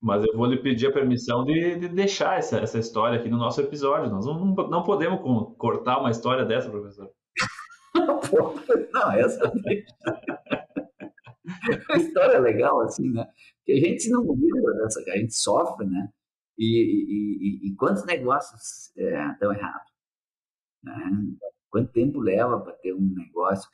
Mas 0.01 0.25
eu 0.25 0.37
vou 0.37 0.47
lhe 0.47 0.57
pedir 0.57 0.89
a 0.89 0.93
permissão 0.93 1.45
de, 1.45 1.77
de 1.79 1.89
deixar 1.89 2.39
essa, 2.39 2.59
essa 2.59 2.79
história 2.79 3.21
aqui 3.21 3.29
no 3.29 3.37
nosso 3.37 3.61
episódio. 3.61 4.11
Nós 4.11 4.27
não, 4.27 4.55
não 4.55 4.83
podemos 4.83 5.21
cortar 5.57 6.01
uma 6.01 6.11
história 6.11 6.45
dessa, 6.45 6.69
professor. 6.69 7.09
não, 8.93 9.13
essa. 9.13 9.53
a 11.89 11.97
história 11.97 12.33
é 12.37 12.41
legal, 12.41 12.81
assim, 12.81 13.13
né? 13.13 13.29
Que 13.65 13.73
a 13.73 13.81
gente 13.81 14.09
não 14.11 14.23
lembra 14.23 14.75
dessa, 14.75 15.01
a 15.01 15.17
gente 15.17 15.35
sofre, 15.35 15.87
né? 15.87 16.09
E, 16.59 16.65
e, 16.65 17.69
e, 17.69 17.69
e 17.69 17.75
quantos 17.77 18.05
negócios 18.05 18.97
é, 18.97 19.31
estão 19.31 19.53
errados? 19.53 19.93
Né? 20.83 20.95
Quanto 21.71 21.93
tempo 21.93 22.21
leva 22.21 22.61
para 22.61 22.73
ter 22.75 22.93
um 22.93 23.15
negócio, 23.15 23.69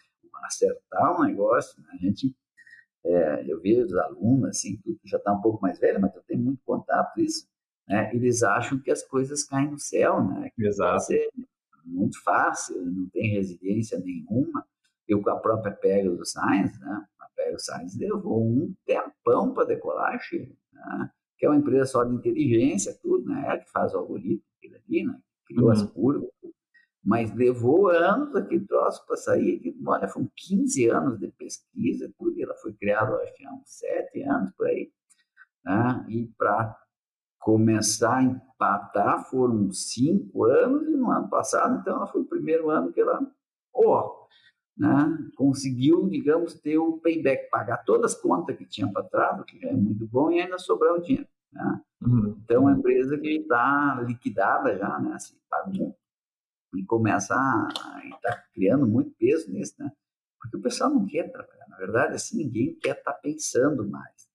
acertar 0.45 1.19
um 1.21 1.25
negócio? 1.25 1.83
Né? 1.83 1.89
A 1.93 1.97
gente, 1.97 2.37
é, 3.05 3.51
eu 3.51 3.61
vejo 3.61 3.87
os 3.87 3.95
alunos, 3.95 4.51
assim, 4.51 4.77
que 4.77 4.99
já 5.05 5.19
está 5.19 5.33
um 5.33 5.41
pouco 5.41 5.61
mais 5.61 5.79
velho, 5.79 6.01
mas 6.01 6.15
eu 6.15 6.23
tenho 6.23 6.41
muito 6.41 6.63
contato 6.65 7.21
isso, 7.21 7.49
né? 7.89 8.15
Eles 8.15 8.43
acham 8.43 8.79
que 8.79 8.91
as 8.91 9.03
coisas 9.03 9.45
caem 9.45 9.71
do 9.71 9.79
céu, 9.79 10.23
né? 10.23 10.51
Que 10.55 10.67
Exato. 10.67 11.05
Ser 11.05 11.29
muito 11.85 12.23
fácil, 12.23 12.85
não 12.85 13.09
tem 13.09 13.31
residência 13.31 13.99
nenhuma. 13.99 14.65
Eu 15.09 15.23
com 15.23 15.31
a 15.31 15.41
própria 15.41 15.73
Pegasus 15.73 16.33
Science, 16.33 16.79
né? 16.79 17.07
O 17.55 17.59
Science 17.59 17.99
levou 17.99 18.43
um 18.45 18.75
tempão 18.85 19.53
para 19.53 19.65
decolar, 19.65 20.21
Chile, 20.21 20.57
né? 20.73 21.11
que 21.37 21.47
é 21.47 21.49
uma 21.49 21.59
empresa 21.59 21.87
só 21.87 22.05
de 22.05 22.15
inteligência, 22.15 22.99
tudo, 23.01 23.27
né? 23.27 23.55
É 23.55 23.59
que 23.59 23.71
faz 23.71 23.95
o 23.95 23.99
algoritmo, 23.99 24.43
aquilo 24.57 24.77
ali, 24.77 25.05
né? 25.05 25.19
criou 25.47 25.67
uhum. 25.67 25.73
as 25.73 25.83
curvas, 25.83 26.31
mas 27.03 27.35
levou 27.35 27.89
anos 27.89 28.35
aquele 28.35 28.67
troço 28.67 29.07
para 29.07 29.17
sair, 29.17 29.61
que, 29.61 29.77
olha, 29.87 30.09
foram 30.09 30.31
15 30.37 30.89
anos 30.91 31.19
de 31.19 31.29
pesquisa, 31.29 32.13
tudo, 32.19 32.41
ela 32.43 32.55
foi 32.57 32.73
criada, 32.75 33.15
acho 33.23 33.35
que 33.35 33.47
há 33.47 33.53
uns 33.53 33.69
7 33.69 34.23
anos 34.25 34.53
por 34.57 34.67
aí, 34.67 34.93
né? 35.65 36.05
e 36.09 36.27
para 36.37 36.77
começar 37.39 38.19
a 38.19 38.23
empatar 38.23 39.25
foram 39.31 39.73
5 39.73 40.45
anos, 40.45 40.89
e 40.89 40.91
no 40.91 41.11
ano 41.11 41.31
passado, 41.31 41.81
então, 41.81 42.07
foi 42.09 42.23
o 42.23 42.29
primeiro 42.29 42.69
ano 42.69 42.93
que 42.93 43.01
ela, 43.01 43.21
oh, 43.73 44.27
né, 44.79 45.29
conseguiu, 45.35 46.09
digamos, 46.09 46.55
ter 46.55 46.79
o 46.79 46.99
payback, 46.99 47.51
pagar 47.51 47.79
todas 47.79 48.13
as 48.13 48.21
contas 48.21 48.57
que 48.57 48.65
tinha 48.65 48.91
para 48.91 49.03
trás, 49.03 49.43
que 49.45 49.59
já 49.59 49.69
é 49.69 49.75
muito 49.75 50.07
bom, 50.07 50.31
e 50.31 50.41
ainda 50.41 50.59
sobrar 50.59 50.95
o 50.95 51.03
dinheiro. 51.03 51.29
Né? 51.53 51.81
Uhum. 52.03 52.39
Então, 52.45 52.57
é 52.57 52.61
uma 52.61 52.73
empresa 52.73 53.19
que 53.19 53.29
está 53.29 54.01
liquidada 54.07 54.77
já, 54.79 54.99
né, 55.01 55.15
assim, 55.15 55.37
pagou, 55.51 55.97
e 56.75 56.85
começa 56.85 57.35
a 57.35 58.01
estar 58.05 58.21
tá 58.21 58.45
criando 58.55 58.87
muito 58.87 59.11
peso 59.19 59.51
nisso, 59.51 59.75
né? 59.79 59.91
Porque 60.41 60.57
o 60.57 60.63
pessoal 60.63 60.91
não 60.91 61.07
quer 61.07 61.33
trabalhar. 61.33 61.67
Na 61.69 61.77
verdade, 61.77 62.15
assim, 62.15 62.37
ninguém 62.37 62.75
quer 62.75 62.99
estar 62.99 63.13
tá 63.13 63.19
pensando 63.19 63.89
mais. 63.89 64.29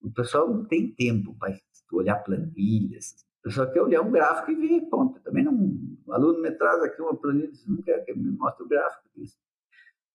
O 0.00 0.10
pessoal 0.10 0.48
não 0.48 0.64
tem 0.64 0.90
tempo 0.90 1.34
para 1.34 1.54
olhar 1.92 2.16
planilhas. 2.16 3.26
O 3.40 3.42
pessoal 3.42 3.70
quer 3.70 3.82
olhar 3.82 4.02
um 4.02 4.10
gráfico 4.10 4.50
e 4.52 4.54
ver, 4.54 4.88
ponto. 4.88 5.20
Também 5.20 5.44
não. 5.44 5.52
O 6.06 6.12
aluno 6.12 6.40
me 6.40 6.50
traz 6.52 6.82
aqui 6.82 7.02
uma 7.02 7.14
planilha, 7.14 7.50
não 7.66 7.82
quer 7.82 8.04
que 8.04 8.14
me 8.14 8.30
mostre 8.30 8.64
o 8.64 8.68
gráfico 8.68 9.08
disso. 9.14 9.36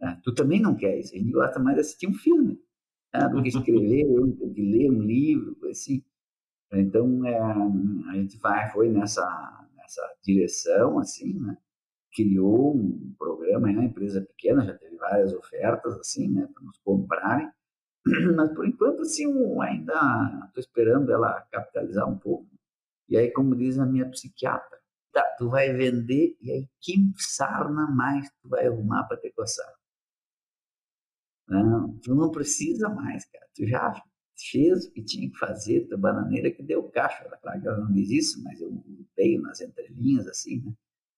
Ah, 0.02 0.20
tu 0.24 0.34
também 0.34 0.62
não 0.62 0.76
quer 0.76 1.00
isso, 1.00 1.16
a 1.16 1.18
gente 1.18 1.32
gosta 1.32 1.60
mais 1.60 1.76
de 1.76 1.82
assistir 1.82 2.08
um 2.08 2.14
filme 2.14 2.60
né, 3.14 3.30
do 3.30 3.42
que 3.42 3.50
escrever, 3.50 4.06
de 4.54 4.62
ler 4.62 4.92
um 4.92 5.02
livro, 5.02 5.58
assim. 5.70 6.04
Então, 6.74 7.26
é, 7.26 7.40
a 7.40 8.14
gente 8.16 8.38
vai, 8.40 8.70
foi 8.72 8.90
nessa, 8.90 9.26
nessa 9.76 10.02
direção, 10.24 11.00
assim, 11.00 11.40
né? 11.40 11.58
Criou 12.14 12.76
um 12.76 13.14
programa, 13.18 13.70
é 13.70 13.74
uma 13.74 13.86
empresa 13.86 14.22
pequena, 14.22 14.66
já 14.66 14.74
teve 14.74 14.96
várias 14.98 15.34
ofertas, 15.34 15.94
assim, 16.00 16.30
né, 16.30 16.48
para 16.54 16.64
nos 16.64 16.78
comprarem, 16.80 17.50
mas 18.36 18.54
por 18.54 18.68
enquanto, 18.68 19.02
assim, 19.02 19.26
ainda 19.62 20.46
estou 20.48 20.62
esperando 20.62 21.12
ela 21.12 21.42
capitalizar 21.52 22.10
um 22.10 22.18
pouco. 22.18 22.48
E 23.10 23.18
aí, 23.18 23.32
como 23.32 23.56
diz 23.56 23.78
a 23.80 23.86
minha 23.86 24.10
psiquiatra, 24.10 24.80
tá, 25.14 25.24
tu 25.38 25.50
vai 25.50 25.72
vender 25.74 26.36
e 26.42 26.52
aí 26.52 26.70
quem 26.82 27.14
sarna 27.18 27.88
mais 27.88 28.30
tu 28.42 28.50
vai 28.50 28.68
arrumar 28.68 29.04
para 29.06 29.18
te 29.18 29.32
coçar? 29.32 29.74
Não, 31.48 31.98
tu 32.00 32.16
não 32.16 32.32
precisa 32.32 32.90
mais, 32.90 33.26
cara. 33.26 33.48
Tu 33.56 33.68
já 33.68 33.94
fez 34.52 34.86
o 34.86 34.92
que 34.92 35.04
tinha 35.04 35.30
que 35.30 35.38
fazer, 35.38 35.88
tua 35.88 35.98
bananeira 35.98 36.52
que 36.52 36.64
deu 36.64 36.84
caixa. 36.90 37.24
Claro 37.42 37.62
que 37.62 37.68
ela 37.68 37.78
não 37.80 37.92
diz 37.92 38.10
isso, 38.10 38.44
mas 38.44 38.60
eu 38.62 38.72
veio 39.16 39.42
nas 39.42 39.62
entrelinhas 39.62 40.28
assim, 40.28 40.62
né? 40.62 40.74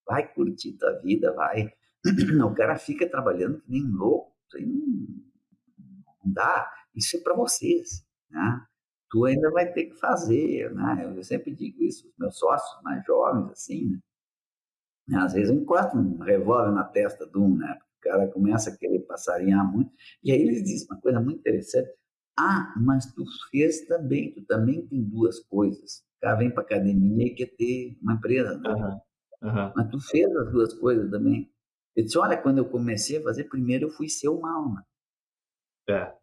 Vai 0.06 0.32
curtir 0.34 0.74
tua 0.74 0.94
vida, 1.02 1.34
vai. 1.34 1.72
O 2.46 2.54
cara 2.54 2.78
fica 2.78 3.10
trabalhando 3.10 3.60
que 3.62 3.70
nem 3.72 3.84
louco. 3.84 4.34
Aí 4.56 4.66
não 4.66 6.32
dá. 6.34 6.72
Isso 6.96 7.18
é 7.18 7.22
para 7.22 7.36
vocês, 7.36 8.06
né? 8.30 8.66
Tu 9.10 9.24
ainda 9.26 9.50
vai 9.52 9.72
ter 9.72 9.86
que 9.86 9.96
fazer, 10.00 10.74
né? 10.74 11.14
Eu 11.16 11.24
sempre 11.24 11.54
digo 11.56 11.82
isso, 11.84 12.08
os 12.08 12.14
meus 12.18 12.38
sócios 12.38 12.82
mais 12.84 13.06
jovens, 13.06 13.50
assim, 13.52 13.90
né? 15.08 15.18
Às 15.20 15.34
vezes 15.34 15.50
eu 15.50 15.56
encosto 15.62 15.98
um 15.98 16.18
revólver 16.20 16.72
na 16.72 16.84
testa 16.84 17.26
de 17.26 17.38
um, 17.38 17.56
né? 17.58 17.78
Cara 18.08 18.28
começa 18.28 18.70
a 18.70 18.78
querer 18.78 19.00
passarinhar 19.02 19.70
muito. 19.72 19.92
E 20.24 20.32
aí 20.32 20.42
eles 20.42 20.64
dizem 20.64 20.88
uma 20.90 21.00
coisa 21.00 21.20
muito 21.20 21.40
interessante. 21.40 21.90
Ah, 22.38 22.74
mas 22.78 23.12
tu 23.14 23.24
fez 23.50 23.86
também, 23.88 24.34
tu 24.34 24.46
também 24.46 24.86
tem 24.88 25.02
duas 25.04 25.40
coisas. 25.40 26.04
O 26.18 26.22
cara 26.22 26.36
vem 26.36 26.52
para 26.52 26.64
academia 26.64 27.28
e 27.28 27.36
quer 27.36 27.56
ter 27.56 27.98
uma 28.02 28.14
empresa, 28.14 28.58
né? 28.58 28.70
Uhum. 28.70 29.50
Uhum. 29.50 29.74
Mas 29.76 29.90
tu 29.90 30.00
fez 30.00 30.36
as 30.36 30.52
duas 30.52 30.74
coisas 30.74 31.10
também. 31.10 31.52
Eu 31.96 32.04
disse, 32.04 32.18
olha, 32.18 32.38
quando 32.38 32.60
eu 32.60 32.70
comecei 32.70 33.18
a 33.18 33.24
fazer, 33.24 33.46
primeiro 33.46 33.86
eu 33.86 33.90
fui 33.90 34.08
ser 34.08 34.30
uma 34.30 34.56
alma. 34.56 34.86
É. 35.90 36.14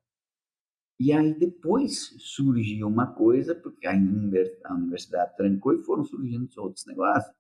E 1.00 1.12
aí 1.12 1.36
depois 1.36 2.14
surgiu 2.18 2.86
uma 2.86 3.12
coisa, 3.12 3.54
porque 3.54 3.86
a 3.86 3.92
universidade 3.92 5.36
trancou 5.36 5.74
e 5.74 5.82
foram 5.82 6.04
surgindo 6.04 6.48
outros 6.58 6.86
negócios. 6.86 7.34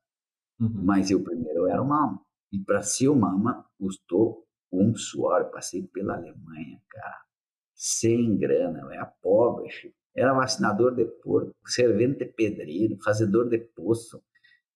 Uhum. 0.60 0.84
Mas 0.84 1.10
eu 1.10 1.22
primeiro 1.22 1.60
eu 1.60 1.68
era 1.68 1.82
uma 1.82 2.02
alma. 2.02 2.20
E 2.54 2.58
para 2.60 2.82
ser 2.82 3.08
uma 3.08 3.32
alma 3.32 3.66
custou 3.76 4.46
um 4.72 4.94
suor. 4.94 5.50
Passei 5.50 5.82
pela 5.82 6.14
Alemanha, 6.14 6.80
cara, 6.88 7.24
sem 7.74 8.38
grana, 8.38 8.78
eu 8.78 8.90
era 8.92 9.06
pobre, 9.06 9.68
era 10.14 10.32
vacinador 10.32 10.94
de 10.94 11.04
porco, 11.04 11.52
servente 11.66 12.24
pedreiro, 12.24 12.96
fazedor 13.02 13.48
de 13.48 13.58
poço, 13.58 14.22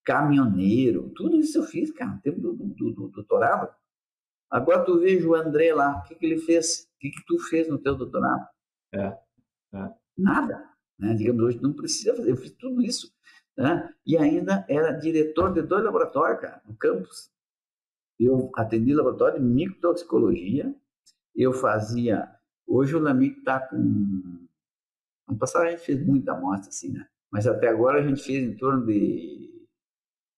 caminhoneiro, 0.04 1.10
tudo 1.10 1.36
isso 1.36 1.58
eu 1.58 1.62
fiz, 1.62 1.92
cara, 1.92 2.10
no 2.10 2.20
tempo 2.20 2.40
do, 2.40 2.52
do, 2.52 2.66
do, 2.66 2.90
do 2.90 3.08
doutorado. 3.10 3.72
Agora 4.50 4.84
tu 4.84 4.98
veja 4.98 5.28
o 5.28 5.36
André 5.36 5.72
lá, 5.72 5.98
o 5.98 6.02
que, 6.02 6.16
que 6.16 6.26
ele 6.26 6.38
fez? 6.38 6.88
O 6.96 6.98
que, 6.98 7.10
que 7.10 7.24
tu 7.26 7.38
fez 7.38 7.68
no 7.68 7.78
teu 7.78 7.94
doutorado? 7.94 8.48
É, 8.92 9.16
é. 9.74 9.94
Nada. 10.16 10.68
Né? 10.98 11.14
Digamos, 11.14 11.44
hoje 11.44 11.62
não 11.62 11.72
precisa 11.72 12.16
fazer, 12.16 12.32
eu 12.32 12.36
fiz 12.36 12.50
tudo 12.52 12.82
isso. 12.82 13.14
Né? 13.56 13.88
E 14.04 14.16
ainda 14.16 14.66
era 14.68 14.90
diretor 14.90 15.52
de 15.52 15.62
dois 15.62 15.84
laboratórios, 15.84 16.40
cara, 16.40 16.60
no 16.66 16.74
campus. 16.76 17.30
Eu 18.18 18.50
atendi 18.56 18.92
laboratório 18.92 19.38
de 19.38 19.46
microtoxicologia, 19.46 20.74
eu 21.36 21.52
fazia. 21.52 22.28
Hoje 22.66 22.96
o 22.96 22.98
Lamic 22.98 23.38
está 23.38 23.60
com. 23.60 24.48
No 25.28 25.38
passado 25.38 25.66
a 25.66 25.70
gente 25.70 25.84
fez 25.84 26.04
muita 26.04 26.32
amostra, 26.32 26.68
assim, 26.68 26.92
né? 26.92 27.06
Mas 27.30 27.46
até 27.46 27.68
agora 27.68 28.00
a 28.00 28.06
gente 28.06 28.22
fez 28.22 28.42
em 28.42 28.56
torno 28.56 28.84
de 28.86 29.66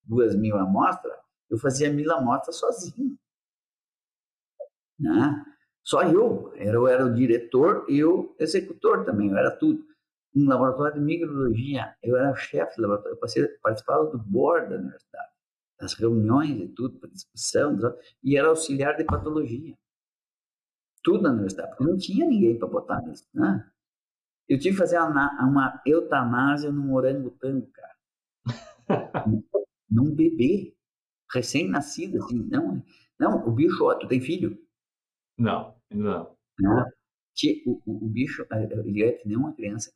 duas 0.03 0.37
mil 0.37 0.57
amostras. 0.57 1.17
Eu 1.49 1.59
fazia 1.59 1.91
mil 1.91 2.13
amostras 2.13 2.57
sozinho. 2.57 3.17
Né? 4.99 5.45
Só 5.83 6.03
eu. 6.03 6.53
Eu 6.57 6.87
era 6.87 7.07
o 7.07 7.15
diretor 7.15 7.87
e 7.89 8.05
o 8.05 8.35
executor 8.39 9.05
também, 9.05 9.31
eu 9.31 9.39
era 9.39 9.51
tudo. 9.51 9.85
No 10.35 10.49
laboratório 10.49 10.95
de 10.95 11.01
microbiologia, 11.01 11.97
eu 12.03 12.17
era 12.17 12.31
o 12.31 12.37
chefe 12.37 12.77
do 12.77 12.83
laboratório, 12.83 13.19
eu 13.37 13.61
participava 13.63 14.05
do 14.11 14.19
board 14.19 14.69
da 14.69 14.77
universidade 14.77 15.30
as 15.81 15.95
reuniões 15.95 16.61
e 16.61 16.69
tudo, 16.69 16.99
para 16.99 17.11
discussão, 17.11 17.79
e 18.23 18.37
era 18.37 18.49
auxiliar 18.49 18.97
de 18.97 19.05
patologia. 19.05 19.77
Tudo 21.03 21.23
na 21.23 21.31
universidade, 21.31 21.71
porque 21.71 21.85
não 21.85 21.97
tinha 21.97 22.27
ninguém 22.27 22.59
para 22.59 22.69
botar 22.69 23.01
nisso. 23.03 23.27
Né? 23.33 23.69
Eu 24.49 24.59
tive 24.59 24.77
que 24.77 24.81
fazer 24.81 24.99
uma, 24.99 25.31
uma 25.43 25.83
eutanásia 25.87 26.71
num 26.71 26.93
orangotango, 26.93 27.71
cara. 27.73 29.25
num 29.91 30.15
bebê, 30.15 30.77
recém-nascido, 31.33 32.19
assim. 32.19 32.47
Não, 32.51 32.83
não, 33.19 33.47
o 33.47 33.53
bicho, 33.53 33.85
ó, 33.85 33.95
tu 33.95 34.07
tem 34.07 34.21
filho? 34.21 34.59
Não, 35.39 35.75
não. 35.91 36.37
não. 36.59 36.87
O, 37.67 37.81
o, 37.87 38.05
o 38.05 38.09
bicho, 38.09 38.47
ele 38.53 39.03
é 39.03 39.13
que 39.13 39.27
nem 39.27 39.37
uma 39.37 39.55
criança. 39.55 39.91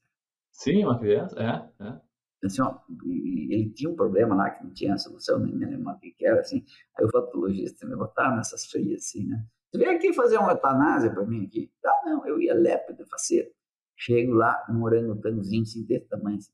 Sim, 0.51 0.85
uma 0.85 0.99
criança, 0.99 1.39
é, 1.39 1.85
é 1.85 2.01
assim, 2.43 2.63
ó, 2.63 2.79
ele 3.05 3.71
tinha 3.71 3.91
um 3.91 3.97
problema 3.97 4.35
lá 4.35 4.51
que 4.51 4.65
não 4.65 4.73
tinha 4.73 4.97
solução, 4.99 5.39
nem 5.39 5.55
me 5.55 5.67
lembro 5.67 5.93
o 5.93 5.99
que 5.99 6.15
era, 6.21 6.41
assim. 6.41 6.65
Aí 6.99 7.05
o 7.05 7.11
patologista 7.11 7.87
me 7.87 7.97
botava 7.97 8.37
nessas 8.37 8.67
frias, 8.67 9.05
assim, 9.05 9.27
né? 9.27 9.45
Você 9.71 9.79
vem 9.79 9.89
aqui 9.89 10.13
fazer 10.13 10.39
uma 10.39 10.53
eutanásia 10.53 11.11
para 11.11 11.25
mim 11.27 11.47
aqui? 11.47 11.71
Ah, 11.85 12.03
não, 12.05 12.27
eu 12.27 12.41
ia 12.41 12.55
lépido, 12.55 13.05
faceiro. 13.07 13.51
Chego 13.97 14.33
lá, 14.33 14.65
um 14.71 14.83
orangotangozinho 14.83 15.63
assim, 15.63 15.85
desse 15.85 16.07
tamanho. 16.09 16.39
Assim. 16.39 16.53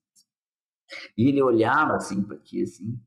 E 1.17 1.29
ele 1.29 1.43
olhava 1.43 1.95
assim 1.95 2.23
para 2.23 2.39
ti, 2.39 2.63
assim, 2.63 2.99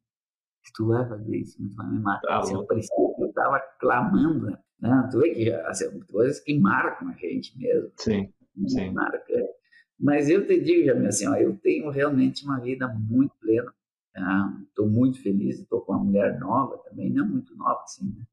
tu 0.75 0.87
vai 0.87 1.07
fazer 1.07 1.35
isso, 1.35 1.57
tu 1.57 1.75
vai 1.75 1.87
me 1.89 1.99
matar. 1.99 2.39
Assim, 2.39 2.53
eu 2.53 2.65
parecia 2.65 2.95
que 3.15 3.23
eu 3.23 3.27
estava 3.27 3.59
clamando, 3.79 4.57
né? 4.79 5.09
Tu 5.11 5.19
vê 5.19 5.33
que 5.33 5.51
assim, 5.51 5.99
coisas 6.01 6.39
que 6.39 6.59
marcam 6.59 7.09
a 7.09 7.13
gente 7.13 7.57
mesmo. 7.57 7.91
Sim, 7.97 8.31
sim. 8.67 8.91
Marca. 8.91 9.33
Mas 10.03 10.29
eu 10.29 10.45
te 10.45 10.59
digo, 10.59 10.85
Jamil, 10.85 11.07
assim, 11.07 11.25
ó, 11.29 11.35
eu 11.35 11.55
tenho 11.55 11.89
realmente 11.89 12.43
uma 12.43 12.59
vida 12.59 12.89
muito 12.89 13.33
plena. 13.39 13.73
Estou 14.67 14.85
tá? 14.85 14.91
muito 14.91 15.21
feliz, 15.21 15.59
estou 15.59 15.79
com 15.79 15.93
uma 15.93 16.03
mulher 16.03 16.37
nova 16.41 16.77
também, 16.79 17.09
não 17.09 17.25
muito 17.25 17.55
nova 17.55 17.81
assim, 17.83 18.13
né? 18.13 18.25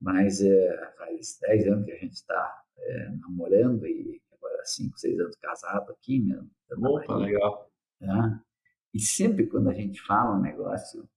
Mas 0.00 0.42
é, 0.42 0.92
faz 0.98 1.38
10 1.42 1.68
anos 1.68 1.84
que 1.86 1.92
a 1.92 1.96
gente 1.96 2.14
está 2.14 2.62
é, 2.76 3.10
namorando 3.20 3.86
e 3.86 4.20
agora 4.32 4.64
5, 4.64 4.98
6 4.98 5.20
anos 5.20 5.36
casado 5.36 5.92
aqui 5.92 6.18
mesmo. 6.18 6.50
Opa, 6.76 7.16
legal. 7.18 7.70
Tá? 8.00 8.42
E 8.92 9.00
sempre 9.00 9.46
quando 9.46 9.70
a 9.70 9.74
gente 9.74 10.02
fala 10.02 10.36
um 10.36 10.42
negócio, 10.42 11.08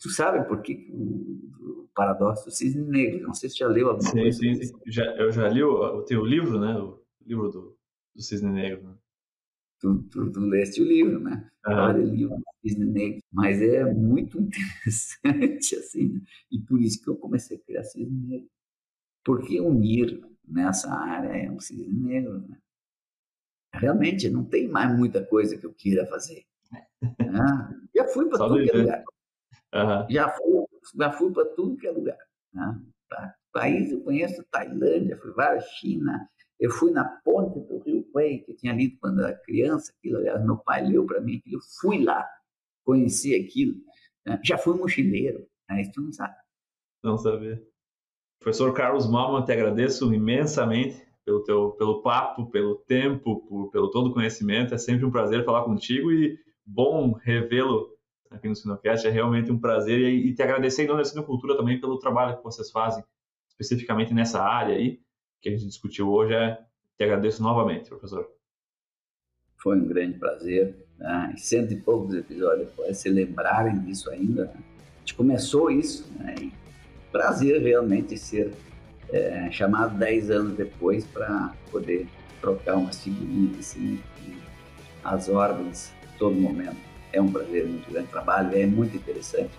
tu 0.00 0.10
sabe 0.10 0.48
por 0.48 0.62
que 0.62 0.90
o, 0.92 1.84
o 1.84 1.88
paradoxo 1.94 2.46
do 2.46 2.50
cisne 2.50 2.82
negro? 2.82 3.28
Não 3.28 3.34
sei 3.34 3.48
se 3.48 3.58
já 3.58 3.68
leu 3.68 3.90
alguma 3.90 4.10
sim, 4.10 4.18
coisa. 4.18 4.36
Sim, 4.36 4.62
sim. 4.62 4.74
Já, 4.88 5.04
eu 5.16 5.30
já 5.30 5.48
li 5.48 5.62
o, 5.62 5.98
o 5.98 6.02
teu 6.02 6.24
livro, 6.24 6.58
né? 6.58 6.76
O 6.76 7.00
livro 7.24 7.48
do, 7.50 7.78
do 8.16 8.20
cisne 8.20 8.50
negro. 8.50 8.88
Né? 8.88 8.94
Tu, 9.80 10.02
tu, 10.04 10.32
tu, 10.32 10.40
leste 10.40 10.82
o 10.82 10.84
livro, 10.84 11.20
né? 11.20 11.48
Uhum. 11.66 11.74
Olha 11.74 12.02
ali 12.02 12.26
o 12.26 12.42
cisne 12.60 12.86
negro. 12.86 13.20
Mas 13.32 13.62
é 13.62 13.84
muito 13.84 14.38
interessante, 14.42 15.76
assim. 15.76 16.08
Né? 16.08 16.20
E 16.50 16.58
por 16.60 16.80
isso 16.80 17.02
que 17.02 17.08
eu 17.08 17.16
comecei 17.16 17.56
a 17.56 17.60
criar 17.60 17.84
cisne 17.84 18.26
negro. 18.26 18.48
Porque 19.24 19.60
unir 19.60 20.20
nessa 20.46 20.92
área 20.92 21.28
é 21.28 21.50
um 21.50 21.60
cisne 21.60 21.88
negro, 21.88 22.40
né? 22.48 22.58
Realmente, 23.74 24.28
não 24.30 24.44
tem 24.44 24.66
mais 24.66 24.96
muita 24.96 25.24
coisa 25.24 25.56
que 25.56 25.66
eu 25.66 25.74
queira 25.74 26.06
fazer. 26.06 26.44
Ah, 27.20 27.70
já 27.94 28.04
fui 28.08 28.28
para 28.28 28.38
tudo 28.38 28.64
que 28.64 28.70
é 28.70 28.78
lugar. 28.78 29.04
Uhum. 29.74 30.10
Já 30.10 30.28
fui, 30.30 30.64
já 30.96 31.12
fui 31.12 31.32
para 31.32 31.44
tudo 31.54 31.76
que 31.76 31.86
é 31.86 31.90
lugar. 31.90 32.18
Né? 32.52 32.82
País 33.52 33.90
eu 33.90 34.00
conheço 34.02 34.44
Tailândia, 34.50 35.16
fui 35.18 35.32
várias 35.32 35.64
China. 35.72 36.28
Eu 36.58 36.70
fui 36.70 36.90
na 36.90 37.04
ponte 37.04 37.60
do 37.60 37.78
Rio 37.78 38.04
Quay, 38.12 38.40
que 38.40 38.52
eu 38.52 38.56
tinha 38.56 38.72
lido 38.72 38.98
quando 39.00 39.20
era 39.20 39.34
criança, 39.34 39.92
aquilo, 39.96 40.18
aliás, 40.18 40.44
meu 40.44 40.56
pai 40.56 40.84
leu 40.84 41.06
para 41.06 41.20
mim 41.20 41.36
aquilo. 41.36 41.56
Eu 41.56 41.60
fui 41.80 42.02
lá, 42.02 42.28
conheci 42.84 43.34
aquilo. 43.34 43.74
Né? 44.26 44.40
Já 44.44 44.58
fui 44.58 44.76
mochileiro, 44.76 45.46
né? 45.68 45.88
tu 45.94 46.00
não 46.00 46.12
sabe. 46.12 46.34
Não 47.04 47.16
sabia. 47.16 47.62
Professor 48.40 48.72
Carlos 48.74 49.08
Malman, 49.08 49.44
te 49.44 49.52
agradeço 49.52 50.12
imensamente 50.12 51.06
pelo 51.24 51.44
teu 51.44 51.70
pelo 51.72 52.02
papo, 52.02 52.50
pelo 52.50 52.76
tempo, 52.76 53.46
por, 53.46 53.70
pelo 53.70 53.90
todo 53.90 54.10
o 54.10 54.14
conhecimento. 54.14 54.74
É 54.74 54.78
sempre 54.78 55.04
um 55.04 55.10
prazer 55.10 55.44
falar 55.44 55.64
contigo 55.64 56.10
e 56.10 56.38
bom 56.66 57.12
revê-lo 57.12 57.96
aqui 58.30 58.48
no 58.48 58.56
Sinocast. 58.56 59.06
É 59.06 59.10
realmente 59.10 59.52
um 59.52 59.60
prazer 59.60 60.00
e, 60.00 60.28
e 60.28 60.34
te 60.34 60.42
agradecer 60.42 60.84
em 60.84 60.86
nome 60.88 61.00
da 61.00 61.04
Sinocultura 61.04 61.56
também 61.56 61.80
pelo 61.80 61.98
trabalho 61.98 62.36
que 62.36 62.44
vocês 62.44 62.70
fazem, 62.70 63.04
especificamente 63.48 64.12
nessa 64.12 64.42
área 64.42 64.74
aí 64.74 65.00
que 65.40 65.48
a 65.48 65.52
gente 65.52 65.66
discutiu 65.66 66.10
hoje. 66.10 66.34
É, 66.34 66.58
te 66.96 67.04
agradeço 67.04 67.42
novamente, 67.42 67.88
professor. 67.88 68.28
Foi 69.56 69.76
um 69.76 69.86
grande 69.86 70.18
prazer. 70.18 70.86
Né? 70.98 71.34
Cento 71.36 71.72
e 71.72 71.76
poucos 71.76 72.14
episódios 72.14 72.68
depois, 72.68 72.96
se 72.98 73.08
lembrarem 73.08 73.78
disso 73.80 74.10
ainda. 74.10 74.46
Né? 74.46 74.54
A 74.96 74.98
gente 75.00 75.14
começou 75.14 75.70
isso. 75.70 76.10
Né? 76.18 76.34
E 76.40 76.52
prazer 77.10 77.62
realmente 77.62 78.16
ser 78.16 78.52
é, 79.10 79.50
chamado 79.50 79.96
dez 79.96 80.30
anos 80.30 80.56
depois 80.56 81.06
para 81.06 81.54
poder 81.70 82.06
trocar 82.40 82.76
umas 82.76 83.02
figurinhas 83.02 83.58
assim, 83.58 84.00
as 85.04 85.28
ordens 85.28 85.92
todo 86.18 86.34
momento. 86.34 86.76
É 87.12 87.20
um 87.20 87.32
prazer 87.32 87.66
muito 87.66 87.90
grande 87.90 88.08
trabalho, 88.08 88.56
é 88.56 88.66
muito 88.66 88.96
interessante 88.96 89.50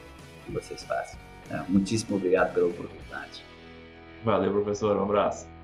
o 0.42 0.46
que 0.46 0.52
vocês 0.52 0.84
fazem. 0.84 1.18
É, 1.50 1.64
muitíssimo 1.68 2.18
obrigado 2.18 2.54
pela 2.54 2.68
oportunidade. 2.68 3.44
Valeu, 4.24 4.52
professor. 4.52 4.96
Um 4.98 5.04
abraço. 5.04 5.59